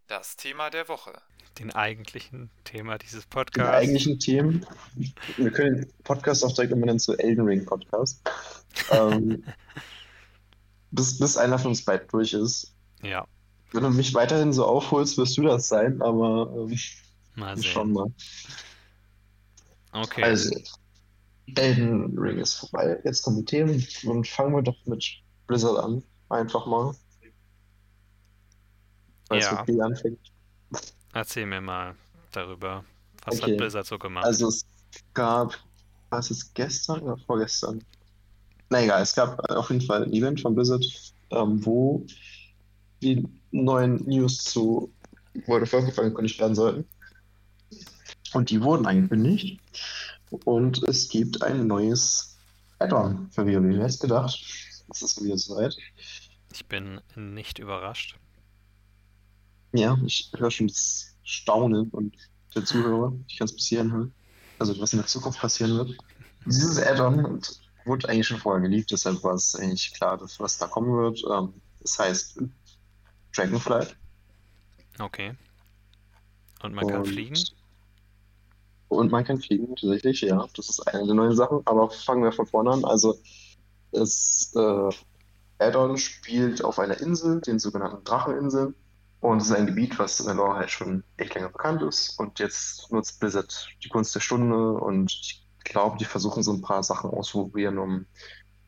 Das 0.06 0.36
Thema 0.36 0.70
der 0.70 0.88
Woche. 0.88 1.12
Den 1.58 1.70
eigentlichen 1.72 2.50
Thema 2.64 2.98
dieses 2.98 3.24
Den 3.24 3.30
Podcasts. 3.30 3.74
eigentlichen 3.74 4.18
Themen. 4.18 4.66
Wir 5.36 5.50
können 5.50 5.76
den 5.82 5.92
Podcast 6.04 6.44
auch 6.44 6.54
direkt 6.54 6.72
umbenennen 6.72 6.98
zu 6.98 7.16
Elden 7.18 7.44
Ring 7.44 7.64
Podcast. 7.64 8.22
ähm, 8.90 9.44
bis, 10.90 11.18
bis 11.18 11.36
einer 11.36 11.58
von 11.58 11.70
uns 11.70 11.84
beiden 11.84 12.08
durch 12.08 12.32
ist. 12.32 12.74
Ja, 13.02 13.26
Wenn 13.72 13.82
du 13.82 13.90
mich 13.90 14.12
weiterhin 14.14 14.52
so 14.52 14.66
aufholst, 14.66 15.16
wirst 15.16 15.36
du 15.38 15.42
das 15.42 15.68
sein, 15.68 16.00
aber 16.02 16.50
ähm, 16.56 16.78
mal 17.36 17.56
sehen. 17.56 17.92
mal. 17.92 18.12
Okay. 19.92 20.22
Also, 20.22 20.54
Elden 21.54 22.18
Ring 22.18 22.38
ist 22.38 22.54
vorbei. 22.54 23.00
Jetzt 23.04 23.22
kommen 23.22 23.38
die 23.38 23.44
Themen 23.44 23.86
und 24.04 24.28
fangen 24.28 24.54
wir 24.54 24.62
doch 24.62 24.76
mit 24.86 25.04
Blizzard 25.46 25.78
an. 25.84 26.02
Einfach 26.28 26.66
mal. 26.66 26.94
Ja. 29.32 29.62
B 29.64 29.80
anfängt. 29.80 30.18
Erzähl 31.12 31.46
mir 31.46 31.60
mal 31.60 31.94
darüber. 32.32 32.84
Was 33.24 33.40
Okay. 33.40 33.52
hat 33.52 33.58
Blizzard 33.58 33.86
so 33.86 33.98
gemacht? 33.98 34.24
Also 34.24 34.48
es 34.48 34.66
gab, 35.14 35.58
war 36.10 36.18
es 36.18 36.28
jetzt 36.28 36.54
gestern 36.54 37.00
oder 37.00 37.16
vorgestern? 37.16 37.82
Na 38.70 38.82
egal, 38.82 39.02
es 39.02 39.14
gab 39.14 39.38
auf 39.50 39.70
jeden 39.70 39.82
Fall 39.82 40.04
ein 40.04 40.12
Event 40.12 40.40
von 40.40 40.54
Blizzard, 40.54 40.84
ähm, 41.30 41.64
wo 41.64 42.06
die 43.02 43.26
neuen 43.52 44.04
News 44.06 44.44
zu 44.44 44.92
World 45.46 45.62
of 45.62 45.72
Warcraft 45.72 45.98
angekündigt 45.98 46.40
werden 46.40 46.54
sollten. 46.54 46.88
Und 48.32 48.50
die 48.50 48.62
wurden 48.62 48.86
angekündigt. 48.86 49.60
Und 50.44 50.82
es 50.88 51.08
gibt 51.08 51.42
ein 51.42 51.66
neues 51.66 52.38
Add-on 52.78 53.30
für 53.30 53.46
WoW. 53.46 53.62
Wer 53.62 53.84
hätte 53.84 53.98
gedacht? 53.98 54.42
Das 54.88 55.02
ist 55.02 55.22
wieder 55.22 55.38
soweit. 55.38 55.76
Ich 56.52 56.66
bin 56.66 57.00
nicht 57.14 57.58
überrascht. 57.58 58.18
Ja, 59.72 59.98
ich 60.04 60.30
höre 60.36 60.50
schon 60.50 60.68
das 60.68 61.14
Staunen 61.22 61.88
und 61.90 62.16
der 62.54 62.64
Zuhörer. 62.64 63.12
Ich 63.28 63.38
kann 63.38 63.46
es 63.46 63.54
bis 63.54 63.66
hierhin 63.66 63.92
hören. 63.92 64.14
Also, 64.58 64.78
was 64.80 64.92
in 64.92 64.98
der 64.98 65.06
Zukunft 65.06 65.40
passieren 65.40 65.76
wird. 65.76 65.96
Dieses 66.44 66.78
Add-on 66.78 67.40
wurde 67.84 68.08
eigentlich 68.08 68.26
schon 68.26 68.38
vorher 68.38 68.62
geleakt, 68.62 68.90
deshalb 68.90 69.22
war 69.22 69.34
es 69.34 69.54
eigentlich 69.54 69.92
klar, 69.94 70.18
dass 70.18 70.38
was 70.40 70.58
da 70.58 70.66
kommen 70.66 70.92
wird. 70.96 71.22
Ähm, 71.30 71.54
das 71.80 71.98
heißt 71.98 72.42
Dragonflight. 73.34 73.96
Okay. 74.98 75.34
Und 76.62 76.74
man 76.74 76.86
kann 76.86 77.00
Und- 77.00 77.08
fliegen? 77.08 77.38
Und 78.88 79.10
man 79.10 79.24
kann 79.24 79.40
fliegen, 79.40 79.74
tatsächlich, 79.74 80.20
ja. 80.20 80.46
Das 80.54 80.68
ist 80.68 80.80
eine 80.86 81.06
der 81.06 81.14
neuen 81.14 81.34
Sachen. 81.34 81.62
Aber 81.64 81.88
fangen 81.90 82.22
wir 82.24 82.32
von 82.32 82.46
vorne 82.46 82.72
an. 82.72 82.84
Also, 82.84 83.18
das 83.90 84.52
äh, 84.54 84.90
Add-on 85.58 85.96
spielt 85.96 86.62
auf 86.62 86.78
einer 86.78 87.00
Insel, 87.00 87.40
den 87.40 87.58
sogenannten 87.58 88.04
Dracheninseln. 88.04 88.74
Und 89.20 89.38
es 89.40 89.46
ist 89.46 89.52
ein 89.56 89.66
Gebiet, 89.66 89.98
was 89.98 90.20
in 90.20 90.26
der 90.26 90.34
Lore 90.34 90.56
halt 90.56 90.70
schon 90.70 91.04
echt 91.16 91.34
länger 91.34 91.48
bekannt 91.48 91.80
ist. 91.82 92.18
Und 92.18 92.38
jetzt 92.38 92.92
nutzt 92.92 93.18
Blizzard 93.18 93.68
die 93.82 93.88
Gunst 93.88 94.14
der 94.14 94.20
Stunde. 94.20 94.72
Und 94.74 95.10
ich 95.10 95.42
glaube, 95.64 95.96
die 95.96 96.04
versuchen 96.04 96.42
so 96.42 96.52
ein 96.52 96.60
paar 96.60 96.82
Sachen 96.82 97.08
auszuprobieren, 97.08 97.78
um 97.78 98.04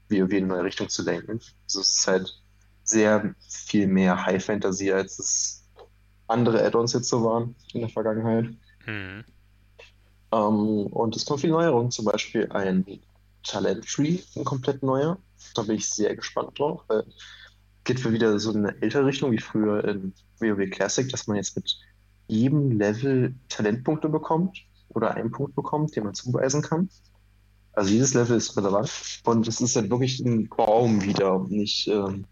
WoW 0.08 0.30
in 0.30 0.44
eine 0.44 0.46
neue 0.46 0.64
Richtung 0.64 0.88
zu 0.88 1.02
lenken. 1.02 1.40
Also, 1.64 1.80
es 1.82 1.98
ist 1.98 2.06
halt 2.08 2.42
sehr 2.84 3.34
viel 3.48 3.86
mehr 3.86 4.24
High 4.24 4.44
Fantasy, 4.44 4.92
als 4.92 5.18
es 5.18 5.64
andere 6.26 6.64
Add-ons 6.64 6.92
jetzt 6.92 7.08
so 7.08 7.24
waren 7.24 7.54
in 7.72 7.80
der 7.80 7.90
Vergangenheit. 7.90 8.46
Hm. 8.84 9.24
Ähm, 10.32 10.86
und 10.86 11.16
es 11.16 11.26
kommt 11.26 11.40
viel 11.40 11.50
Neuerungen, 11.50 11.90
zum 11.90 12.06
Beispiel 12.06 12.50
ein 12.50 12.84
Talent 13.42 13.86
Tree, 13.86 14.18
ein 14.36 14.44
komplett 14.44 14.82
neuer. 14.82 15.18
Da 15.54 15.62
bin 15.62 15.76
ich 15.76 15.88
sehr 15.88 16.14
gespannt 16.16 16.58
drauf, 16.58 16.82
weil 16.88 17.04
geht 17.84 18.00
für 18.00 18.12
wieder 18.12 18.38
so 18.38 18.52
eine 18.52 18.74
ältere 18.80 19.06
Richtung 19.06 19.30
wie 19.30 19.38
früher 19.38 19.84
in 19.84 20.14
WoW 20.40 20.70
Classic, 20.70 21.08
dass 21.10 21.26
man 21.26 21.36
jetzt 21.36 21.54
mit 21.54 21.78
jedem 22.26 22.78
Level 22.78 23.34
Talentpunkte 23.48 24.08
bekommt 24.08 24.58
oder 24.88 25.14
einen 25.14 25.30
Punkt 25.30 25.54
bekommt, 25.54 25.94
den 25.94 26.04
man 26.04 26.14
zuweisen 26.14 26.62
kann. 26.62 26.88
Also 27.72 27.90
jedes 27.90 28.14
Level 28.14 28.36
ist 28.36 28.56
relevant 28.56 28.90
und 29.24 29.46
es 29.46 29.60
ist 29.60 29.76
halt 29.76 29.90
wirklich 29.90 30.20
ein 30.20 30.48
Baum 30.48 31.02
wieder 31.02 31.44
nicht 31.48 31.88
ähm, 31.88 32.24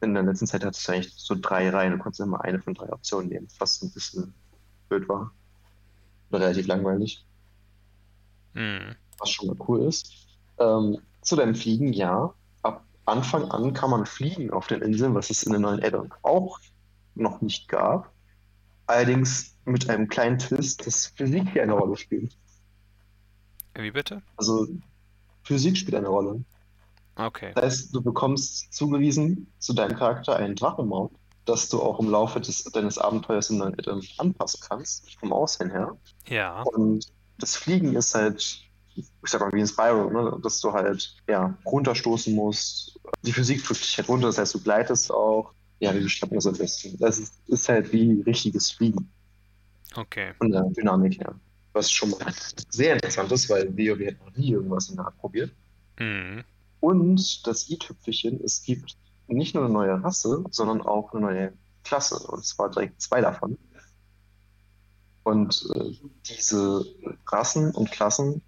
in 0.00 0.14
der 0.14 0.22
letzten 0.22 0.46
Zeit 0.46 0.64
hat 0.64 0.76
es 0.76 0.88
eigentlich 0.88 1.12
so 1.16 1.34
drei 1.34 1.70
Reihen, 1.70 1.92
du 1.92 1.98
konntest 1.98 2.20
immer 2.20 2.42
eine 2.42 2.60
von 2.60 2.74
drei 2.74 2.92
Optionen 2.92 3.28
nehmen, 3.28 3.48
was 3.58 3.82
ein 3.82 3.90
bisschen 3.90 4.34
blöd 4.88 5.08
war. 5.08 5.32
Oder 6.30 6.40
relativ 6.40 6.66
langweilig, 6.66 7.24
Hm. 8.54 8.94
was 9.18 9.30
schon 9.30 9.48
mal 9.48 9.56
cool 9.68 9.82
ist. 9.82 10.12
Ähm, 10.58 10.98
zu 11.22 11.36
deinem 11.36 11.54
Fliegen, 11.54 11.92
ja. 11.92 12.34
Ab 12.62 12.84
Anfang 13.06 13.50
an 13.50 13.72
kann 13.72 13.90
man 13.90 14.06
fliegen 14.06 14.50
auf 14.50 14.66
den 14.66 14.82
Inseln, 14.82 15.14
was 15.14 15.30
es 15.30 15.42
in 15.42 15.52
den 15.52 15.62
neuen 15.62 15.82
Add-on 15.82 16.12
auch 16.22 16.58
noch 17.14 17.40
nicht 17.40 17.68
gab. 17.68 18.12
Allerdings 18.86 19.56
mit 19.64 19.88
einem 19.88 20.08
kleinen 20.08 20.38
Twist, 20.38 20.86
dass 20.86 21.06
Physik 21.06 21.48
hier 21.52 21.62
eine 21.62 21.72
Rolle 21.72 21.96
spielt. 21.96 22.36
Wie 23.74 23.90
bitte? 23.90 24.22
Also 24.36 24.68
Physik 25.42 25.76
spielt 25.76 25.96
eine 25.96 26.08
Rolle. 26.08 26.44
Okay. 27.16 27.52
Das 27.54 27.64
heißt, 27.64 27.94
du 27.94 28.02
bekommst 28.02 28.72
zugewiesen 28.72 29.46
zu 29.58 29.72
deinem 29.72 29.96
Charakter 29.96 30.36
einen 30.36 30.56
Drachenmount, 30.56 31.12
das 31.44 31.68
du 31.68 31.80
auch 31.80 32.00
im 32.00 32.10
Laufe 32.10 32.40
des, 32.40 32.64
deines 32.64 32.98
Abenteuers 32.98 33.50
im 33.50 33.58
neuen 33.58 33.74
Add-on 33.74 34.02
anpassen 34.18 34.60
kannst, 34.66 35.16
vom 35.18 35.32
Aussehen 35.32 35.70
her. 35.70 35.96
Ja. 36.26 36.62
Und 36.62 37.06
das 37.38 37.56
Fliegen 37.56 37.94
ist 37.94 38.14
halt, 38.14 38.62
ich 38.94 39.06
sag 39.24 39.40
mal, 39.40 39.52
wie 39.52 39.60
in 39.60 39.66
Spyro, 39.66 40.10
ne? 40.10 40.38
dass 40.42 40.60
du 40.60 40.72
halt 40.72 41.16
ja, 41.28 41.56
runterstoßen 41.66 42.34
musst. 42.34 42.98
Die 43.22 43.32
Physik 43.32 43.64
drückt 43.64 43.82
dich 43.82 43.96
halt 43.96 44.08
runter, 44.08 44.26
das 44.28 44.38
heißt, 44.38 44.54
du 44.54 44.60
gleitest 44.60 45.10
auch. 45.12 45.52
Ja, 45.80 45.94
wie 45.94 46.00
beschreibt 46.00 46.32
man 46.32 46.38
das 46.38 46.46
am 46.46 46.56
besten? 46.56 46.96
Das 46.98 47.18
ist, 47.18 47.34
ist 47.48 47.68
halt 47.68 47.92
wie 47.92 48.22
richtiges 48.22 48.70
Fliegen 48.70 49.10
Okay. 49.96 50.32
von 50.38 50.50
der 50.50 50.62
Dynamik 50.70 51.18
her. 51.20 51.34
Was 51.72 51.90
schon 51.90 52.10
mal 52.10 52.18
sehr 52.70 52.94
interessant 52.94 53.30
ist, 53.32 53.48
weil 53.50 53.68
WoW 53.76 54.06
hat 54.06 54.18
noch 54.24 54.36
nie 54.36 54.52
irgendwas 54.52 54.88
in 54.88 54.96
der 54.96 55.06
Art 55.06 55.18
probiert. 55.18 55.50
Hm. 55.98 56.44
Und 56.84 57.46
das 57.46 57.70
i-Tüpfelchen, 57.70 58.44
es 58.44 58.62
gibt 58.62 58.98
nicht 59.26 59.54
nur 59.54 59.64
eine 59.64 59.72
neue 59.72 60.04
Rasse, 60.04 60.44
sondern 60.50 60.82
auch 60.82 61.14
eine 61.14 61.22
neue 61.22 61.52
Klasse. 61.82 62.18
Und 62.26 62.44
zwar 62.44 62.70
direkt 62.70 63.00
zwei 63.00 63.22
davon. 63.22 63.56
Und 65.22 65.66
äh, 65.74 65.94
diese 66.26 66.84
Rassen 67.26 67.70
und 67.70 67.90
Klassen 67.90 68.42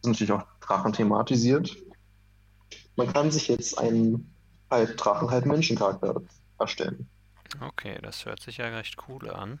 sind 0.00 0.12
natürlich 0.12 0.32
auch 0.32 0.46
Drachen 0.62 0.94
thematisiert. 0.94 1.76
Man 2.96 3.12
kann 3.12 3.30
sich 3.30 3.48
jetzt 3.48 3.78
einen 3.78 4.34
halb 4.70 4.96
Drachen, 4.96 5.30
halb 5.30 5.44
Menschencharakter 5.44 6.22
erstellen. 6.58 7.06
Okay, 7.60 7.98
das 8.00 8.24
hört 8.24 8.40
sich 8.40 8.56
ja 8.56 8.68
recht 8.68 8.96
cool 9.08 9.28
an. 9.30 9.60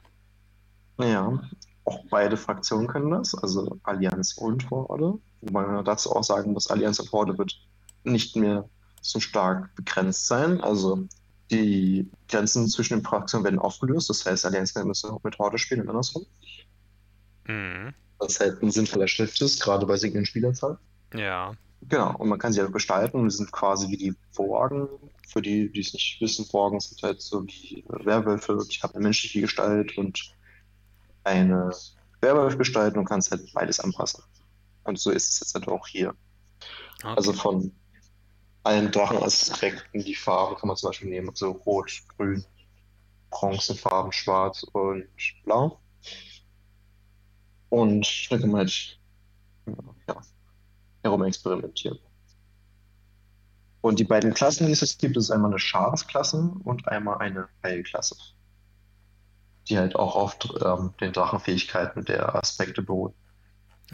Ja. 0.98 1.42
auch 1.84 2.04
beide 2.08 2.38
Fraktionen 2.38 2.86
können 2.86 3.10
das, 3.10 3.34
also 3.34 3.78
Allianz 3.82 4.32
und 4.38 4.70
Horde. 4.70 5.18
Wobei 5.42 5.66
man 5.66 5.84
dazu 5.84 6.16
auch 6.16 6.24
sagen 6.24 6.54
muss, 6.54 6.70
Allianz 6.70 7.00
und 7.00 7.12
Horde 7.12 7.36
wird 7.36 7.68
nicht 8.04 8.36
mehr 8.36 8.68
so 9.00 9.20
stark 9.20 9.74
begrenzt 9.74 10.26
sein. 10.26 10.60
Also 10.60 11.06
die 11.50 12.10
Grenzen 12.28 12.68
zwischen 12.68 12.98
den 12.98 13.04
Fraktionen 13.04 13.44
werden 13.44 13.58
aufgelöst. 13.58 14.10
Das 14.10 14.24
heißt, 14.26 14.44
Allianz 14.44 14.74
müssen 14.74 15.10
auch 15.10 15.22
mit 15.22 15.38
Horde 15.38 15.58
spielen 15.58 15.82
und 15.82 15.88
andersrum. 15.88 16.26
Mhm. 17.46 17.94
Was 18.18 18.40
halt 18.40 18.62
ein 18.62 18.70
sinnvoller 18.70 19.08
Schritt 19.08 19.40
ist, 19.40 19.62
gerade 19.62 19.86
bei 19.86 19.96
sinkenden 19.96 20.26
Spielerzahl. 20.26 20.78
Ja. 21.14 21.52
Genau, 21.82 22.16
und 22.16 22.28
man 22.28 22.38
kann 22.38 22.52
sie 22.52 22.60
halt 22.60 22.72
gestalten 22.72 23.22
die 23.22 23.34
sind 23.34 23.52
quasi 23.52 23.88
wie 23.88 23.96
die 23.96 24.14
Worgen. 24.34 24.88
Für 25.28 25.40
die, 25.40 25.70
die 25.70 25.80
es 25.80 25.92
nicht 25.92 26.20
wissen, 26.20 26.46
Worgen 26.52 26.80
sind 26.80 27.02
halt 27.02 27.22
so 27.22 27.46
wie 27.46 27.84
Werwölfe. 27.88 28.58
Ich 28.68 28.82
habe 28.82 28.94
eine 28.94 29.04
menschliche 29.04 29.40
Gestalt 29.40 29.96
und 29.96 30.34
eine 31.24 31.70
Werwolfgestalt 32.20 32.96
und 32.96 33.04
kannst 33.04 33.30
halt 33.30 33.52
beides 33.52 33.78
anpassen. 33.78 34.24
Und 34.84 34.98
so 34.98 35.10
ist 35.10 35.30
es 35.30 35.40
jetzt 35.40 35.54
halt 35.54 35.68
auch 35.68 35.86
hier. 35.86 36.14
Okay. 37.02 37.14
Also 37.16 37.32
von 37.32 37.72
allen 38.68 38.92
Drachenaspekten, 38.92 40.04
die 40.04 40.14
Farben 40.14 40.56
kann 40.56 40.68
man 40.68 40.76
zum 40.76 40.90
Beispiel 40.90 41.08
nehmen, 41.08 41.34
so 41.34 41.52
rot, 41.52 41.90
grün, 42.16 42.44
bronzefarben, 43.30 44.12
schwarz 44.12 44.62
und 44.72 45.08
blau. 45.44 45.80
Und 47.70 48.30
da 48.30 48.38
kann 48.38 48.50
man 48.50 48.60
halt 48.60 48.98
ja, 49.66 50.20
herum 51.02 51.24
experimentieren. 51.24 51.98
Und 53.80 53.98
die 53.98 54.04
beiden 54.04 54.34
Klassen, 54.34 54.66
die 54.66 54.72
es 54.72 54.98
gibt, 54.98 55.16
ist 55.16 55.30
einmal 55.30 55.50
eine 55.50 55.58
Schadensklasse 55.58 56.52
und 56.64 56.88
einmal 56.88 57.18
eine 57.18 57.48
Heilklasse. 57.62 58.16
Die 59.68 59.78
halt 59.78 59.96
auch 59.96 60.14
auf 60.14 60.38
ähm, 60.62 60.92
den 61.00 61.12
Drachenfähigkeiten 61.12 62.04
der 62.04 62.34
Aspekte 62.34 62.82
beruhen. 62.82 63.14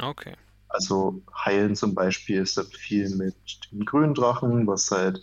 Okay. 0.00 0.34
Also 0.74 1.22
Heilen 1.44 1.76
zum 1.76 1.94
Beispiel 1.94 2.42
ist 2.42 2.56
dann 2.58 2.66
viel 2.66 3.08
mit 3.16 3.36
dem 3.70 3.84
grünen 3.84 4.14
Drachen, 4.14 4.66
was 4.66 4.90
halt 4.90 5.20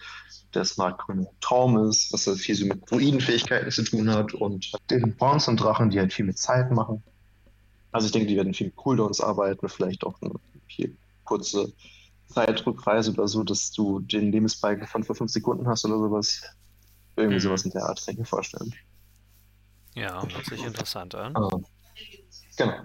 der 0.54 0.66
smartgrüne 0.66 1.28
Traum 1.42 1.78
ist, 1.90 2.14
was 2.14 2.28
halt 2.28 2.40
viel 2.40 2.56
so 2.56 2.66
mit 2.66 2.90
Druidenfähigkeiten 2.90 3.70
zu 3.72 3.84
tun 3.84 4.10
hat 4.10 4.34
und 4.34 4.72
den 4.90 5.16
bronzen 5.18 5.58
Drachen, 5.58 5.90
die 5.90 6.00
halt 6.00 6.14
viel 6.14 6.26
mit 6.26 6.38
Zeit 6.38 6.72
machen. 6.72 7.04
Also 7.92 8.08
ich 8.08 8.14
denke, 8.14 8.28
die 8.28 8.38
werden 8.38 8.54
viel 8.54 8.68
mit 8.68 8.76
Cooldowns 8.78 9.22
arbeiten, 9.22 9.70
vielleicht 9.70 10.06
auch 10.06 10.22
eine 10.22 10.34
viel 10.68 10.98
kurze 11.26 11.74
Zeitrückreise 12.28 13.12
oder 13.12 13.28
so, 13.28 13.44
dass 13.44 13.72
du 13.72 14.00
den 14.00 14.32
Lebensbalken 14.32 14.88
von 14.88 15.04
vor 15.04 15.16
fünf 15.16 15.32
Sekunden 15.32 15.68
hast 15.68 15.86
oder 15.86 15.98
sowas. 16.00 16.42
Irgendwie 17.18 17.38
Mhm. 17.38 17.42
sowas 17.42 17.66
in 17.66 17.72
der 17.72 17.84
Art, 17.86 18.06
kann 18.06 18.14
ich 18.14 18.20
mir 18.20 18.26
vorstellen. 18.26 18.74
Ja, 19.96 20.22
hört 20.22 20.46
sich 20.46 20.64
interessant 20.64 21.16
an. 21.16 21.36
Ah, 21.36 21.50
genau. 22.58 22.84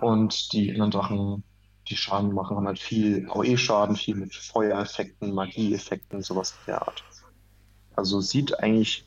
Und 0.00 0.52
die 0.52 0.72
anderen 0.72 0.90
Drachen, 0.90 1.44
die 1.88 1.96
Schaden 1.96 2.32
machen, 2.32 2.56
haben 2.56 2.66
halt 2.66 2.78
viel 2.78 3.28
AOE-Schaden, 3.28 3.96
viel 3.96 4.14
mit 4.14 4.34
Feuereffekten, 4.34 5.32
Magieeffekten, 5.32 6.22
sowas 6.22 6.52
in 6.52 6.72
der 6.72 6.82
Art. 6.82 7.02
Also 7.96 8.20
sieht 8.20 8.58
eigentlich 8.60 9.04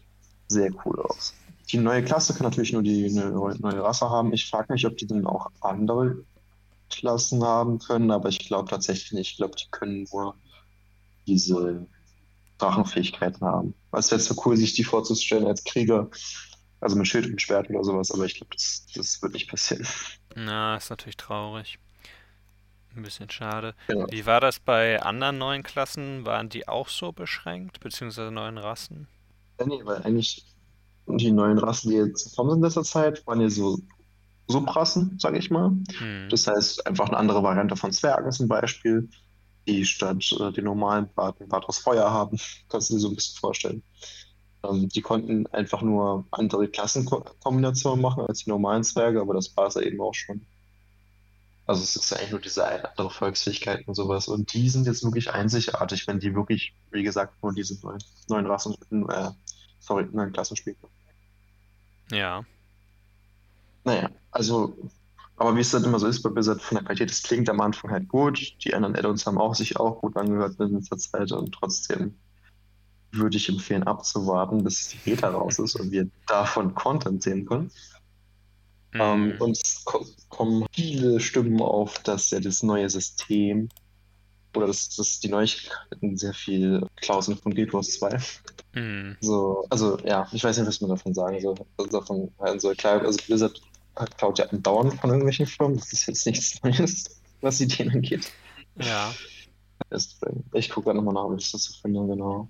sehr 0.48 0.72
cool 0.86 1.00
aus. 1.02 1.34
Die 1.72 1.78
neue 1.78 2.04
Klasse 2.04 2.34
kann 2.34 2.44
natürlich 2.44 2.74
nur 2.74 2.84
die 2.84 3.06
eine 3.06 3.32
neue 3.32 3.84
Rasse 3.84 4.10
haben. 4.10 4.34
Ich 4.34 4.50
frage 4.50 4.74
mich, 4.74 4.86
ob 4.86 4.98
die 4.98 5.08
dann 5.08 5.26
auch 5.26 5.50
andere 5.62 6.24
Klassen 6.90 7.44
haben 7.44 7.80
können, 7.80 8.12
aber 8.12 8.30
ich 8.30 8.40
glaube 8.40 8.70
tatsächlich 8.70 9.12
nicht. 9.14 9.32
Ich 9.32 9.38
glaube, 9.38 9.56
die 9.56 9.70
können 9.72 10.08
nur 10.12 10.36
diese 11.26 11.88
Drachenfähigkeiten 12.60 13.46
haben. 13.46 13.74
Es 13.92 14.12
wäre 14.12 14.22
so 14.22 14.36
cool, 14.46 14.56
sich 14.58 14.74
die 14.74 14.84
vorzustellen 14.84 15.48
als 15.48 15.64
Krieger, 15.64 16.10
also 16.80 16.96
mit 16.96 17.08
Schild 17.08 17.26
und 17.26 17.42
Schwert 17.42 17.70
oder 17.70 17.84
sowas, 17.84 18.12
aber 18.12 18.26
ich 18.26 18.36
glaube, 18.36 18.54
das, 18.54 18.86
das 18.94 19.22
wird 19.22 19.34
nicht 19.34 19.50
passieren. 19.50 19.88
Na, 20.36 20.76
ist 20.78 20.90
natürlich 20.90 21.18
traurig. 21.18 21.80
Ein 22.96 23.04
bisschen 23.04 23.30
schade. 23.30 23.76
Genau. 23.88 24.08
Wie 24.10 24.26
war 24.26 24.40
das 24.40 24.60
bei 24.60 25.02
anderen 25.02 25.38
neuen 25.38 25.64
Klassen? 25.64 26.26
Waren 26.26 26.50
die 26.50 26.68
auch 26.68 26.88
so 26.88 27.12
beschränkt, 27.12 27.80
beziehungsweise 27.82 28.32
neuen 28.32 28.58
Rassen? 28.58 29.08
Ja, 29.60 29.66
nee, 29.66 29.82
weil 29.84 30.02
eigentlich 30.04 30.46
die 31.08 31.32
neuen 31.32 31.58
Rassen, 31.58 31.92
die 31.92 31.98
jetzt 31.98 32.30
gekommen 32.30 32.52
sind 32.52 32.60
in 32.60 32.64
letzter 32.64 32.84
Zeit, 32.84 33.26
waren 33.28 33.42
ja 33.42 33.50
so 33.50 33.80
Subrassen, 34.48 35.18
sage 35.20 35.38
ich 35.38 35.50
mal. 35.50 35.72
Hm. 35.98 36.28
Das 36.30 36.48
heißt, 36.48 36.86
einfach 36.88 37.08
eine 37.10 37.18
andere 37.18 37.44
Variante 37.44 37.76
von 37.76 37.92
Zwergen 37.92 38.32
zum 38.32 38.48
Beispiel, 38.48 39.10
die 39.68 39.86
statt 39.86 40.24
äh, 40.40 40.52
den 40.52 40.66
normalen 40.66 41.10
Bart 41.16 41.40
einen 41.40 41.50
Bart 41.50 41.66
aus 41.66 41.80
Feuer 41.80 42.10
haben. 42.10 42.38
Kannst 42.70 42.90
du 42.90 42.96
dir 42.96 43.00
so 43.00 43.10
ein 43.10 43.16
bisschen 43.16 43.40
vorstellen. 43.40 43.84
Ähm, 44.64 44.90
die 44.90 45.02
konnten 45.02 45.48
einfach 45.48 45.82
nur 45.82 46.26
andere 46.32 46.68
Klassenkombinationen 46.68 48.02
machen 48.02 48.26
als 48.26 48.44
die 48.44 48.50
normalen 48.50 48.84
Zwerge, 48.84 49.20
aber 49.22 49.34
das 49.34 49.56
war 49.58 49.68
es 49.68 49.76
ja 49.76 49.82
eben 49.82 50.00
auch 50.02 50.14
schon. 50.14 50.46
Also 51.68 51.82
es 51.82 51.96
ist 51.96 52.12
ja 52.12 52.18
eigentlich 52.18 52.32
nur 52.32 52.42
diese 52.42 52.66
eine 52.66 52.90
andere 52.90 53.10
Volksfähigkeit 53.10 53.88
und 53.88 53.96
sowas. 53.96 54.28
Und 54.28 54.54
die 54.54 54.70
sind 54.70 54.86
jetzt 54.86 55.04
wirklich 55.04 55.32
einzigartig, 55.32 56.08
wenn 56.08 56.20
die 56.20 56.36
wirklich, 56.36 56.76
wie 56.92 57.04
gesagt, 57.04 57.42
nur 57.42 57.54
diese 57.54 57.80
neuen, 57.84 58.04
neuen 58.30 58.46
Rassen, 58.46 58.76
äh, 59.10 59.32
sorry, 59.80 60.08
neuen 60.12 60.32
Klassen 60.32 60.56
spielen. 60.56 60.78
Ja. 62.12 62.44
Naja, 63.84 64.10
also, 64.32 64.78
aber 65.38 65.56
wie 65.56 65.62
es 65.62 65.72
dann 65.72 65.84
immer 65.84 66.00
so 66.00 66.08
ist 66.08 66.22
bei 66.22 66.30
Blizzard 66.30 66.62
von 66.62 66.76
der 66.76 66.86
Qualität, 66.86 67.10
es 67.10 67.24
klingt 67.24 67.50
am 67.50 67.62
Anfang 67.62 67.92
halt 67.92 68.08
gut. 68.08 68.56
Die 68.64 68.74
anderen 68.74 68.96
Add-ons 68.96 69.26
haben 69.26 69.40
auch 69.40 69.56
sich 69.56 69.78
auch 69.78 70.02
gut 70.02 70.16
angehört 70.18 70.60
in 70.60 70.76
letzter 70.76 70.98
Zeit 70.98 71.32
und 71.32 71.52
trotzdem 71.52 72.16
würde 73.12 73.38
ich 73.38 73.50
empfehlen, 73.50 73.84
abzuwarten, 73.84 74.64
bis 74.64 74.90
die 74.90 74.98
Beta 74.98 75.30
raus 75.30 75.60
ist 75.60 75.76
und 75.80 75.92
wir 75.92 76.10
davon 76.28 76.76
Content 76.76 77.24
sehen 77.24 77.46
können. 77.46 77.72
Ähm, 79.00 79.32
Hm. 79.34 79.42
und 79.42 79.58
es 79.58 79.84
ko 79.86 80.06
kommen 80.30 80.66
viele 80.74 81.20
Stimmen 81.20 81.62
auf, 81.62 82.00
dass 82.04 82.32
ja 82.32 82.40
das 82.40 82.64
neue 82.64 82.90
System 82.90 83.70
oder 84.56 84.68
dass, 84.68 84.90
dass 84.96 85.20
die 85.20 85.28
Neuigkeiten 85.30 86.18
sehr 86.18 86.34
viel 86.34 86.86
Klauseln 86.98 87.38
von 87.38 87.54
Guild 87.54 87.74
Wars 87.74 87.92
2 88.00 88.18
Hm. 88.74 89.16
so, 89.22 89.66
also 89.70 89.98
ja, 90.00 90.28
ich 90.32 90.44
weiß 90.44 90.58
nicht, 90.58 90.68
was 90.68 90.82
man 90.82 90.90
davon 90.92 91.14
sagen 91.14 91.40
soll. 91.42 91.56
Also 91.78 91.90
davon 91.92 92.32
soll. 92.58 92.76
Klar, 92.76 93.02
also 93.02 93.18
Blizzard 93.26 93.62
hat- 93.96 94.18
klaut 94.18 94.40
ja 94.40 94.46
andauernd 94.50 94.94
von 95.00 95.10
irgendwelchen 95.10 95.46
Firmen. 95.46 95.78
Das 95.78 95.94
ist 95.94 96.06
jetzt 96.08 96.26
nichts 96.26 96.62
Neues, 96.64 97.22
was 97.42 97.58
die 97.58 97.64
Ideen 97.66 97.92
angeht. 97.92 98.32
Ja. 98.82 99.14
Ich 100.54 100.70
gucke 100.70 100.86
gerade 100.86 100.98
nochmal 100.98 101.14
nach, 101.14 101.24
ob 101.32 101.40
ich 101.40 101.52
das 101.52 101.64
so 101.64 101.74
finde, 101.82 102.06
genau. 102.08 102.50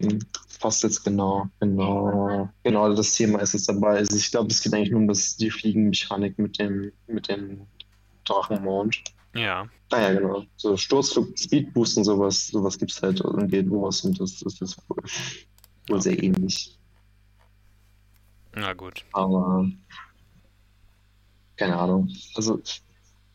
Hm, 0.00 0.18
Passt 0.60 0.82
jetzt 0.82 1.04
genau, 1.04 1.48
genau. 1.60 2.48
Genau, 2.62 2.94
das 2.94 3.14
Thema 3.14 3.40
ist 3.40 3.52
jetzt 3.52 3.68
dabei. 3.68 3.98
Also 3.98 4.16
ich 4.16 4.30
glaube, 4.30 4.50
es 4.50 4.62
geht 4.62 4.72
eigentlich 4.72 4.90
nur 4.90 5.00
um 5.00 5.08
das, 5.08 5.36
die 5.36 5.50
Fliegenmechanik 5.50 6.38
mit 6.38 6.58
dem, 6.58 6.92
mit 7.06 7.28
dem 7.28 7.66
Drachenmond. 8.24 9.02
Ja. 9.34 9.68
Ah 9.90 10.00
ja, 10.00 10.12
genau. 10.14 10.44
So 10.56 10.76
Sturzflug, 10.76 11.38
Speedboost 11.38 11.98
und 11.98 12.04
sowas, 12.04 12.48
sowas 12.48 12.78
gibt 12.78 12.90
es 12.90 13.02
halt 13.02 13.20
in 13.20 13.48
Guild 13.48 13.70
Wars 13.70 14.02
und 14.02 14.18
das, 14.18 14.40
das 14.40 14.60
ist 14.60 14.78
wohl, 14.88 15.02
wohl 15.88 16.02
sehr 16.02 16.22
ähnlich. 16.22 16.78
Na 18.54 18.72
gut. 18.72 19.04
Aber 19.12 19.70
keine 21.56 21.76
Ahnung. 21.76 22.10
Also 22.34 22.60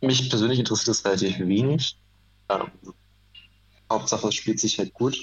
mich 0.02 0.30
persönlich 0.30 0.60
interessiert 0.60 0.88
das 0.90 1.06
relativ 1.06 1.40
wenig. 1.40 1.98
Ähm, 2.50 2.72
Hauptsache, 3.92 4.28
es 4.28 4.36
spielt 4.36 4.60
sich 4.60 4.80
halt 4.80 4.94
gut. 4.94 5.18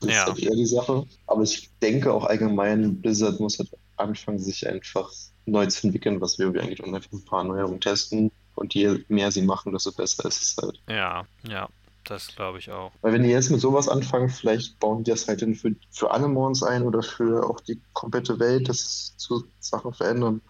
Das 0.00 0.10
Ja. 0.10 0.22
ist 0.22 0.26
halt 0.28 0.38
eher 0.40 0.54
die 0.56 0.66
Sache. 0.66 1.06
Aber 1.26 1.42
ich 1.42 1.70
denke 1.82 2.12
auch 2.12 2.24
allgemein, 2.24 3.00
Blizzard 3.00 3.40
muss 3.40 3.58
halt 3.58 3.70
anfangen, 3.96 4.38
sich 4.38 4.66
einfach 4.66 5.10
neu 5.46 5.66
zu 5.66 5.86
entwickeln, 5.86 6.20
was 6.20 6.38
wir 6.38 6.48
eigentlich 6.48 6.82
und 6.82 6.94
einfach 6.94 7.12
ein 7.12 7.24
paar 7.24 7.44
Neuerungen 7.44 7.80
testen. 7.80 8.30
Und 8.54 8.74
je 8.74 9.04
mehr 9.08 9.30
sie 9.30 9.42
machen, 9.42 9.72
desto 9.72 9.92
besser 9.92 10.26
ist 10.26 10.42
es 10.42 10.56
halt. 10.60 10.80
Ja, 10.88 11.26
ja. 11.48 11.68
Das 12.08 12.28
glaube 12.28 12.58
ich 12.60 12.70
auch. 12.70 12.92
Weil 13.02 13.14
wenn 13.14 13.24
die 13.24 13.30
jetzt 13.30 13.50
mit 13.50 13.60
sowas 13.60 13.88
anfangen, 13.88 14.28
vielleicht 14.28 14.78
bauen 14.78 15.02
die 15.02 15.10
das 15.10 15.26
halt 15.26 15.42
dann 15.42 15.56
für, 15.56 15.74
für 15.90 16.10
alle 16.12 16.28
Mons 16.28 16.62
ein 16.62 16.82
oder 16.84 17.02
für 17.02 17.44
auch 17.50 17.58
die 17.60 17.80
komplette 17.94 18.38
Welt, 18.38 18.68
dass 18.68 18.78
es 18.80 19.14
zu 19.16 19.44
Sachen 19.58 19.92
verändern. 19.92 20.40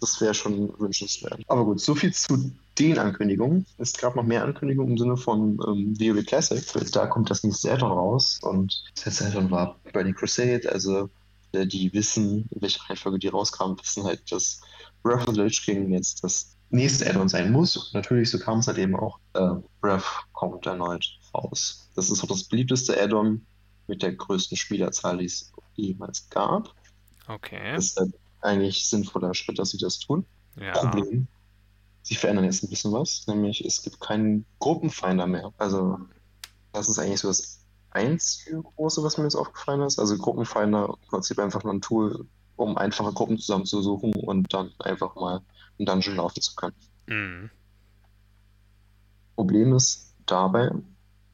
Das 0.00 0.20
wäre 0.20 0.34
schon 0.34 0.72
wünschenswert. 0.80 1.38
Aber 1.46 1.64
gut, 1.64 1.80
so 1.80 1.94
viel 1.94 2.12
zu 2.12 2.50
den 2.80 2.98
Ankündigungen. 2.98 3.66
Es 3.78 3.92
gab 3.92 4.16
noch 4.16 4.24
mehr 4.24 4.42
Ankündigungen 4.44 4.92
im 4.92 4.98
Sinne 4.98 5.16
von 5.16 5.60
ähm, 5.66 5.94
WoW 5.98 6.24
Classic. 6.24 6.64
Da 6.92 7.06
kommt 7.06 7.30
das 7.30 7.44
nächste 7.44 7.72
Addon 7.72 7.92
raus 7.92 8.40
und 8.42 8.82
das 8.94 9.04
letzte 9.04 9.26
Addon 9.26 9.50
war 9.50 9.76
Burning 9.92 10.14
Crusade. 10.14 10.70
Also 10.72 11.10
äh, 11.52 11.66
die 11.66 11.92
wissen, 11.92 12.48
in 12.50 12.62
welcher 12.62 12.82
Reihenfolge 12.88 13.18
die 13.18 13.28
rauskamen, 13.28 13.78
wissen 13.78 14.04
halt, 14.04 14.32
dass 14.32 14.60
Breath 15.02 15.28
of 15.28 15.34
the 15.34 15.40
Lich 15.40 15.62
King 15.62 15.92
jetzt 15.92 16.24
das 16.24 16.56
nächste 16.70 17.08
Addon 17.08 17.28
sein 17.28 17.52
muss. 17.52 17.76
Und 17.76 17.94
natürlich, 17.94 18.30
so 18.30 18.38
kam 18.38 18.60
es 18.60 18.66
halt 18.66 18.78
eben 18.78 18.96
auch. 18.96 19.18
Äh, 19.34 19.56
Breath 19.80 20.24
kommt 20.32 20.66
erneut 20.66 21.04
raus. 21.34 21.88
Das 21.96 22.10
ist 22.10 22.22
auch 22.22 22.28
das 22.28 22.44
beliebteste 22.44 23.00
Addon 23.00 23.44
mit 23.88 24.02
der 24.02 24.12
größten 24.12 24.56
Spielerzahl, 24.56 25.18
die 25.18 25.26
es 25.26 25.52
jemals 25.74 26.28
gab. 26.30 26.74
Okay. 27.28 27.74
Das 27.74 27.86
ist 27.86 27.96
halt 27.96 28.14
eigentlich 28.40 28.86
sinnvoller 28.86 29.34
Schritt, 29.34 29.58
dass 29.58 29.70
sie 29.70 29.78
das 29.78 29.98
tun. 29.98 30.24
Ja. 30.56 30.72
Problem. 30.72 31.26
Sie 32.02 32.14
verändern 32.14 32.44
jetzt 32.44 32.62
ein 32.62 32.70
bisschen 32.70 32.92
was, 32.92 33.26
nämlich 33.26 33.64
es 33.64 33.82
gibt 33.82 34.00
keinen 34.00 34.46
Gruppenfinder 34.58 35.26
mehr. 35.26 35.52
Also, 35.58 35.98
das 36.72 36.88
ist 36.88 36.98
eigentlich 36.98 37.20
so 37.20 37.28
das 37.28 37.64
einzige 37.90 38.62
große, 38.62 39.02
was 39.02 39.18
mir 39.18 39.24
jetzt 39.24 39.34
aufgefallen 39.34 39.82
ist. 39.82 39.98
Also, 39.98 40.16
Gruppenfinder 40.16 40.96
im 41.00 41.08
Prinzip 41.08 41.38
einfach 41.38 41.62
nur 41.62 41.74
ein 41.74 41.80
Tool, 41.80 42.26
um 42.56 42.76
einfache 42.76 43.12
Gruppen 43.12 43.38
zusammenzusuchen 43.38 44.14
und 44.14 44.52
dann 44.52 44.72
einfach 44.78 45.14
mal 45.14 45.42
einen 45.78 45.86
Dungeon 45.86 46.16
laufen 46.16 46.40
zu 46.40 46.54
können. 46.54 46.76
Mhm. 47.06 47.50
Problem 49.36 49.74
ist 49.74 50.14
dabei, 50.26 50.70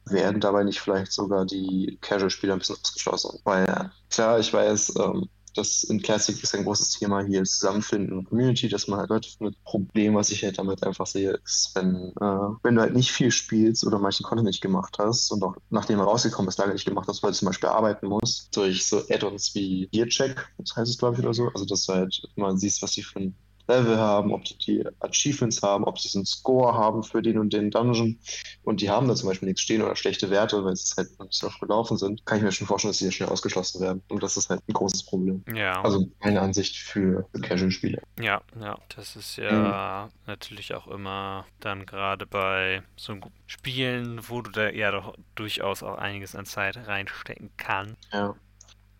werden 0.05 0.39
dabei 0.39 0.63
nicht 0.63 0.79
vielleicht 0.79 1.11
sogar 1.11 1.45
die 1.45 1.97
Casual-Spieler 2.01 2.53
ein 2.53 2.59
bisschen 2.59 2.77
ausgeschlossen? 2.81 3.39
Weil, 3.43 3.91
klar, 4.09 4.39
ich 4.39 4.53
weiß, 4.53 4.95
ähm, 4.99 5.29
das 5.57 5.83
in 5.83 6.01
Classic 6.01 6.41
ist 6.41 6.55
ein 6.55 6.63
großes 6.63 6.91
Thema 6.91 7.25
hier, 7.25 7.43
Zusammenfinden 7.43 8.17
und 8.17 8.25
Community, 8.25 8.69
dass 8.69 8.87
man 8.87 8.99
halt 8.99 9.09
Leute 9.09 9.29
findet. 9.29 9.61
Problem, 9.63 10.15
was 10.15 10.29
ich 10.29 10.43
halt 10.43 10.57
damit 10.57 10.83
einfach 10.83 11.07
sehe, 11.07 11.39
ist, 11.43 11.71
wenn, 11.75 12.13
äh, 12.19 12.55
wenn 12.63 12.75
du 12.75 12.81
halt 12.81 12.93
nicht 12.93 13.11
viel 13.11 13.31
spielst 13.31 13.85
oder 13.85 13.99
manchen 13.99 14.23
Content 14.23 14.47
nicht 14.47 14.61
gemacht 14.61 14.97
hast 14.99 15.31
und 15.31 15.43
auch 15.43 15.55
nachdem 15.69 15.99
er 15.99 16.05
rausgekommen 16.05 16.49
ist, 16.49 16.59
lange 16.59 16.73
nicht 16.73 16.85
gemacht 16.85 17.07
hast, 17.07 17.23
weil 17.23 17.31
du 17.31 17.37
zum 17.37 17.47
Beispiel 17.47 17.69
arbeiten 17.69 18.07
musst, 18.07 18.55
durch 18.55 18.85
so 18.87 19.01
Add-ons 19.09 19.53
wie 19.55 19.89
Gearcheck, 19.91 20.47
das 20.57 20.75
heißt 20.75 20.91
es 20.91 20.97
glaube 20.97 21.15
ich 21.15 21.23
oder 21.23 21.33
so, 21.33 21.49
also 21.49 21.65
dass 21.65 21.85
du 21.85 21.93
halt 21.93 22.21
mal 22.35 22.57
siehst, 22.57 22.81
was 22.81 22.93
sie 22.93 23.03
für 23.03 23.19
ein 23.19 23.35
Level 23.67 23.97
haben, 23.97 24.33
ob 24.33 24.43
die, 24.45 24.57
die 24.57 24.85
Achievements 24.99 25.61
haben, 25.61 25.83
ob 25.83 25.99
sie 25.99 26.17
einen 26.17 26.25
Score 26.25 26.73
haben 26.73 27.03
für 27.03 27.21
den 27.21 27.37
und 27.37 27.53
den 27.53 27.71
Dungeon. 27.71 28.19
Und 28.63 28.81
die 28.81 28.89
haben 28.89 29.07
da 29.07 29.15
zum 29.15 29.29
Beispiel 29.29 29.47
nichts 29.47 29.61
stehen 29.61 29.81
oder 29.81 29.95
schlechte 29.95 30.29
Werte, 30.29 30.63
weil 30.63 30.73
es 30.73 30.95
halt 30.97 31.17
noch 31.19 31.25
nicht 31.25 31.39
so 31.39 31.47
oft 31.47 31.59
gelaufen 31.59 31.97
sind, 31.97 32.25
kann 32.25 32.37
ich 32.37 32.43
mir 32.43 32.51
schon 32.51 32.67
vorstellen, 32.67 32.91
dass 32.91 32.99
die 32.99 33.05
ja 33.05 33.11
schnell 33.11 33.29
ausgeschlossen 33.29 33.81
werden. 33.81 34.01
Und 34.09 34.23
das 34.23 34.37
ist 34.37 34.49
halt 34.49 34.61
ein 34.67 34.73
großes 34.73 35.03
Problem. 35.03 35.43
Ja. 35.53 35.81
Also 35.81 36.07
meine 36.21 36.41
Ansicht 36.41 36.77
für, 36.77 37.27
Casual-Spieler. 37.41 38.01
Ja, 38.19 38.41
ja, 38.59 38.77
das 38.95 39.15
ist 39.15 39.37
ja 39.37 40.09
natürlich 40.25 40.73
auch 40.73 40.87
immer 40.87 41.45
dann 41.59 41.85
gerade 41.85 42.25
bei 42.25 42.83
so 42.95 43.17
Spielen, 43.45 44.19
wo 44.27 44.41
du 44.41 44.51
da 44.51 44.69
ja 44.69 44.91
doch 44.91 45.15
durchaus 45.35 45.83
auch 45.83 45.97
einiges 45.97 46.35
an 46.35 46.45
Zeit 46.45 46.77
reinstecken 46.87 47.51
kannst. 47.57 47.95
Ja. 48.11 48.35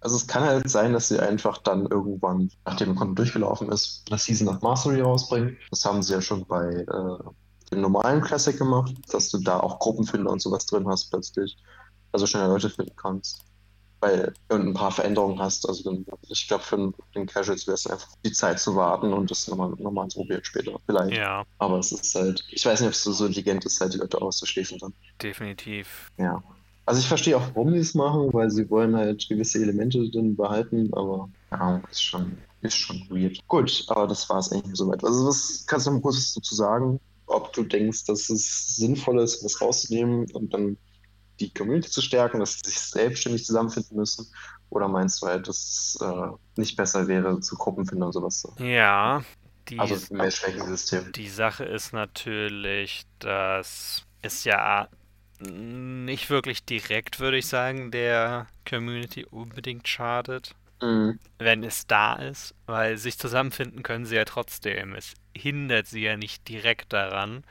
Also 0.02 0.16
es 0.16 0.28
kann 0.28 0.44
halt 0.44 0.70
sein, 0.70 0.94
dass 0.94 1.08
sie 1.08 1.20
einfach 1.20 1.58
dann 1.60 1.88
irgendwann, 1.88 2.52
nachdem 2.66 2.96
Konto 2.96 3.16
durchgelaufen 3.16 3.72
ist, 3.72 4.04
das 4.10 4.26
Season 4.26 4.48
of 4.48 4.62
Mastery 4.62 5.02
rausbringen. 5.02 5.58
Das 5.72 5.84
haben 5.86 6.04
sie 6.04 6.14
ja 6.14 6.22
schon 6.22 6.46
bei 6.46 6.66
äh, 6.68 7.18
dem 7.72 7.82
normalen 7.82 8.22
Classic 8.22 8.58
gemacht, 8.58 8.94
dass 9.12 9.30
du 9.30 9.40
da 9.40 9.60
auch 9.60 9.80
Gruppenfinder 9.80 10.32
und 10.32 10.42
sowas 10.42 10.66
drin 10.66 10.88
hast 10.88 11.10
plötzlich. 11.10 11.58
Also 12.12 12.28
schneller 12.28 12.50
Leute 12.50 12.70
finden 12.70 12.96
kannst. 12.96 13.44
Weil 14.00 14.32
du 14.48 14.56
ein 14.58 14.76
paar 14.76 14.92
Veränderungen 14.92 15.40
hast. 15.40 15.68
Also 15.68 15.84
dann, 15.84 16.06
ich 16.30 16.48
glaube, 16.48 16.64
für 16.64 16.94
den 17.16 17.26
Casuals 17.26 17.66
wäre 17.66 17.74
es 17.74 17.88
einfach 17.88 18.08
die 18.24 18.32
Zeit 18.32 18.60
zu 18.60 18.76
warten 18.76 19.12
und 19.12 19.32
das 19.32 19.48
nochmal 19.48 19.72
nochmal 19.80 20.08
probieren 20.08 20.44
später. 20.44 20.78
Vielleicht. 20.86 21.18
Ja, 21.18 21.44
Aber 21.58 21.80
es 21.80 21.92
ist 21.92 22.14
halt, 22.14 22.44
ich 22.52 22.64
weiß 22.64 22.82
nicht, 22.82 22.90
ob 22.90 22.94
es 22.94 23.04
so 23.04 23.26
intelligent 23.26 23.66
ist, 23.66 23.82
halt 23.82 23.96
die 23.96 23.98
Leute 23.98 24.22
auszuschließen 24.22 24.78
dann. 24.78 24.94
definitiv. 25.20 26.12
Ja. 26.18 26.44
Also 26.88 27.02
ich 27.02 27.08
verstehe 27.08 27.36
auch, 27.36 27.44
warum 27.54 27.74
sie 27.74 27.80
es 27.80 27.94
machen, 27.96 28.34
weil 28.34 28.50
sie 28.50 28.70
wollen 28.70 28.96
halt 28.96 29.28
gewisse 29.28 29.62
Elemente 29.62 30.10
drin 30.10 30.38
behalten, 30.38 30.90
aber 30.94 31.30
ja, 31.52 31.82
ist 31.92 32.02
schon, 32.02 32.38
ist 32.62 32.78
schon 32.78 33.06
weird. 33.10 33.38
Gut, 33.50 33.84
aber 33.90 34.08
das 34.08 34.30
war 34.30 34.40
es 34.40 34.54
eigentlich 34.54 34.76
soweit. 34.78 35.04
Also 35.04 35.28
was 35.28 35.66
kannst 35.68 35.86
du 35.88 35.92
noch 35.92 36.02
kurz 36.02 36.34
dazu 36.34 36.56
sagen, 36.56 37.00
ob 37.26 37.52
du 37.52 37.64
denkst, 37.64 38.06
dass 38.06 38.30
es 38.30 38.78
sinnvoll 38.78 39.20
ist, 39.20 39.44
was 39.44 39.60
rauszunehmen 39.60 40.32
und 40.32 40.54
dann 40.54 40.78
die 41.42 41.54
Community 41.54 41.90
zu 41.90 42.02
stärken, 42.02 42.40
dass 42.40 42.54
sie 42.54 42.70
sich 42.70 42.80
selbstständig 42.80 43.46
zusammenfinden 43.46 43.98
müssen? 43.98 44.26
Oder 44.70 44.88
meinst 44.88 45.22
du 45.22 45.28
halt, 45.28 45.46
dass 45.48 45.58
es 45.58 46.02
äh, 46.02 46.32
nicht 46.56 46.78
besser 46.78 47.06
wäre, 47.10 47.38
zu 47.42 47.58
Gruppenfinden 47.58 48.04
und 48.04 48.14
sowas 48.14 48.40
zu? 48.40 48.54
Ja, 48.64 49.24
die, 49.68 49.78
Also 49.78 49.98
Matchmaking-System. 50.16 51.12
die 51.12 51.28
Sache 51.28 51.66
ist 51.66 51.92
natürlich, 51.92 53.04
dass 53.20 54.04
es 54.22 54.46
ja 54.46 54.88
nicht 55.40 56.30
wirklich 56.30 56.66
direkt, 56.66 57.20
würde 57.20 57.38
ich 57.38 57.48
sagen, 57.48 57.92
der 57.92 58.48
Community 58.68 59.26
unbedingt 59.26 59.88
schadet, 59.88 60.56
Mhm. 60.82 61.20
wenn 61.40 61.64
es 61.64 61.88
da 61.88 62.16
ist, 62.16 62.54
weil 62.68 62.98
sich 62.98 63.18
zusammenfinden 63.18 63.84
können 63.84 64.06
sie 64.06 64.16
ja 64.16 64.26
trotzdem. 64.26 64.94
Es 64.94 65.16
hindert 65.36 65.88
sie 65.88 66.02
ja 66.02 66.18
nicht 66.18 66.48
direkt 66.48 66.94
daran, 66.94 67.44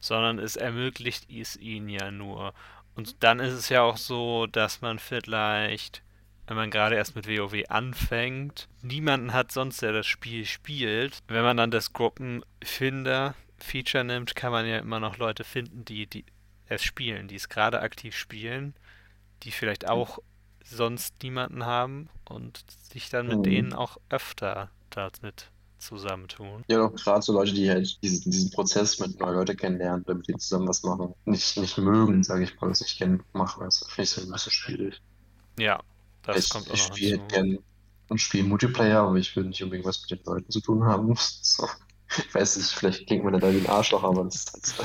sondern 0.00 0.38
es 0.38 0.56
ermöglicht 0.56 1.30
es 1.30 1.56
ihnen 1.56 1.88
ja 1.88 2.10
nur. 2.10 2.52
Und 2.96 3.22
dann 3.22 3.40
ist 3.40 3.54
es 3.54 3.68
ja 3.68 3.82
auch 3.82 3.96
so, 3.96 4.46
dass 4.46 4.80
man 4.80 4.98
vielleicht, 4.98 6.02
wenn 6.46 6.56
man 6.56 6.70
gerade 6.70 6.96
erst 6.96 7.16
mit 7.16 7.28
WoW 7.28 7.64
anfängt, 7.68 8.68
niemanden 8.82 9.32
hat 9.32 9.52
sonst, 9.52 9.82
der 9.82 9.92
das 9.92 10.06
Spiel 10.06 10.44
spielt. 10.44 11.22
Wenn 11.28 11.42
man 11.42 11.56
dann 11.56 11.70
das 11.70 11.92
Gruppenfinder-Feature 11.92 14.04
nimmt, 14.04 14.34
kann 14.34 14.52
man 14.52 14.66
ja 14.66 14.78
immer 14.78 15.00
noch 15.00 15.18
Leute 15.18 15.44
finden, 15.44 15.84
die, 15.84 16.06
die 16.06 16.24
es 16.68 16.82
spielen, 16.84 17.28
die 17.28 17.36
es 17.36 17.48
gerade 17.48 17.80
aktiv 17.80 18.16
spielen, 18.16 18.74
die 19.44 19.52
vielleicht 19.52 19.88
auch 19.88 20.20
sonst 20.64 21.22
niemanden 21.22 21.66
haben 21.66 22.08
und 22.24 22.64
sich 22.92 23.10
dann 23.10 23.28
mit 23.28 23.44
Mhm. 23.44 23.44
denen 23.46 23.74
auch 23.74 23.98
öfter 24.10 24.70
damit 24.90 25.50
zusammentun. 25.78 26.64
Ja, 26.68 26.78
doch 26.78 26.94
gerade 26.94 27.22
so 27.22 27.32
Leute, 27.32 27.52
die 27.54 27.68
halt 27.70 28.02
diesen, 28.02 28.30
diesen 28.30 28.50
Prozess 28.50 28.98
mit 28.98 29.18
neuen 29.20 29.34
Leuten 29.36 29.56
kennenlernen, 29.56 30.04
damit 30.06 30.28
die 30.28 30.36
zusammen 30.36 30.68
was 30.68 30.82
machen, 30.82 31.14
nicht, 31.26 31.56
nicht 31.58 31.76
mögen, 31.78 32.22
sage 32.22 32.44
ich 32.44 32.58
mal, 32.60 32.68
das 32.68 32.80
nicht 32.80 32.98
gerne 32.98 33.22
machen. 33.32 33.62
Das 33.64 33.78
finde 33.88 34.02
ich 34.04 34.10
so 34.10 34.22
ein 34.22 34.30
bisschen 34.32 34.52
schwierig. 34.52 35.02
Ja, 35.58 35.82
das 36.22 36.48
ich 36.48 36.48
kommt 36.48 36.70
auch 36.70 36.78
ich 36.78 36.82
spiele 36.84 37.20
gerne 37.28 37.58
und 38.08 38.18
spiele 38.20 38.44
Multiplayer, 38.44 39.00
aber 39.02 39.16
ich 39.16 39.34
will 39.36 39.44
nicht 39.44 39.62
unbedingt 39.62 39.86
was 39.86 40.02
mit 40.02 40.10
den 40.20 40.24
Leuten 40.26 40.50
zu 40.50 40.60
tun 40.60 40.84
haben. 40.84 41.14
So. 41.42 41.68
Ich 42.16 42.32
weiß 42.34 42.56
nicht, 42.58 42.70
vielleicht 42.70 43.06
klingt 43.06 43.24
man 43.24 43.40
da 43.40 43.52
wie 43.52 43.58
ein 43.58 43.66
Arschloch, 43.66 44.04
aber 44.04 44.24
das 44.24 44.36
ist 44.36 44.52
halt 44.52 44.66
so. 44.66 44.84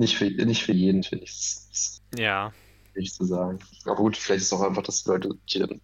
Nicht 0.00 0.16
für, 0.16 0.30
nicht 0.30 0.64
für 0.64 0.72
jeden, 0.72 1.02
finde 1.02 1.26
ich, 1.26 2.00
Ja, 2.16 2.54
schwierig 2.92 3.12
zu 3.12 3.26
sagen. 3.26 3.58
Aber 3.84 3.96
gut, 3.96 4.16
vielleicht 4.16 4.40
ist 4.40 4.46
es 4.46 4.52
auch 4.54 4.62
einfach, 4.62 4.82
dass 4.82 5.02
die 5.02 5.10
Leute, 5.10 5.28
die 5.52 5.58
dann 5.58 5.78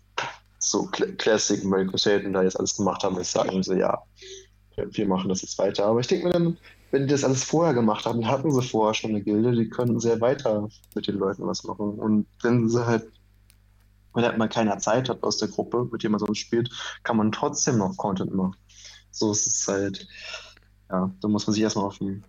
so 0.59 0.87
Cl 0.87 1.15
Classic 1.17 1.63
und 1.63 1.69
Mario 1.69 1.91
Crusade 1.91 2.25
und 2.25 2.33
da 2.33 2.43
jetzt 2.43 2.59
alles 2.59 2.75
gemacht 2.75 3.05
haben, 3.05 3.19
jetzt 3.19 3.33
sagen 3.33 3.63
so, 3.63 3.75
ja, 3.75 4.03
wir 4.75 5.07
machen 5.07 5.29
das 5.29 5.43
jetzt 5.43 5.59
weiter. 5.59 5.85
Aber 5.85 6.01
ich 6.01 6.07
denke 6.07 6.29
mir 6.29 6.33
dann, 6.33 6.57
wenn 6.93 7.03
die 7.03 7.13
das 7.13 7.25
alles 7.25 7.45
vorher 7.45 7.75
gemacht 7.75 8.07
haben, 8.07 8.27
hatten 8.27 8.51
sie 8.51 8.63
vorher 8.63 8.95
schon 8.95 9.11
eine 9.11 9.21
Gilde, 9.21 9.53
die 9.53 9.69
könnten 9.69 10.01
sehr 10.01 10.19
weiter 10.23 10.67
mit 10.95 11.07
den 11.07 11.17
Leuten 11.17 11.47
was 11.47 11.65
machen. 11.65 11.99
Und 11.99 12.27
wenn 12.41 12.71
sie 12.71 12.87
halt, 12.87 13.07
wenn 14.15 14.25
halt 14.25 14.39
mal 14.39 14.49
keiner 14.49 14.79
Zeit 14.79 15.11
hat 15.11 15.23
aus 15.25 15.37
der 15.37 15.49
Gruppe, 15.49 15.87
mit 15.93 16.03
dem 16.03 16.13
man 16.13 16.21
sonst 16.21 16.39
spielt, 16.39 16.71
kann 17.03 17.19
man 17.19 17.33
trotzdem 17.33 17.77
noch 17.77 17.95
Content 17.99 18.35
machen. 18.35 18.57
So 19.11 19.31
ist 19.33 19.47
es 19.47 19.69
halt, 19.69 20.09
ja, 20.89 21.13
da 21.21 21.29
muss 21.29 21.47
man 21.47 21.53
sich 21.53 21.63
erstmal 21.63 21.85
auf 21.85 21.99
den, 21.99 22.25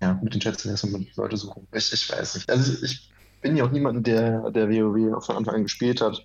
ja, 0.00 0.14
mit 0.22 0.34
den 0.34 0.40
Chats 0.40 0.64
erstmal 0.64 1.06
Leute 1.16 1.36
suchen. 1.36 1.68
Ich, 1.72 1.92
ich 1.92 2.10
weiß 2.10 2.34
nicht. 2.36 2.48
Also 2.50 2.84
ich 2.84 3.14
bin 3.40 3.56
ja 3.56 3.64
auch 3.64 3.70
niemand, 3.70 4.06
der, 4.06 4.50
der 4.50 4.68
WoW 4.70 5.24
von 5.24 5.36
Anfang 5.36 5.56
an 5.56 5.62
gespielt 5.64 6.00
hat, 6.00 6.20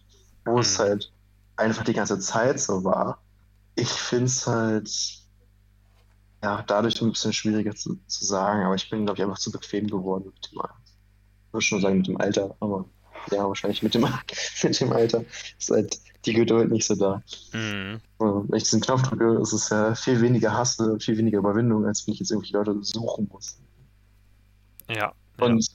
wo 0.45 0.59
es 0.59 0.77
Hm. 0.77 0.79
halt 0.79 1.13
einfach 1.55 1.83
die 1.83 1.93
ganze 1.93 2.19
Zeit 2.19 2.59
so 2.59 2.83
war. 2.83 3.23
Ich 3.75 3.89
finde 3.89 4.25
es 4.25 4.47
halt, 4.47 4.89
ja, 6.43 6.63
dadurch 6.63 7.01
ein 7.01 7.11
bisschen 7.11 7.33
schwieriger 7.33 7.75
zu, 7.75 7.97
zu 8.07 8.25
sagen, 8.25 8.63
aber 8.63 8.75
ich 8.75 8.89
bin, 8.89 9.05
glaube 9.05 9.17
ich, 9.19 9.23
einfach 9.23 9.39
zu 9.39 9.51
bequem 9.51 9.87
geworden 9.87 10.25
mit 10.33 10.51
dem, 10.51 10.59
ich 10.59 11.53
würde 11.53 11.65
schon 11.65 11.81
sagen 11.81 11.97
mit 11.99 12.07
dem 12.07 12.17
Alter, 12.21 12.55
aber 12.59 12.89
ja, 13.31 13.47
wahrscheinlich 13.47 13.83
mit 13.83 13.93
dem, 13.95 14.03
mit 14.63 14.79
dem 14.81 14.93
Alter 14.93 15.25
ist 15.59 15.71
halt 15.71 15.99
die 16.25 16.33
Geduld 16.33 16.71
nicht 16.71 16.85
so 16.85 16.95
da. 16.95 17.21
mhm. 17.53 17.99
Also, 18.19 18.45
Wenn 18.47 18.57
ich 18.57 18.63
diesen 18.63 18.81
Knopf 18.81 19.03
drücke, 19.03 19.39
ist 19.41 19.53
es 19.53 19.69
ja 19.69 19.95
viel 19.95 20.21
weniger 20.21 20.53
Hasse, 20.53 20.99
viel 20.99 21.17
weniger 21.17 21.39
Überwindung, 21.39 21.85
als 21.85 22.05
wenn 22.05 22.13
ich 22.13 22.19
jetzt 22.19 22.31
irgendwelche 22.31 22.57
Leute 22.57 22.77
suchen 22.81 23.29
muss. 23.31 23.57
ja, 24.89 24.95
ja. 24.95 25.13
Und 25.45 25.69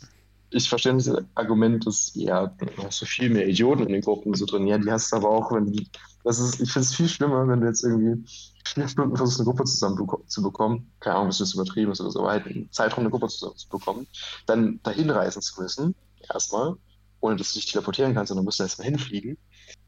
ich 0.50 0.68
verstehe 0.68 0.94
das 0.94 1.10
Argument, 1.34 1.86
dass, 1.86 2.12
ja, 2.14 2.46
du 2.46 2.84
hast 2.84 2.98
so 2.98 3.06
viel 3.06 3.30
mehr 3.30 3.48
Idioten 3.48 3.82
in 3.82 3.92
den 3.92 4.02
Gruppen 4.02 4.34
so 4.34 4.46
drin. 4.46 4.66
Ja, 4.66 4.78
die 4.78 4.90
hast 4.90 5.12
du 5.12 5.16
aber 5.16 5.28
auch, 5.28 5.52
wenn 5.52 5.72
die, 5.72 5.88
das 6.22 6.38
ist, 6.38 6.60
ich 6.60 6.70
finde 6.70 6.86
es 6.86 6.94
viel 6.94 7.08
schlimmer, 7.08 7.48
wenn 7.48 7.60
du 7.60 7.66
jetzt 7.66 7.82
irgendwie 7.82 8.24
vier 8.64 8.88
Stunden 8.88 9.16
versuchst, 9.16 9.40
eine 9.40 9.46
Gruppe 9.46 9.64
zusammen 9.64 10.08
zu 10.26 10.42
bekommen. 10.42 10.92
Keine 11.00 11.16
Ahnung, 11.16 11.28
was 11.28 11.38
das 11.38 11.54
übertrieben 11.54 11.92
ist 11.92 12.00
oder 12.00 12.10
so, 12.10 12.20
aber 12.20 12.30
halt 12.30 12.46
einen 12.46 12.70
Zeitraum 12.70 13.00
eine 13.00 13.10
Gruppe 13.10 13.28
zusammen 13.28 13.56
zu 13.56 13.68
bekommen, 13.68 14.06
dann 14.46 14.80
dahin 14.82 15.10
reisen 15.10 15.42
zu 15.42 15.60
müssen, 15.60 15.94
erstmal, 16.32 16.76
ohne 17.20 17.36
dass 17.36 17.52
du 17.52 17.58
dich 17.58 17.70
teleportieren 17.70 18.14
kannst, 18.14 18.28
sondern 18.28 18.44
musst 18.44 18.60
du 18.60 18.62
erstmal 18.62 18.88
hinfliegen. 18.88 19.36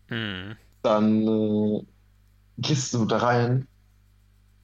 Mhm. 0.09 0.57
Dann 0.82 1.26
äh, 1.26 1.82
gehst 2.59 2.94
du 2.94 3.04
da 3.07 3.18
rein, 3.18 3.68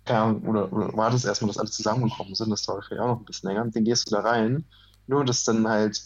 Ahnung, 0.07 0.43
oder, 0.49 0.73
oder 0.73 0.93
wartest 0.97 1.25
erstmal, 1.25 1.49
dass 1.49 1.59
alle 1.59 1.71
zusammengekommen 1.71 2.35
sind, 2.35 2.51
das 2.51 2.63
dauert 2.63 2.85
vielleicht 2.87 3.03
auch 3.03 3.09
noch 3.09 3.19
ein 3.21 3.25
bisschen 3.25 3.49
länger, 3.49 3.67
dann 3.67 3.85
gehst 3.85 4.11
du 4.11 4.15
da 4.17 4.21
rein, 4.23 4.65
nur 5.07 5.25
dass 5.25 5.45
dann 5.45 5.67
halt, 5.69 6.01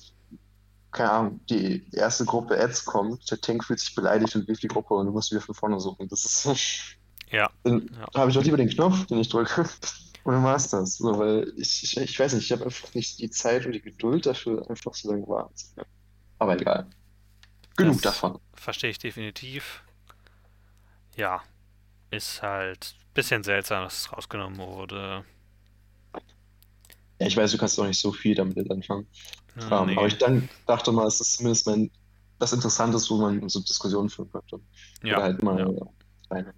keine 0.92 1.10
Ahnung, 1.12 1.40
die 1.50 1.88
erste 1.92 2.24
Gruppe 2.24 2.58
Ads 2.58 2.84
kommt, 2.84 3.30
der 3.30 3.40
Tank 3.40 3.64
fühlt 3.64 3.80
sich 3.80 3.94
beleidigt 3.94 4.34
und 4.36 4.48
wirft 4.48 4.62
die 4.62 4.68
Gruppe 4.68 4.94
und 4.94 5.06
du 5.06 5.12
musst 5.12 5.30
wieder 5.30 5.40
von 5.40 5.54
vorne 5.54 5.80
suchen. 5.80 6.08
Das 6.08 6.24
ist, 6.24 6.96
Ja, 7.30 7.50
dann 7.64 7.90
ja. 7.92 8.20
habe 8.20 8.30
ich 8.30 8.36
doch 8.36 8.44
lieber 8.44 8.56
den 8.56 8.68
Knopf, 8.70 9.06
den 9.06 9.18
ich 9.18 9.28
drücke. 9.28 9.64
Und 10.24 10.34
dann 10.34 10.42
war 10.42 10.56
es 10.56 10.68
das. 10.70 10.96
So, 10.96 11.18
weil 11.18 11.52
ich, 11.56 11.84
ich, 11.84 11.96
ich 11.96 12.18
weiß 12.18 12.34
nicht, 12.34 12.46
ich 12.46 12.52
habe 12.52 12.64
einfach 12.64 12.92
nicht 12.94 13.20
die 13.20 13.30
Zeit 13.30 13.64
und 13.64 13.70
die 13.72 13.80
Geduld 13.80 14.26
dafür, 14.26 14.68
einfach 14.68 14.92
so 14.94 15.08
lange 15.12 15.26
warten 15.28 15.54
zu 15.54 15.72
können. 15.74 15.86
Aber 16.38 16.56
egal. 16.60 16.88
Genug 17.76 17.94
Das- 18.02 18.14
davon. 18.14 18.40
Verstehe 18.54 18.90
ich 18.90 18.98
definitiv. 18.98 19.82
Ja, 21.16 21.42
ist 22.10 22.42
halt 22.42 22.94
ein 22.98 23.14
bisschen 23.14 23.42
seltsam, 23.42 23.84
dass 23.84 24.00
es 24.00 24.12
rausgenommen 24.12 24.58
wurde. 24.58 25.24
Ja, 27.18 27.26
ich 27.26 27.36
weiß, 27.36 27.52
du 27.52 27.58
kannst 27.58 27.78
auch 27.80 27.86
nicht 27.86 27.98
so 28.00 28.12
viel 28.12 28.34
damit 28.34 28.70
anfangen. 28.70 29.06
Ja, 29.58 29.80
Ähm, 29.80 29.86
nee. 29.88 29.96
Aber 29.96 30.06
ich 30.06 30.18
dann 30.18 30.48
dachte 30.66 30.92
mal, 30.92 31.06
es 31.06 31.20
ist 31.20 31.32
zumindest 31.36 31.66
mein, 31.66 31.90
das 32.38 32.52
Interessante, 32.52 32.98
wo 33.08 33.16
man 33.16 33.48
so 33.48 33.60
Diskussionen 33.60 34.10
führen 34.10 34.30
könnte. 34.30 34.60
ja, 35.02 35.14
Oder 35.16 35.22
halt 35.22 35.42
mal 35.42 35.58
ja. 35.58 35.86
rein. 36.30 36.52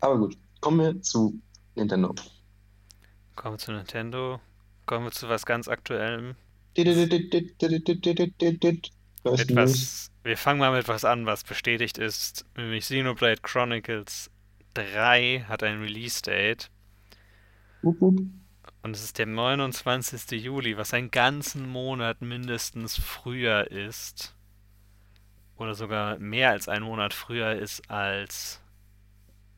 Aber 0.00 0.18
gut, 0.18 0.36
kommen 0.60 0.80
wir 0.80 1.02
zu 1.02 1.40
Nintendo. 1.76 2.14
Kommen 3.36 3.54
wir 3.54 3.58
zu 3.58 3.72
Nintendo. 3.72 4.40
Kommen 4.86 5.04
wir 5.06 5.12
zu 5.12 5.28
was 5.28 5.46
ganz 5.46 5.68
Aktuellem. 5.68 6.34
Etwas, 9.24 10.10
wir 10.22 10.36
fangen 10.36 10.60
mal 10.60 10.72
mit 10.72 10.88
was 10.88 11.04
an, 11.04 11.26
was 11.26 11.44
bestätigt 11.44 11.98
ist. 11.98 12.46
Nämlich 12.56 12.84
Xenoblade 12.84 13.40
Chronicles 13.42 14.30
3 14.74 15.44
hat 15.48 15.62
ein 15.62 15.80
Release-Date. 15.80 16.70
Wup. 17.82 18.00
Und 18.82 18.96
es 18.96 19.04
ist 19.04 19.18
der 19.18 19.26
29. 19.26 20.42
Juli, 20.42 20.76
was 20.76 20.94
einen 20.94 21.10
ganzen 21.10 21.68
Monat 21.68 22.22
mindestens 22.22 22.96
früher 22.96 23.70
ist. 23.70 24.34
Oder 25.56 25.74
sogar 25.74 26.18
mehr 26.18 26.50
als 26.50 26.68
einen 26.68 26.86
Monat 26.86 27.12
früher 27.12 27.52
ist 27.56 27.90
als 27.90 28.60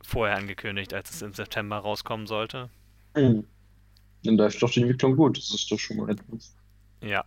vorher 0.02 0.36
angekündigt, 0.36 0.92
als 0.92 1.10
es 1.10 1.22
im 1.22 1.32
September 1.32 1.76
rauskommen 1.76 2.26
sollte. 2.26 2.70
Hm. 3.14 3.46
Dann 4.24 4.36
läuft 4.36 4.60
doch 4.62 4.70
die 4.70 4.80
Entwicklung 4.80 5.16
gut. 5.16 5.38
Das 5.38 5.54
ist 5.54 5.70
doch 5.70 5.78
schon 5.78 5.98
mal 5.98 6.10
etwas. 6.10 6.56
Ja. 7.00 7.24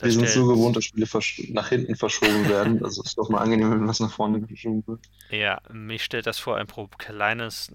Wir 0.00 0.10
sind 0.10 0.28
so 0.28 0.46
gewohnt, 0.46 0.76
dass 0.76 0.84
Spiele 0.84 1.06
nach 1.52 1.68
hinten 1.68 1.94
verschoben 1.94 2.48
werden. 2.48 2.84
Also 2.84 3.02
ist 3.02 3.16
doch 3.16 3.28
mal 3.28 3.38
angenehm, 3.38 3.70
wenn 3.70 3.86
was 3.86 4.00
nach 4.00 4.12
vorne 4.12 4.44
verschoben 4.46 4.84
wird. 4.86 5.00
Ja, 5.30 5.60
mich 5.72 6.04
stellt 6.04 6.26
das 6.26 6.38
vor 6.38 6.56
ein 6.56 6.66
pro 6.66 6.88
kleines 6.88 7.72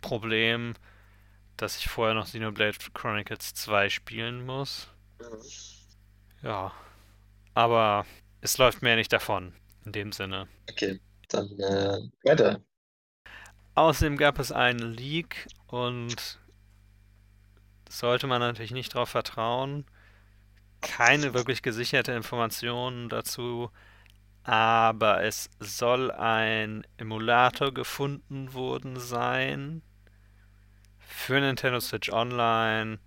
Problem, 0.00 0.74
dass 1.56 1.78
ich 1.78 1.88
vorher 1.88 2.14
noch 2.14 2.26
Xenoblade 2.26 2.76
Chronicles 2.92 3.54
2 3.54 3.88
spielen 3.88 4.44
muss. 4.44 4.88
Ja. 6.42 6.72
Aber 7.54 8.04
es 8.40 8.58
läuft 8.58 8.82
mir 8.82 8.96
nicht 8.96 9.12
davon, 9.12 9.54
in 9.86 9.92
dem 9.92 10.12
Sinne. 10.12 10.46
Okay, 10.70 11.00
dann 11.30 11.46
äh, 11.58 11.98
weiter. 12.24 12.60
Außerdem 13.74 14.16
gab 14.16 14.38
es 14.38 14.52
einen 14.52 14.92
Leak 14.92 15.46
und 15.66 16.38
sollte 17.88 18.26
man 18.26 18.40
natürlich 18.40 18.72
nicht 18.72 18.94
darauf 18.94 19.08
vertrauen. 19.08 19.84
Keine 20.84 21.34
wirklich 21.34 21.62
gesicherte 21.62 22.12
Informationen 22.12 23.08
dazu, 23.08 23.70
aber 24.42 25.24
es 25.24 25.48
soll 25.58 26.10
ein 26.10 26.86
Emulator 26.98 27.72
gefunden 27.72 28.52
worden 28.52 29.00
sein 29.00 29.80
für 31.00 31.40
Nintendo 31.40 31.80
Switch 31.80 32.12
Online. 32.12 32.98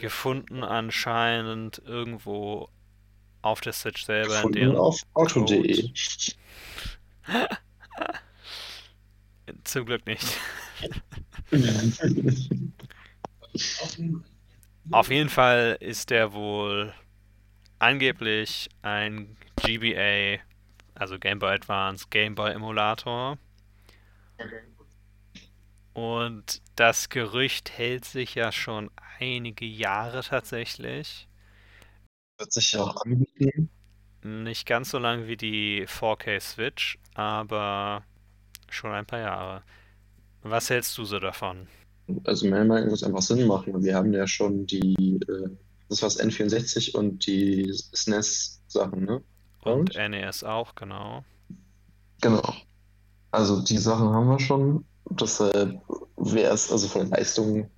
Gefunden 0.00 0.64
anscheinend 0.64 1.80
irgendwo 1.84 2.68
auf 3.42 3.60
der 3.60 3.72
Switch 3.72 4.04
selber 4.04 4.34
in 4.36 4.36
Gefunden 4.36 4.58
deren 4.58 4.76
auf 4.76 5.00
auto.de. 5.12 5.92
Zum 9.64 9.86
Glück 9.86 10.04
nicht. 10.06 10.26
Auf 14.90 15.10
jeden 15.10 15.30
Fall 15.30 15.76
ist 15.80 16.10
der 16.10 16.32
wohl 16.32 16.92
angeblich 17.78 18.68
ein 18.82 19.36
GBA, 19.56 20.42
also 20.94 21.18
Game 21.18 21.38
Boy 21.38 21.54
Advance, 21.54 22.06
Game 22.10 22.34
Boy 22.34 22.52
Emulator. 22.52 23.38
Und 25.94 26.60
das 26.76 27.08
Gerücht 27.08 27.70
hält 27.70 28.04
sich 28.04 28.34
ja 28.34 28.52
schon 28.52 28.90
einige 29.18 29.64
Jahre 29.64 30.22
tatsächlich. 30.22 31.28
Wird 32.38 32.52
sich 32.52 32.72
ja 32.72 32.82
auch 32.82 32.96
anbieten. 33.04 33.70
Nicht 34.22 34.66
ganz 34.66 34.90
so 34.90 34.98
lang 34.98 35.26
wie 35.26 35.36
die 35.36 35.86
4K 35.86 36.40
Switch, 36.40 36.98
aber 37.14 38.04
schon 38.70 38.92
ein 38.92 39.06
paar 39.06 39.20
Jahre. 39.20 39.62
Was 40.42 40.70
hältst 40.70 40.96
du 40.98 41.04
so 41.04 41.20
davon? 41.20 41.68
Also 42.24 42.46
meiner 42.46 42.64
Meinung 42.64 42.84
nach 42.84 42.90
muss 42.90 43.02
einfach 43.04 43.22
Sinn 43.22 43.46
machen. 43.46 43.82
Wir 43.82 43.94
haben 43.96 44.12
ja 44.12 44.26
schon 44.26 44.66
die, 44.66 45.18
äh, 45.28 45.48
das 45.88 46.02
war's 46.02 46.20
N64 46.20 46.94
und 46.94 47.26
die 47.26 47.72
SNES-Sachen, 47.72 49.04
ne? 49.04 49.22
Und 49.62 49.94
NES 49.96 50.44
auch, 50.44 50.74
genau. 50.74 51.24
Genau. 52.20 52.54
Also 53.30 53.62
die 53.62 53.78
Sachen 53.78 54.08
haben 54.10 54.28
wir 54.28 54.38
schon. 54.40 54.84
Deshalb 55.10 55.80
wäre 56.16 56.54
es 56.54 56.70
also 56.70 56.88
von 56.88 57.02
den 57.02 57.10
Leistungen, 57.10 57.70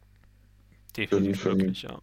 Definitiv 0.96 1.40
für- 1.40 1.54
möglich, 1.54 1.82
ja. 1.82 1.98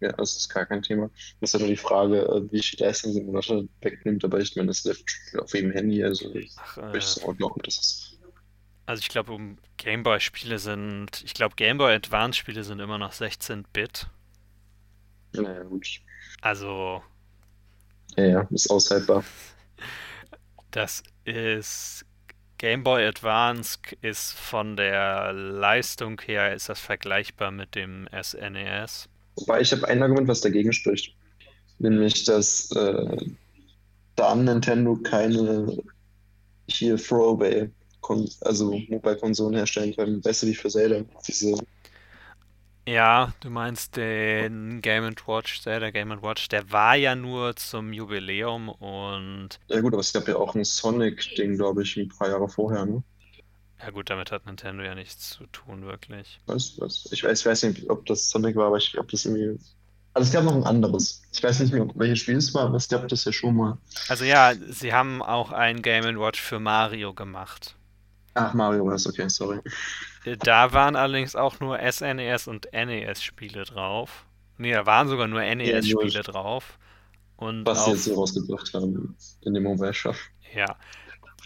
ja, 0.00 0.12
das 0.12 0.36
ist 0.36 0.48
gar 0.48 0.66
kein 0.66 0.82
Thema. 0.82 1.10
Das 1.40 1.50
ist 1.50 1.54
ja 1.54 1.58
nur 1.60 1.68
die 1.68 1.76
Frage, 1.76 2.22
äh, 2.26 2.52
wie 2.52 2.62
viel 2.62 2.80
Leistung 2.80 3.12
der 3.14 3.22
Emulator 3.22 3.64
wegnimmt, 3.80 4.24
aber 4.24 4.38
ich 4.40 4.54
meine, 4.56 4.68
das 4.68 4.84
läuft 4.84 5.04
auf 5.38 5.52
jedem 5.54 5.72
Handy, 5.72 6.02
also 6.04 6.32
ich 6.34 6.52
Ach, 6.58 6.76
würde 6.76 6.94
äh, 6.94 6.98
es 6.98 7.22
auch 7.22 7.36
glauben, 7.36 7.60
dass 7.62 7.78
es 7.78 8.11
also 8.86 9.00
ich 9.00 9.08
glaube, 9.08 9.32
um 9.32 9.58
Gameboy-Spiele 9.78 10.58
sind, 10.58 11.22
ich 11.24 11.34
glaube, 11.34 11.56
Gameboy 11.56 11.94
Advance-Spiele 11.94 12.64
sind 12.64 12.80
immer 12.80 12.98
noch 12.98 13.12
16-Bit. 13.12 14.08
naja, 15.32 15.62
gut. 15.64 16.00
Also 16.40 17.02
Ja, 18.16 18.24
ja, 18.24 18.48
ist 18.50 18.70
aushaltbar. 18.70 19.24
das 20.70 21.02
ist 21.24 22.04
Game 22.58 22.84
Boy 22.84 23.04
Advance 23.06 23.78
ist 24.02 24.32
von 24.34 24.76
der 24.76 25.32
Leistung 25.32 26.20
her 26.20 26.54
ist 26.54 26.68
das 26.68 26.78
vergleichbar 26.80 27.50
mit 27.50 27.74
dem 27.74 28.06
E 28.12 28.22
SNES. 28.22 29.08
Wobei 29.36 29.60
ich 29.60 29.72
habe 29.72 29.88
ein 29.88 30.02
Argument, 30.02 30.28
was 30.28 30.42
dagegen 30.42 30.72
spricht. 30.72 31.16
Nämlich, 31.78 32.24
dass 32.24 32.70
äh, 32.72 33.16
da 34.14 34.34
Nintendo 34.36 34.96
keine 34.96 35.76
hier 36.68 36.96
Throwaway, 36.96 37.70
Kon 38.02 38.28
also 38.42 38.72
Mobile-Konsolen 38.88 39.56
herstellen 39.56 39.96
können. 39.96 40.20
Besser 40.20 40.46
wie 40.46 40.54
für 40.54 40.68
Zelda. 40.68 41.02
Diese, 41.26 41.54
Ja, 42.86 43.32
du 43.40 43.48
meinst 43.48 43.96
den 43.96 44.82
Game 44.82 45.14
Watch, 45.26 45.62
Zelda 45.62 45.90
Game 45.90 46.10
Watch, 46.22 46.48
der 46.48 46.70
war 46.70 46.96
ja 46.96 47.14
nur 47.14 47.56
zum 47.56 47.94
Jubiläum 47.94 48.68
und 48.68 49.58
ja 49.68 49.80
gut, 49.80 49.94
aber 49.94 50.00
es 50.00 50.12
gab 50.12 50.28
ja 50.28 50.36
auch 50.36 50.54
ein 50.54 50.64
Sonic-Ding, 50.64 51.56
glaube 51.56 51.82
ich, 51.84 51.96
ein 51.96 52.08
paar 52.10 52.28
Jahre 52.28 52.48
vorher, 52.48 52.84
ne? 52.84 53.02
ja 53.82 53.90
gut, 53.90 54.10
damit 54.10 54.30
hat 54.30 54.46
Nintendo 54.46 54.84
ja 54.84 54.94
nichts 54.94 55.30
zu 55.30 55.46
tun, 55.46 55.84
wirklich. 55.84 56.40
Was, 56.46 56.78
was? 56.78 57.08
Ich 57.10 57.24
weiß, 57.24 57.40
ich 57.40 57.46
weiß 57.46 57.64
nicht, 57.64 57.90
ob 57.90 58.06
das 58.06 58.30
Sonic 58.30 58.54
war, 58.56 58.68
aber 58.68 58.76
ich 58.76 58.92
glaube, 58.92 59.08
das 59.10 59.24
irgendwie. 59.24 59.58
Also 60.14 60.28
es 60.28 60.32
gab 60.32 60.44
noch 60.44 60.54
ein 60.54 60.64
anderes. 60.64 61.22
Ich 61.32 61.42
weiß 61.42 61.60
nicht 61.60 61.72
mehr, 61.72 61.88
welches 61.94 62.20
Spiel 62.20 62.36
es 62.36 62.52
war, 62.54 62.66
aber 62.66 62.76
es 62.76 62.88
gab 62.88 63.08
das 63.08 63.24
ja 63.24 63.32
schon 63.32 63.56
mal. 63.56 63.78
Also 64.08 64.24
ja, 64.24 64.52
sie 64.54 64.92
haben 64.92 65.22
auch 65.22 65.52
ein 65.52 65.82
Game 65.82 66.04
Watch 66.20 66.40
für 66.40 66.60
Mario 66.60 67.14
gemacht. 67.14 67.74
Ach, 68.34 68.54
Mario 68.54 68.88
das, 68.88 69.06
okay, 69.06 69.28
sorry. 69.28 69.60
Da 70.40 70.72
waren 70.72 70.96
allerdings 70.96 71.36
auch 71.36 71.60
nur 71.60 71.78
SNES 71.78 72.48
und 72.48 72.68
NES-Spiele 72.72 73.64
drauf. 73.64 74.24
Nee, 74.58 74.72
da 74.72 74.86
waren 74.86 75.08
sogar 75.08 75.28
nur 75.28 75.42
NES-Spiele 75.42 76.22
drauf. 76.22 76.78
Und 77.36 77.66
Was 77.66 77.84
sie 77.84 77.90
auf, 77.90 77.96
jetzt 77.96 78.04
so 78.04 78.14
rausgebracht 78.14 78.72
haben 78.72 79.16
in 79.42 79.54
dem 79.54 79.64
Mobile 79.64 79.92
Shop. 79.92 80.14
ja, 80.54 80.76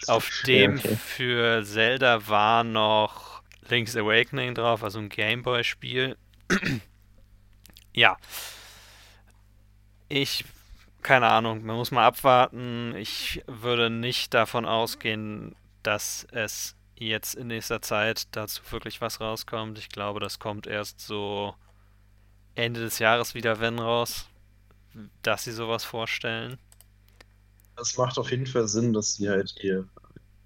auf 0.06 0.30
dem 0.46 0.76
okay. 0.76 0.96
für 0.96 1.64
Zelda 1.64 2.28
war 2.28 2.64
noch 2.64 3.42
Link's 3.68 3.96
Awakening 3.96 4.54
drauf, 4.54 4.84
also 4.84 4.98
ein 4.98 5.08
Gameboy-Spiel. 5.08 6.16
ja. 7.94 8.16
Ich, 10.08 10.44
keine 11.02 11.28
Ahnung, 11.28 11.64
man 11.64 11.76
muss 11.76 11.90
mal 11.90 12.06
abwarten. 12.06 12.94
Ich 12.96 13.42
würde 13.46 13.90
nicht 13.90 14.34
davon 14.34 14.66
ausgehen, 14.66 15.56
dass 15.86 16.26
es 16.32 16.74
jetzt 16.96 17.34
in 17.34 17.48
nächster 17.48 17.82
Zeit 17.82 18.26
dazu 18.32 18.62
wirklich 18.70 19.00
was 19.00 19.20
rauskommt. 19.20 19.78
Ich 19.78 19.88
glaube, 19.88 20.20
das 20.20 20.38
kommt 20.38 20.66
erst 20.66 21.00
so 21.00 21.54
Ende 22.54 22.80
des 22.80 22.98
Jahres 22.98 23.34
wieder, 23.34 23.60
wenn 23.60 23.78
raus, 23.78 24.26
dass 25.22 25.44
sie 25.44 25.52
sowas 25.52 25.84
vorstellen. 25.84 26.58
Es 27.80 27.96
macht 27.98 28.18
auf 28.18 28.30
jeden 28.30 28.46
Fall 28.46 28.66
Sinn, 28.66 28.92
dass 28.94 29.14
sie 29.14 29.28
halt 29.28 29.54
ihr, 29.62 29.86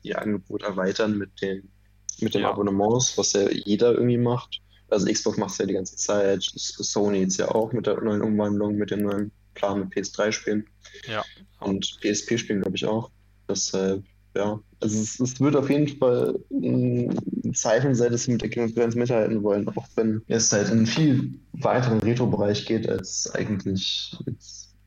ihr 0.03 0.21
Angebot 0.21 0.63
erweitern 0.63 1.17
mit 1.17 1.41
den, 1.41 1.71
mit 2.19 2.35
den 2.35 2.43
Ja. 2.43 2.51
Abonnements, 2.51 3.17
was 3.17 3.33
ja 3.33 3.49
jeder 3.49 3.93
irgendwie 3.93 4.19
macht. 4.19 4.61
Also 4.89 5.07
Xbox 5.07 5.39
macht 5.39 5.53
es 5.53 5.59
ja 5.59 5.67
die 5.67 5.75
ganze 5.75 5.97
Zeit, 5.97 6.43
Sony 6.43 7.21
jetzt 7.21 7.37
ja 7.37 7.49
auch 7.49 7.73
mit 7.73 7.87
der 7.87 8.01
neuen 8.01 8.23
Umwandlung, 8.23 8.75
mit 8.75 8.91
dem 8.91 9.03
neuen 9.03 9.31
Plan 9.55 9.79
mit 9.79 9.93
PS3-Spielen. 9.93 10.67
Ja. 11.07 11.25
Und 11.61 11.99
PSP-Spielen, 12.01 12.63
glaube 12.63 12.77
ich, 12.77 12.85
auch. 12.87 13.13
Deshalb, 13.49 14.03
ja. 14.37 14.61
Also 14.83 14.99
es, 15.01 15.21
es 15.21 15.41
wird 15.41 15.57
auf 15.57 15.69
jeden 15.69 15.89
Fall 15.89 16.39
ein 16.51 17.55
Zeichen 17.55 17.95
sein, 17.95 18.13
dass 18.13 18.25
sie 18.25 18.33
mit 18.33 18.43
der 18.43 18.51
Konkurrenz 18.51 18.95
mithalten 18.95 19.43
wollen, 19.43 19.69
auch 19.69 19.87
wenn 19.97 20.23
es 20.29 20.53
halt 20.53 20.69
in 20.69 20.79
einen 20.79 20.87
viel 20.87 21.35
weiteren 21.53 21.99
Retro-Bereich 22.01 22.65
geht, 22.65 22.89
als 22.89 23.31
eigentlich 23.35 24.17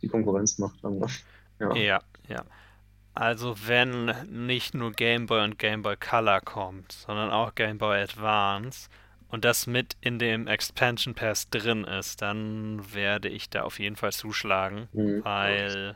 die 0.01 0.07
Konkurrenz 0.07 0.57
macht. 0.57 0.79
Ja. 1.59 1.75
Ja, 1.75 2.01
ja. 2.27 2.43
Also 3.13 3.55
wenn 3.67 4.05
nicht 4.31 4.73
nur 4.73 4.91
Game 4.91 5.27
Boy 5.27 5.43
und 5.43 5.59
Game 5.59 5.83
Boy 5.83 5.95
Color 5.97 6.41
kommt, 6.41 6.91
sondern 6.91 7.29
auch 7.29 7.53
Game 7.53 7.77
Boy 7.77 8.01
Advance 8.01 8.89
und 9.27 9.45
das 9.45 9.67
mit 9.67 9.95
in 10.01 10.17
dem 10.17 10.47
Expansion 10.47 11.13
Pass 11.13 11.49
drin 11.51 11.83
ist, 11.83 12.23
dann 12.23 12.81
werde 12.93 13.29
ich 13.29 13.51
da 13.51 13.63
auf 13.63 13.77
jeden 13.79 13.95
Fall 13.95 14.11
zuschlagen, 14.13 14.87
Mhm. 14.93 15.23
weil 15.23 15.95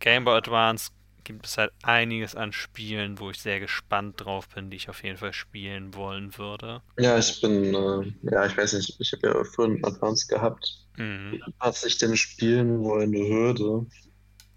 Game 0.00 0.24
Boy 0.24 0.38
Advance 0.38 0.90
gibt 1.28 1.46
es 1.46 1.58
halt 1.58 1.72
einiges 1.84 2.34
an 2.34 2.52
Spielen, 2.52 3.20
wo 3.20 3.30
ich 3.30 3.40
sehr 3.40 3.60
gespannt 3.60 4.16
drauf 4.24 4.48
bin, 4.48 4.70
die 4.70 4.76
ich 4.78 4.88
auf 4.90 5.04
jeden 5.04 5.18
Fall 5.18 5.32
spielen 5.32 5.94
wollen 5.94 6.36
würde. 6.36 6.82
Ja, 6.98 7.16
ich 7.18 7.40
bin, 7.40 7.74
äh, 7.74 8.12
ja, 8.32 8.46
ich 8.46 8.56
weiß 8.56 8.72
nicht, 8.74 8.96
ich 9.00 9.12
habe 9.12 9.28
ja 9.28 9.44
vorhin 9.44 9.84
Advance 9.84 10.26
gehabt, 10.26 10.86
Mhm. 10.98 11.40
was 11.60 11.84
ich 11.84 11.98
denn 11.98 12.16
spielen 12.16 12.80
wollen 12.82 13.12
würde. 13.14 13.86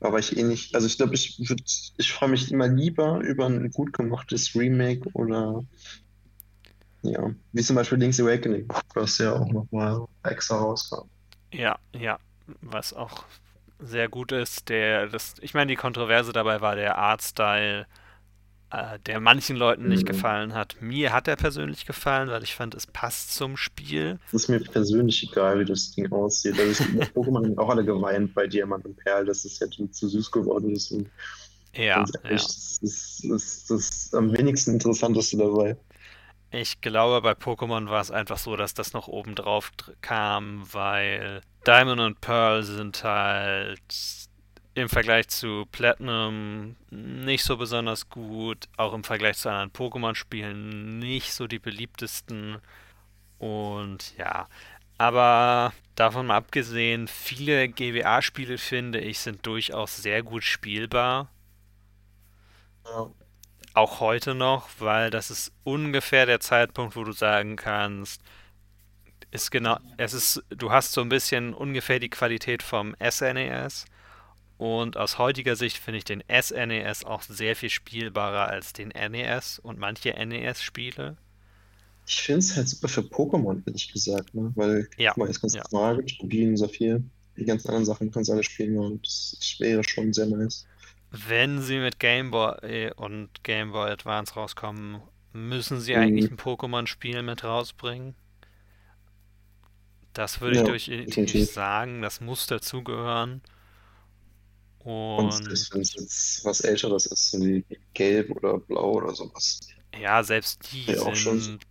Aber 0.02 0.20
ich 0.20 0.38
eh 0.38 0.44
nicht, 0.44 0.76
also 0.76 0.88
ich 0.88 0.98
glaube, 0.98 1.16
ich 1.16 1.38
würde, 1.50 1.64
ich 1.98 2.14
freue 2.14 2.30
mich 2.30 2.52
immer 2.52 2.68
lieber 2.68 3.20
über 3.22 3.48
ein 3.48 3.72
gut 3.72 3.94
gemachtes 3.94 4.56
Remake 4.56 5.10
oder, 5.14 5.64
ja, 7.04 7.34
wie 7.52 7.62
zum 7.64 7.76
Beispiel 7.76 7.98
Link's 7.98 8.20
Awakening, 8.20 8.68
was 8.94 9.18
ja 9.18 9.34
auch 9.34 9.52
nochmal 9.52 10.06
extra 10.24 10.58
rauskam. 10.58 11.10
Ja, 11.52 11.80
ja, 11.94 12.20
was 12.62 12.94
auch 12.94 13.26
sehr 13.82 14.10
gut 14.10 14.32
ist. 14.32 14.70
Der, 14.70 15.08
das, 15.08 15.36
ich 15.42 15.54
meine, 15.54 15.68
die 15.70 15.76
Kontroverse 15.76 16.34
dabei 16.34 16.62
war 16.62 16.76
der 16.76 16.98
Artstyle, 16.98 17.88
äh, 18.72 19.00
der 19.02 19.20
manchen 19.22 19.58
Leuten 19.58 19.90
nicht 19.90 20.06
Mhm. 20.06 20.06
gefallen 20.06 20.54
hat. 20.56 20.78
Mir 20.82 21.14
hat 21.14 21.28
er 21.28 21.38
persönlich 21.38 21.86
gefallen, 21.86 22.30
weil 22.30 22.44
ich 22.44 22.56
fand, 22.56 22.76
es 22.76 22.88
passt 22.88 23.34
zum 23.36 23.58
Spiel. 23.58 24.20
Es 24.28 24.34
ist 24.44 24.48
mir 24.50 24.60
persönlich 24.62 25.24
egal, 25.24 25.60
wie 25.60 25.66
das 25.66 25.92
Ding 25.92 26.12
aussieht. 26.12 26.58
Also 26.60 26.72
ich, 26.72 26.88
Pokémon 27.14 27.44
haben 27.46 27.58
auch 27.58 27.70
alle 27.70 27.84
geweint 27.86 28.34
bei 28.34 28.48
Diamant 28.48 28.86
und 28.86 28.96
Perl, 28.98 29.26
dass 29.26 29.44
es 29.46 29.60
jetzt 29.60 29.78
zu 29.96 30.08
süß 30.08 30.32
geworden 30.32 30.72
ist. 30.74 30.92
Und 30.92 31.12
Ja, 31.74 32.06
ganz 32.06 32.12
ja. 32.24 32.24
ehrlich, 32.24 32.48
das 32.48 32.80
ist, 32.82 33.26
das 33.30 33.44
ist 33.44 33.72
das 33.72 34.14
am 34.14 34.34
wenigsten 34.34 34.74
Interessanteste 34.74 35.38
dabei. 35.38 35.78
Ich 36.52 36.82
glaube, 36.82 37.22
bei 37.22 37.32
Pokémon 37.34 37.90
war 37.90 38.02
es 38.02 38.12
einfach 38.12 38.38
so, 38.38 38.56
dass 38.58 38.74
das 38.74 38.94
noch 38.94 39.08
oben 39.08 39.36
drauf 39.36 39.72
dr- 39.78 39.96
kam, 40.02 40.64
weil 40.74 41.42
Diamond 41.66 42.00
und 42.02 42.22
Pearl 42.22 42.64
sind 42.64 43.04
halt 43.04 43.82
im 44.74 44.90
Vergleich 44.90 45.28
zu 45.28 45.66
Platinum 45.72 46.76
nicht 46.90 47.44
so 47.44 47.58
besonders 47.58 48.10
gut, 48.10 48.68
auch 48.78 48.94
im 48.94 49.04
Vergleich 49.04 49.38
zu 49.38 49.50
anderen 49.50 49.72
Pokémon-Spielen 49.72 51.00
nicht 51.00 51.34
so 51.34 51.48
die 51.48 51.60
beliebtesten. 51.60 52.58
Und 53.40 54.18
ja, 54.18 54.48
aber 54.98 55.74
davon 55.96 56.28
mal 56.28 56.38
abgesehen, 56.38 57.08
viele 57.08 57.70
GBA-Spiele, 57.70 58.58
finde 58.58 59.00
ich, 59.02 59.20
sind 59.20 59.46
durchaus 59.46 59.98
sehr 59.98 60.24
gut 60.24 60.44
spielbar 60.44 61.30
Ja. 62.86 63.12
auch 63.74 64.00
heute 64.00 64.34
noch, 64.36 64.70
weil 64.80 65.10
das 65.10 65.30
ist 65.32 65.52
ungefähr 65.64 66.26
der 66.26 66.40
Zeitpunkt, 66.40 66.96
wo 66.96 67.04
du 67.04 67.12
sagen 67.14 67.56
kannst, 67.56 68.22
ist 69.32 69.52
genau, 69.52 69.78
es 69.98 70.14
ist, 70.14 70.44
du 70.50 70.72
hast 70.72 70.94
so 70.94 71.02
ein 71.02 71.10
bisschen 71.10 71.54
ungefähr 71.54 72.00
die 72.00 72.10
Qualität 72.10 72.64
vom 72.64 72.96
SNES 73.00 73.86
und 74.58 74.98
aus 74.98 75.18
heutiger 75.18 75.56
Sicht 75.56 75.78
finde 75.78 76.00
ich 76.00 76.06
den 76.06 76.24
SNES 76.30 77.06
auch 77.06 77.22
sehr 77.24 77.56
viel 77.56 77.70
spielbarer 77.70 78.48
als 78.48 78.74
den 78.74 78.92
NES 78.92 79.60
und 79.60 79.80
manche 79.80 80.12
NES-Spiele. 80.12 81.18
Ich 82.06 82.22
finde 82.22 82.40
es 82.40 82.56
halt 82.56 82.68
super 82.70 82.88
für 82.88 83.02
Pokémon, 83.02 83.64
ehrlich 83.66 83.92
gesagt, 83.92 84.34
ne? 84.36 84.52
Weil, 84.56 84.88
Ja, 84.98 85.14
guck 85.14 85.18
mal, 85.18 85.28
jetzt 85.28 85.42
kannst 85.42 85.56
du 85.56 85.60
ja. 85.60 85.64
Margit, 85.72 86.18
Rubin, 86.22 86.56
Saphir, 86.58 87.04
die 87.38 87.46
ganzen 87.46 87.68
anderen 87.70 87.86
Sachen 87.86 88.12
kannst 88.12 88.30
du 88.30 88.34
alle 88.34 88.44
spielen 88.44 88.78
und 88.78 89.06
das, 89.06 89.36
das 89.40 89.60
wäre 89.60 89.84
schon 89.84 90.14
sehr 90.14 90.28
nice. 90.28 90.68
Wenn 91.12 91.62
sie 91.62 91.78
mit 91.80 92.00
Game 92.00 92.32
Boy 92.32 92.92
und 92.96 93.44
Game 93.44 93.72
Boy 93.72 93.92
Advance 93.92 94.34
rauskommen, 94.34 95.02
müssen 95.34 95.80
sie 95.80 95.96
Mhm. 95.96 95.98
eigentlich 95.98 96.32
ein 96.32 96.38
Pokémon-Spiel 96.38 97.22
mit 97.24 97.44
rausbringen. 97.44 98.16
Das 100.14 100.42
würde 100.42 100.56
ich 100.58 100.64
Ja, 100.64 100.78
definitiv 101.06 101.08
definitiv. 101.08 101.50
sagen, 101.52 102.02
das 102.02 102.22
muss 102.22 102.48
dazugehören. 102.48 103.42
Und 105.16 105.50
Und 105.50 105.72
wenn 105.72 105.82
es 105.82 105.94
jetzt 105.94 106.44
was 106.46 106.62
Älteres 106.62 107.06
ist, 107.06 107.32
so 107.32 107.40
wie 107.40 107.64
Gelb 107.94 108.32
oder 108.32 108.58
Blau 108.60 108.94
oder 108.94 109.14
sowas. 109.16 109.60
ja, 109.96 110.24
selbst 110.24 110.72
die 110.72 110.98
Ja, 110.98 111.02
auch 111.02 111.16
schon. 111.16 111.42
sind, 111.42 111.66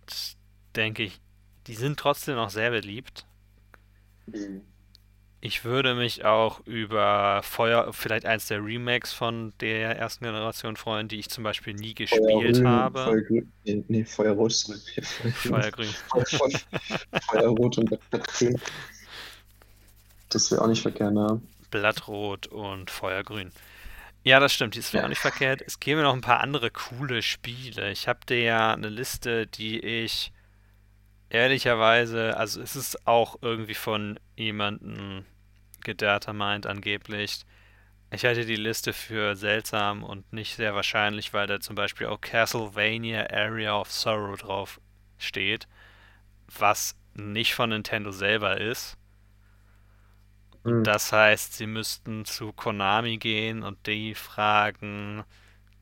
denke 0.75 1.03
ich, 1.03 1.21
die 1.67 1.75
sind 1.75 1.99
trotzdem 1.99 2.35
noch 2.35 2.49
sehr 2.49 2.71
beliebt. 2.71 3.25
Ich 5.43 5.65
würde 5.65 5.95
mich 5.95 6.23
auch 6.23 6.59
über 6.67 7.41
Feuer, 7.43 7.91
vielleicht 7.93 8.27
eins 8.27 8.47
der 8.47 8.63
Remakes 8.63 9.11
von 9.11 9.53
der 9.59 9.97
ersten 9.97 10.23
Generation 10.23 10.75
freuen, 10.75 11.07
die 11.07 11.17
ich 11.17 11.29
zum 11.29 11.43
Beispiel 11.43 11.73
nie 11.73 11.95
gespielt 11.95 12.63
habe. 12.63 13.03
Feuergrün, 13.05 13.51
nee, 13.65 13.83
nee, 13.87 14.05
Feuerrot. 14.05 14.53
Feuergrün. 14.53 15.33
Feuergrün. 15.33 15.89
Feu- 16.29 16.59
Feuerrot 17.31 17.77
und 17.79 18.09
Blattgrün. 18.11 18.61
Das 20.29 20.51
wäre 20.51 20.61
auch 20.61 20.67
nicht 20.67 20.83
verkehrt, 20.83 21.13
ne? 21.13 21.41
Blattrot 21.71 22.45
und 22.47 22.91
Feuergrün. 22.91 23.51
Ja, 24.23 24.39
das 24.39 24.53
stimmt, 24.53 24.77
das 24.77 24.93
wäre 24.93 25.05
auch 25.05 25.09
nicht 25.09 25.17
verkehrt. 25.21 25.63
Es 25.65 25.79
gäbe 25.79 26.03
noch 26.03 26.13
ein 26.13 26.21
paar 26.21 26.41
andere 26.41 26.69
coole 26.69 27.23
Spiele. 27.23 27.91
Ich 27.91 28.07
habe 28.07 28.19
dir 28.29 28.41
ja 28.43 28.73
eine 28.73 28.89
Liste, 28.89 29.47
die 29.47 29.79
ich 29.79 30.31
ehrlicherweise, 31.29 32.37
also 32.37 32.61
es 32.61 32.75
ist 32.75 33.07
auch 33.07 33.37
irgendwie 33.41 33.73
von 33.73 34.19
jemandem 34.37 35.25
gedetermined 35.83 36.67
angeblich. 36.67 37.41
Ich 38.11 38.25
halte 38.25 38.45
die 38.45 38.55
Liste 38.55 38.91
für 38.91 39.35
seltsam 39.35 40.03
und 40.03 40.31
nicht 40.33 40.55
sehr 40.55 40.75
wahrscheinlich, 40.75 41.33
weil 41.33 41.47
da 41.47 41.59
zum 41.59 41.75
Beispiel 41.75 42.07
auch 42.07 42.19
Castlevania 42.19 43.29
Area 43.29 43.79
of 43.79 43.91
Sorrow 43.91 44.37
drauf 44.37 44.81
steht, 45.17 45.67
was 46.59 46.95
nicht 47.13 47.53
von 47.53 47.69
Nintendo 47.69 48.11
selber 48.11 48.59
ist. 48.59 48.97
Hm. 50.63 50.83
Das 50.83 51.11
heißt, 51.11 51.53
sie 51.53 51.67
müssten 51.67 52.25
zu 52.25 52.53
Konami 52.53 53.17
gehen 53.17 53.63
und 53.63 53.87
die 53.87 54.13
fragen, 54.13 55.23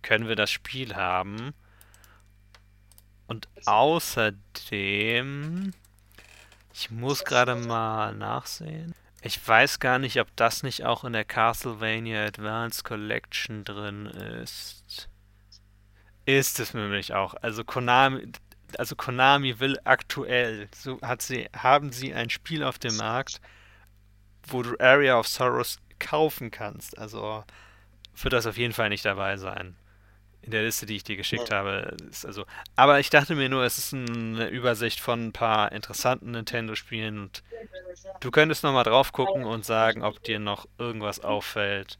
können 0.01 0.27
wir 0.27 0.35
das 0.35 0.51
Spiel 0.51 0.95
haben? 0.95 1.53
Und 3.27 3.47
außerdem, 3.65 5.71
ich 6.73 6.91
muss 6.91 7.25
gerade 7.25 7.55
mal 7.55 8.15
nachsehen. 8.15 8.95
Ich 9.21 9.45
weiß 9.45 9.79
gar 9.79 9.99
nicht, 9.99 10.19
ob 10.21 10.33
das 10.37 10.63
nicht 10.63 10.85
auch 10.85 11.03
in 11.03 11.13
der 11.13 11.25
Castlevania 11.25 12.25
Advance 12.25 12.83
Collection 12.83 13.65
drin 13.65 14.05
ist. 14.05 15.09
Ist 16.25 16.59
es 16.59 16.73
nämlich 16.73 17.13
auch. 17.13 17.33
Also 17.41 17.65
Konami, 17.65 18.31
also 18.77 18.95
Konami 18.95 19.59
will 19.59 19.77
aktuell, 19.83 20.69
so 20.73 21.01
hat 21.01 21.21
sie, 21.21 21.49
haben 21.53 21.91
sie 21.91 22.13
ein 22.13 22.29
Spiel 22.29 22.63
auf 22.63 22.79
dem 22.79 22.95
Markt, 22.95 23.41
wo 24.47 24.63
du 24.63 24.77
Area 24.79 25.19
of 25.19 25.27
Sorrows 25.27 25.79
kaufen 25.99 26.49
kannst. 26.49 26.97
Also 26.97 27.43
wird 28.15 28.33
das 28.33 28.45
auf 28.45 28.57
jeden 28.57 28.73
Fall 28.73 28.89
nicht 28.89 29.03
dabei 29.03 29.35
sein. 29.35 29.75
In 30.41 30.51
der 30.51 30.63
Liste, 30.63 30.85
die 30.85 30.95
ich 30.95 31.03
dir 31.03 31.17
geschickt 31.17 31.51
habe, 31.51 31.95
ist 32.09 32.25
also. 32.25 32.45
Aber 32.75 32.99
ich 32.99 33.09
dachte 33.09 33.35
mir 33.35 33.49
nur, 33.49 33.63
es 33.65 33.77
ist 33.77 33.93
eine 33.93 34.47
Übersicht 34.47 34.99
von 34.99 35.27
ein 35.27 35.33
paar 35.33 35.71
interessanten 35.71 36.31
Nintendo-Spielen 36.31 37.19
und 37.19 37.43
du 38.21 38.31
könntest 38.31 38.63
nochmal 38.63 38.85
drauf 38.85 39.11
gucken 39.11 39.43
und 39.43 39.65
sagen, 39.65 40.01
ob 40.01 40.23
dir 40.23 40.39
noch 40.39 40.65
irgendwas 40.77 41.19
auffällt, 41.19 41.99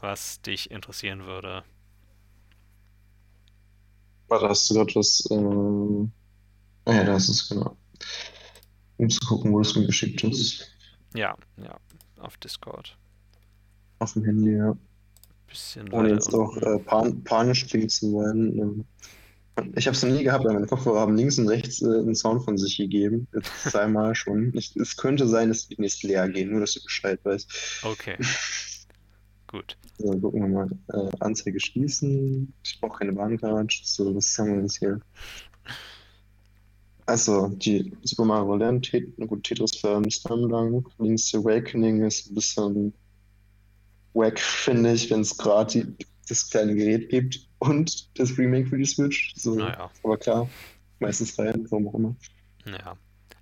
was 0.00 0.40
dich 0.42 0.70
interessieren 0.70 1.24
würde. 1.24 1.64
Warte, 4.28 4.48
hast 4.48 4.68
du 4.70 4.74
gerade 4.74 4.94
was? 4.94 5.26
Ähm... 5.30 6.12
Ah 6.84 6.94
ja, 6.94 7.04
da 7.04 7.16
ist 7.16 7.28
es, 7.28 7.48
genau. 7.48 7.76
Um 8.98 9.10
zu 9.10 9.20
gucken, 9.26 9.52
wo 9.52 9.60
du 9.60 9.68
es 9.68 9.74
mir 9.74 9.86
geschickt 9.86 10.22
hast. 10.22 10.70
Ja, 11.14 11.36
ja, 11.56 11.76
auf 12.18 12.36
Discord. 12.36 12.96
Auf 13.98 14.12
dem 14.12 14.24
Handy, 14.24 14.56
ja. 14.56 14.76
Bisschen 15.48 15.92
Ohne 15.92 16.10
jetzt 16.10 16.34
auch 16.34 16.56
unten. 16.56 16.76
äh, 16.76 16.78
pan 16.80 17.24
panisch 17.24 17.66
klingen 17.66 17.88
zu 17.88 18.12
wollen. 18.12 18.58
Ähm, 18.58 18.84
Ich 19.76 19.86
habe 19.86 19.96
es 19.96 20.02
noch 20.02 20.10
nie 20.10 20.22
gehabt, 20.24 20.44
aber 20.44 20.54
meine 20.54 20.66
Kopfhörer 20.66 21.00
haben 21.00 21.16
links 21.16 21.38
und 21.38 21.48
rechts 21.48 21.80
äh, 21.82 21.86
einen 21.86 22.14
Sound 22.14 22.44
von 22.44 22.58
sich 22.58 22.76
gegeben. 22.76 23.26
Jetzt 23.34 23.50
zweimal 23.70 24.14
schon. 24.14 24.52
Ich, 24.54 24.76
es 24.76 24.96
könnte 24.96 25.26
sein, 25.26 25.48
dass 25.48 25.68
die 25.68 25.80
nicht 25.80 26.02
leer 26.02 26.28
gehen, 26.28 26.50
nur 26.50 26.60
dass 26.60 26.74
du 26.74 26.82
Bescheid 26.82 27.18
weißt. 27.24 27.80
Okay, 27.84 28.16
gut. 29.46 29.76
So, 29.98 30.10
gucken 30.18 30.40
wir 30.42 30.48
mal. 30.48 30.68
Äh, 30.92 31.10
Anzeige 31.20 31.58
schließen. 31.60 32.52
Ich 32.64 32.78
brauche 32.80 32.98
keine 32.98 33.12
Bahncard. 33.14 33.72
So, 33.82 34.14
was 34.14 34.36
haben 34.38 34.56
wir 34.56 34.62
jetzt 34.62 34.78
hier? 34.78 35.00
Also, 37.06 37.48
die 37.48 37.92
Super 38.02 38.24
Mario 38.24 38.56
Land, 38.56 38.90
Tet 38.90 39.16
gut, 39.28 39.44
Tetris 39.44 39.76
Firm, 39.76 40.10
Slamdunk, 40.10 40.88
Link's 40.98 41.32
Awakening 41.34 42.04
ist 42.04 42.28
ein 42.30 42.34
bisschen 42.34 42.92
wack, 44.16 44.40
finde 44.40 44.92
ich, 44.94 45.10
wenn 45.10 45.20
es 45.22 45.36
gerade 45.38 45.96
das 46.28 46.50
kleine 46.50 46.74
Gerät 46.74 47.10
gibt 47.10 47.38
und 47.58 48.18
das 48.18 48.36
Remake 48.38 48.68
für 48.68 48.78
die 48.78 48.86
Switch. 48.86 49.34
So, 49.36 49.56
Naja, 49.58 49.90
aber 50.02 50.18
klar, 50.18 50.54
meistens 51.00 51.38
rein, 51.38 51.66
warum 51.70 51.88
auch 51.88 51.94
immer. 51.94 52.16
ja. 52.66 52.96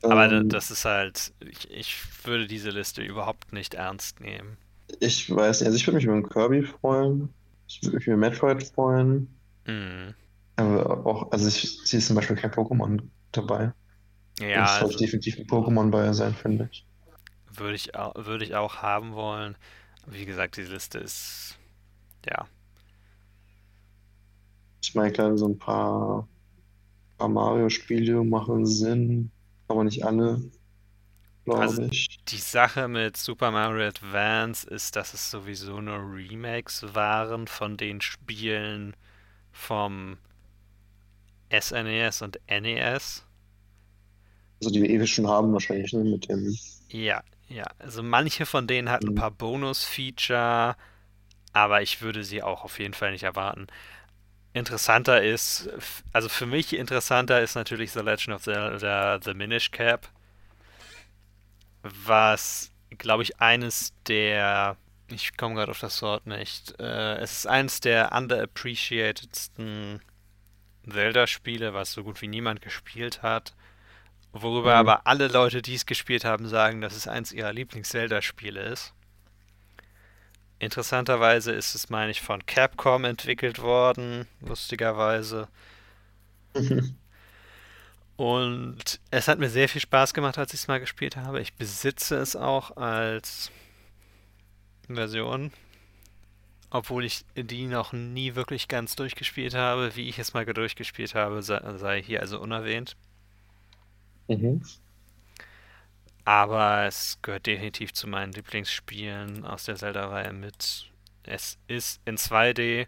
Aber 0.09 0.31
Ähm, 0.31 0.49
das 0.49 0.71
ist 0.71 0.85
halt, 0.85 1.33
ich, 1.41 1.71
ich 1.71 1.97
würde 2.27 2.47
diese 2.47 2.71
Liste 2.71 3.03
überhaupt 3.03 3.53
nicht 3.53 3.75
ernst 3.75 4.21
nehmen. 4.21 4.59
ich 5.01 5.31
weiß 5.35 5.61
nicht, 5.61 5.67
also 5.67 5.77
ich 5.77 5.87
würde 5.87 5.97
mich 5.97 6.05
über 6.05 6.15
einen 6.15 6.29
Kirby 6.29 6.63
freuen. 6.63 7.33
Ich 7.69 7.83
würde 7.83 7.97
mich 7.97 8.07
über 8.07 8.17
Metroid 8.17 8.63
freuen. 8.63 9.29
Mhm. 9.67 10.15
Aber 10.57 11.07
auch, 11.07 11.31
also 11.33 11.47
ich 11.49 11.81
sehe 11.85 12.01
zum 12.01 12.17
Beispiel 12.17 12.37
kein 12.37 12.51
Pokémon 12.53 13.09
dabei. 13.33 13.73
Ja, 14.39 14.67
sollte 14.67 14.97
also 14.97 14.99
definitiv 14.99 15.39
ein 15.39 15.47
Pokémon 15.47 15.91
bei 15.91 16.13
sein, 16.13 16.35
finde 16.35 16.69
ich. 16.73 16.87
würde 17.47 17.75
ich 17.75 17.95
auch, 17.95 18.15
würde 18.17 18.45
ich 18.45 18.55
auch 18.55 18.83
haben 18.83 19.15
wollen. 19.15 19.57
Wie 20.07 20.25
gesagt, 20.27 20.57
die 20.57 20.63
Liste 20.63 20.99
ist, 20.99 21.57
ja, 22.27 22.47
Ich 24.83 24.95
meine, 24.95 25.13
klar, 25.13 25.37
so 25.37 25.49
ein 25.49 25.59
paar, 25.59 26.29
paar 27.19 27.29
Mario-Spiele 27.31 28.25
machen 28.25 28.67
Sinn, 28.67 29.33
aber 29.69 29.85
nicht 29.85 30.05
alle, 30.05 30.51
Also 31.55 31.83
ich. 31.91 32.21
die 32.29 32.37
Sache 32.37 32.87
mit 32.87 33.17
Super 33.17 33.51
Mario 33.51 33.89
Advance 33.89 34.69
ist, 34.69 34.95
dass 34.95 35.15
es 35.15 35.31
sowieso 35.31 35.81
nur 35.81 35.97
Remakes 35.99 36.95
waren 36.95 37.47
von 37.49 37.77
den 37.79 38.01
Spielen 38.03 38.95
vom 39.53 40.19
SNES 41.51 42.23
und 42.23 42.41
NES. 42.47 43.25
Also 44.61 44.73
die 44.75 44.83
wir 44.83 44.91
ewig 44.91 45.15
schon 45.15 45.29
haben 45.29 45.53
wahrscheinlich, 45.53 45.93
ne, 45.93 46.03
mit 46.03 46.29
dem. 46.29 46.59
Ja, 46.89 47.23
ja. 47.49 47.65
Also 47.79 48.03
manche 48.03 48.47
von 48.47 48.67
denen 48.67 48.91
hatten 48.91 49.09
ein 49.09 49.13
Mhm. 49.13 49.15
paar 49.15 49.31
Bonus-Feature, 49.31 50.77
aber 51.53 51.83
ich 51.83 52.03
würde 52.03 52.25
sie 52.25 52.43
auch 52.43 52.65
auf 52.65 52.79
jeden 52.79 52.95
Fall 52.95 53.13
nicht 53.13 53.25
erwarten. 53.25 53.69
Interessanter 54.55 55.23
ist, 55.23 55.69
also 56.13 56.29
für 56.29 56.47
mich 56.47 56.75
interessanter 56.77 57.41
ist 57.43 57.57
natürlich 57.57 57.93
The 57.93 58.01
Legend 58.01 58.37
of 58.37 58.43
Zelda 58.45 59.21
The 59.23 59.35
Minish 59.35 59.71
Cap, 59.73 60.09
was, 61.83 62.71
glaube 62.99 63.23
ich, 63.23 63.41
eines 63.41 63.93
der, 64.07 64.77
ich 65.11 65.37
komme 65.37 65.55
gerade 65.55 65.71
auf 65.71 65.81
das 65.81 66.01
Wort 66.03 66.27
nicht, 66.27 66.79
äh, 66.81 67.17
es 67.17 67.33
ist 67.39 67.47
eines 67.47 67.81
der 67.81 68.13
underappreciatedsten 68.13 70.01
Zelda-Spiele, 70.91 71.75
was 71.75 71.93
so 71.93 72.05
gut 72.05 72.23
wie 72.23 72.29
niemand 72.29 72.63
gespielt 72.63 73.23
hat. 73.23 73.55
Worüber 74.37 74.73
Mhm. 74.73 74.89
aber 74.89 75.07
alle 75.07 75.29
Leute, 75.29 75.63
die 75.63 75.75
es 75.75 75.87
gespielt 75.87 76.25
haben, 76.25 76.49
sagen, 76.49 76.81
dass 76.81 76.97
es 76.97 77.07
eins 77.07 77.31
ihrer 77.33 77.53
Lieblings-Zelda-Spiele 77.53 78.61
ist. 78.63 78.93
Interessanterweise 80.59 81.53
ist 81.53 81.75
es, 81.75 81.89
meine 81.89 82.11
ich, 82.11 82.21
von 82.21 82.45
Capcom 82.45 83.05
entwickelt 83.05 83.61
worden, 83.61 84.27
lustigerweise. 84.41 85.49
Und 88.17 89.01
es 89.11 89.29
hat 89.29 89.39
mir 89.39 89.51
sehr 89.51 89.69
viel 89.69 89.81
Spaß 89.81 90.15
gemacht, 90.15 90.39
als 90.39 90.53
ich 90.53 90.61
es 90.61 90.69
mal 90.69 90.81
gespielt 90.81 91.17
habe. 91.17 91.41
Ich 91.41 91.55
besitze 91.55 92.17
es 92.17 92.35
auch 92.37 92.77
als 92.77 93.51
Version, 94.89 95.53
obwohl 96.71 97.05
ich 97.05 97.25
die 97.37 97.67
noch 97.67 97.93
nie 97.93 98.35
wirklich 98.35 98.67
ganz 98.69 98.97
durchgespielt 98.97 99.55
habe. 99.55 99.95
Wie 99.97 100.09
ich 100.09 100.19
es 100.19 100.33
mal 100.35 100.45
durchgespielt 100.45 101.15
habe, 101.15 101.43
sei, 101.43 101.61
sei 101.79 102.03
hier 102.03 102.21
also 102.21 102.41
unerwähnt. 102.41 102.97
Mhm. 104.29 104.63
Aber 106.25 106.85
es 106.87 107.19
gehört 107.23 107.47
definitiv 107.47 107.93
zu 107.93 108.07
meinen 108.07 108.33
Lieblingsspielen 108.33 109.45
aus 109.45 109.65
der 109.65 109.77
Zelda-Reihe 109.77 110.33
mit. 110.33 110.91
Es 111.25 111.59
ist 111.69 112.01
in 112.05 112.17
2D, 112.17 112.87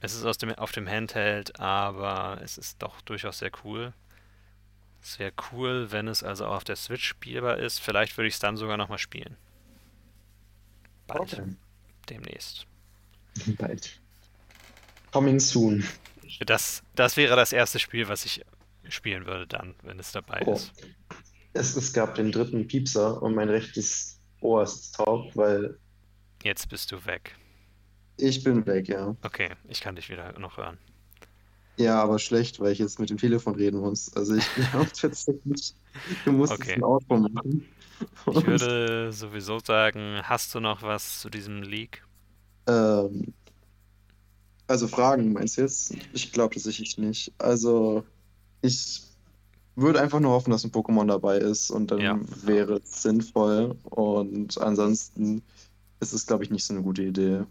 es 0.00 0.14
ist 0.14 0.24
aus 0.24 0.38
dem, 0.38 0.54
auf 0.54 0.72
dem 0.72 0.88
Handheld, 0.88 1.58
aber 1.60 2.40
es 2.42 2.58
ist 2.58 2.82
doch 2.82 3.00
durchaus 3.02 3.38
sehr 3.38 3.50
cool. 3.64 3.92
Es 5.02 5.18
wäre 5.18 5.32
cool, 5.52 5.90
wenn 5.90 6.08
es 6.08 6.22
also 6.22 6.46
auch 6.46 6.56
auf 6.56 6.64
der 6.64 6.76
Switch 6.76 7.06
spielbar 7.06 7.58
ist. 7.58 7.80
Vielleicht 7.80 8.16
würde 8.16 8.28
ich 8.28 8.34
es 8.34 8.40
dann 8.40 8.56
sogar 8.56 8.76
nochmal 8.76 8.98
spielen. 8.98 9.36
Bald, 11.06 11.20
Okay. 11.20 11.42
demnächst. 12.08 12.66
Bald. 13.58 14.00
Coming 15.12 15.40
soon. 15.40 15.84
Das, 16.40 16.82
das 16.94 17.16
wäre 17.16 17.36
das 17.36 17.52
erste 17.52 17.78
Spiel, 17.78 18.08
was 18.08 18.24
ich 18.24 18.42
spielen 18.88 19.26
würde 19.26 19.46
dann, 19.46 19.74
wenn 19.82 19.98
es 19.98 20.12
dabei 20.12 20.44
Oh. 20.44 20.52
ist. 20.52 20.74
Es, 21.54 21.76
es 21.76 21.92
gab 21.94 22.14
den 22.16 22.32
dritten 22.32 22.66
Piepser 22.68 23.22
und 23.22 23.34
mein 23.34 23.48
rechtes 23.50 24.20
Ohr 24.40 24.62
ist 24.64 24.94
taub, 24.96 25.34
weil 25.36 25.78
Jetzt 26.42 26.68
bist 26.68 26.92
du 26.92 27.04
weg. 27.06 27.36
ich 28.16 28.42
bin 28.42 28.64
weg, 28.66 28.88
ja. 28.88 29.16
Okay, 29.22 29.50
ich 29.68 29.80
kann 29.80 29.96
dich 29.96 30.08
wieder 30.10 30.38
noch 30.38 30.56
hören. 30.58 30.78
Ja, 31.78 32.02
aber 32.02 32.18
schlecht, 32.18 32.60
weil 32.60 32.72
ich 32.72 32.78
jetzt 32.78 32.98
mit 33.00 33.10
dem 33.10 33.16
Telefon 33.16 33.54
reden 33.54 33.80
muss. 33.80 34.12
Also 34.14 34.34
ich 34.34 34.52
glaube 34.70 34.90
tatsächlich, 34.92 35.74
du 36.24 36.32
musst 36.32 36.58
Okay. 36.58 36.74
ein 36.74 36.84
Outro 36.84 37.18
machen. 37.18 37.66
Ich 38.30 38.46
Und, 38.46 38.46
würde 38.46 39.12
sowieso 39.12 39.60
sagen, 39.60 40.20
hast 40.24 40.54
du 40.54 40.60
noch 40.60 40.82
was 40.82 41.20
zu 41.20 41.30
diesem 41.30 41.62
Leak? 41.62 42.04
ähm, 42.66 43.34
also 44.66 44.88
Fragen 44.88 45.32
meinst 45.32 45.56
du 45.58 45.62
jetzt? 45.62 45.94
Ich 46.12 46.32
glaube 46.32 46.54
tatsächlich 46.54 46.96
nicht. 46.98 47.32
Also 47.38 48.04
ich 48.62 49.02
würde 49.76 50.00
einfach 50.00 50.20
nur 50.20 50.32
hoffen, 50.32 50.50
dass 50.50 50.64
ein 50.64 50.70
Pokémon 50.72 51.06
dabei 51.06 51.38
ist 51.38 51.70
und 51.70 51.90
dann 51.90 52.00
Ja. 52.00 52.18
wäre 52.44 52.74
es 52.74 53.02
sinnvoll. 53.02 53.76
Und 53.84 54.58
ansonsten 54.58 55.42
ist 56.00 56.12
es, 56.12 56.26
glaube 56.26 56.44
ich, 56.44 56.50
nicht 56.50 56.64
so 56.64 56.74
eine 56.74 56.82
gute 56.82 57.02
Idee, 57.02 57.44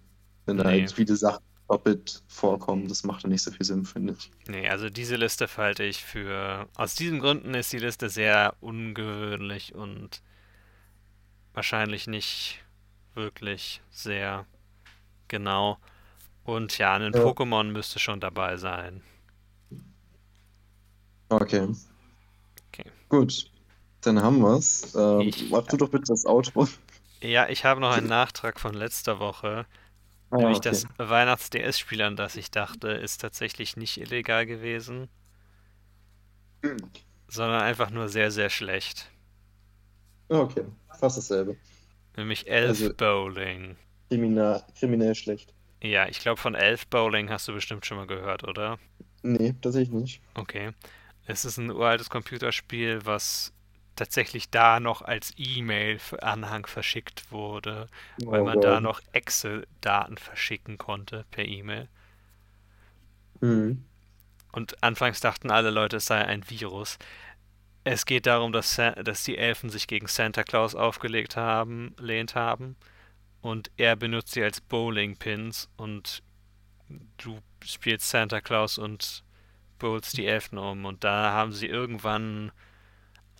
wenn 0.45 0.57
da 0.57 0.63
Nee. 0.65 0.81
halt 0.81 0.91
viele 0.91 1.15
Sachen 1.15 1.43
doppelt 1.67 2.21
vorkommen. 2.27 2.87
Das 2.87 3.03
macht 3.03 3.23
dann 3.23 3.31
nicht 3.31 3.41
so 3.43 3.51
viel 3.51 3.65
Sinn, 3.65 3.85
finde 3.85 4.15
ich. 4.17 4.29
Nee, 4.47 4.67
also 4.67 4.89
diese 4.89 5.15
Liste 5.15 5.47
halte 5.57 5.83
ich 5.83 6.03
für. 6.03 6.67
Aus 6.75 6.95
diesen 6.95 7.19
Gründen 7.19 7.53
ist 7.53 7.71
die 7.71 7.79
Liste 7.79 8.09
sehr 8.09 8.55
ungewöhnlich 8.59 9.73
und 9.73 10.21
wahrscheinlich 11.53 12.07
nicht 12.07 12.59
wirklich 13.13 13.81
sehr 13.89 14.45
genau. 15.27 15.77
Und 16.43 16.77
ja, 16.77 16.93
ein 16.95 17.13
Ja. 17.13 17.19
Pokémon 17.19 17.65
müsste 17.71 17.99
schon 17.99 18.19
dabei 18.19 18.57
sein. 18.57 19.01
Okay. 21.31 21.67
Okay. 22.67 22.89
Gut, 23.09 23.49
dann 24.01 24.21
haben 24.21 24.41
wir's. 24.41 24.93
Ähm, 24.95 25.21
Ich- 25.21 25.49
mach 25.49 25.65
du 25.67 25.77
doch 25.77 25.89
bitte 25.89 26.05
das 26.07 26.25
Outro. 26.25 26.67
Ja, 27.21 27.47
ich 27.49 27.63
habe 27.65 27.79
noch 27.79 27.95
einen 27.95 28.07
Nachtrag 28.07 28.59
von 28.59 28.73
letzter 28.73 29.19
Woche. 29.19 29.65
Ah, 30.29 30.37
Nämlich 30.37 30.57
okay. 30.57 30.69
das 30.69 30.85
Weihnachts-DS-Spiel, 30.97 32.01
an 32.01 32.15
das 32.15 32.35
ich 32.35 32.51
dachte, 32.51 32.89
ist 32.89 33.19
tatsächlich 33.21 33.75
nicht 33.77 33.97
illegal 33.97 34.45
gewesen, 34.45 35.09
Hm. 36.63 36.77
sondern 37.27 37.61
einfach 37.61 37.89
nur 37.89 38.09
sehr, 38.09 38.31
sehr 38.31 38.49
schlecht. 38.49 39.09
Okay, 40.29 40.63
fast 40.99 41.17
dasselbe. 41.17 41.57
Nämlich 42.17 42.47
Elf 42.49 42.69
Also- 42.69 42.93
Bowling. 42.93 43.75
Kriminal, 44.09 44.63
kriminell 44.77 45.15
schlecht. 45.15 45.53
Ja, 45.81 46.07
ich 46.07 46.19
glaube, 46.19 46.39
von 46.39 46.55
Elf 46.55 46.87
Bowling 46.87 47.29
hast 47.29 47.47
du 47.47 47.53
bestimmt 47.53 47.85
schon 47.85 47.97
mal 47.97 48.07
gehört, 48.07 48.43
oder? 48.47 48.77
Nee, 49.23 49.53
tatsächlich 49.61 49.91
nicht. 49.93 50.21
Okay. 50.35 50.71
Es 51.25 51.45
ist 51.45 51.57
ein 51.57 51.71
uraltes 51.71 52.09
Computerspiel, 52.11 53.05
was 53.05 53.53
tatsächlich 53.95 54.49
da 54.49 54.79
noch 54.79 55.01
als 55.01 55.33
E-Mail-Anhang 55.37 56.65
verschickt 56.67 57.31
wurde, 57.31 57.89
weil 58.25 58.41
Oh 58.41 58.43
man 58.43 58.59
da 58.59 58.79
Gott. 58.79 58.81
noch 58.81 59.01
Excel-Daten 59.13 60.17
verschicken 60.17 60.77
konnte 60.77 61.25
per 61.31 61.45
E-Mail. 61.45 61.89
Hm. 63.41 63.83
Und 64.51 64.83
anfangs 64.83 65.19
dachten 65.21 65.51
alle 65.51 65.69
Leute, 65.71 65.97
es 65.97 66.05
sei 66.07 66.23
ein 66.25 66.49
Virus. 66.49 66.97
Es 67.83 68.05
geht 68.05 68.25
darum, 68.27 68.51
dass, 68.53 68.75
dass 68.77 69.23
die 69.23 69.37
Elfen 69.37 69.69
sich 69.69 69.87
gegen 69.87 70.07
Santa 70.07 70.43
Claus 70.43 70.75
aufgelegt 70.75 71.35
haben, 71.37 71.95
lehnt 71.99 72.35
haben. 72.35 72.75
Und 73.41 73.71
er 73.77 73.95
benutzt 73.95 74.33
sie 74.33 74.43
als 74.43 74.61
Bowling-Pins 74.61 75.69
und 75.77 76.23
du 77.17 77.39
spielst 77.63 78.09
Santa 78.09 78.41
Claus 78.41 78.77
und 78.77 79.23
bowlst 79.81 80.17
die 80.17 80.25
Elfen 80.25 80.57
um. 80.57 80.85
Und 80.85 81.03
da 81.03 81.31
haben 81.31 81.51
sie 81.51 81.67
irgendwann 81.67 82.51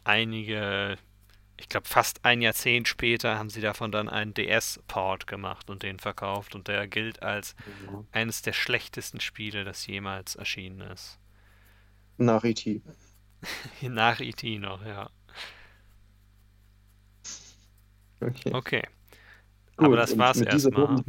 einige, 0.04 0.98
ich 1.58 1.70
glaube 1.70 1.88
fast 1.88 2.26
ein 2.26 2.42
Jahrzehnt 2.42 2.88
später, 2.88 3.38
haben 3.38 3.50
sie 3.50 3.62
davon 3.62 3.92
dann 3.92 4.10
einen 4.10 4.34
DS-Port 4.34 5.28
gemacht 5.28 5.70
und 5.70 5.84
den 5.84 6.00
verkauft. 6.00 6.56
Und 6.56 6.68
der 6.68 6.88
gilt 6.88 7.22
als 7.22 7.56
eines 8.12 8.42
der 8.42 8.54
schlechtesten 8.54 9.22
Spiele, 9.22 9.64
das 9.64 9.88
jemals 9.88 10.36
erschienen 10.36 10.82
ist. 10.82 11.20
Nach 12.18 12.44
E 12.44 12.50
E.T. 12.50 12.82
Nach 13.82 14.20
E.T. 14.20 14.60
noch, 14.60 14.86
ja. 14.86 15.10
Okay. 18.20 18.54
Okay. 18.54 18.84
Gut, 19.78 19.86
Aber 19.88 19.96
das 19.96 20.18
war's 20.18 20.42
erstmal. 20.42 21.04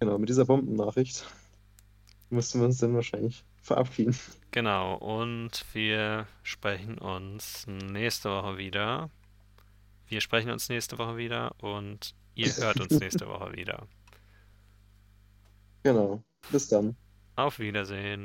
Genau, 0.00 0.18
mit 0.18 0.28
dieser 0.28 0.46
Bombennachricht 0.46 1.26
mussten 2.30 2.60
wir 2.60 2.66
uns 2.66 2.78
dann 2.78 2.94
wahrscheinlich 2.94 3.44
verabschieden. 3.62 4.16
Genau. 4.50 4.94
Und 4.94 5.64
wir 5.72 6.26
sprechen 6.42 6.98
uns 6.98 7.66
nächste 7.66 8.30
Woche 8.30 8.58
wieder. 8.58 9.10
Wir 10.08 10.20
sprechen 10.20 10.50
uns 10.50 10.68
nächste 10.68 10.98
Woche 10.98 11.16
wieder 11.16 11.54
und 11.62 12.14
ihr 12.34 12.54
hört 12.56 12.80
uns 12.80 12.90
nächste 13.00 13.28
Woche 13.28 13.52
wieder. 13.52 13.86
Genau. 15.82 16.22
Bis 16.50 16.68
dann. 16.68 16.96
Auf 17.36 17.58
Wiedersehen. 17.58 18.18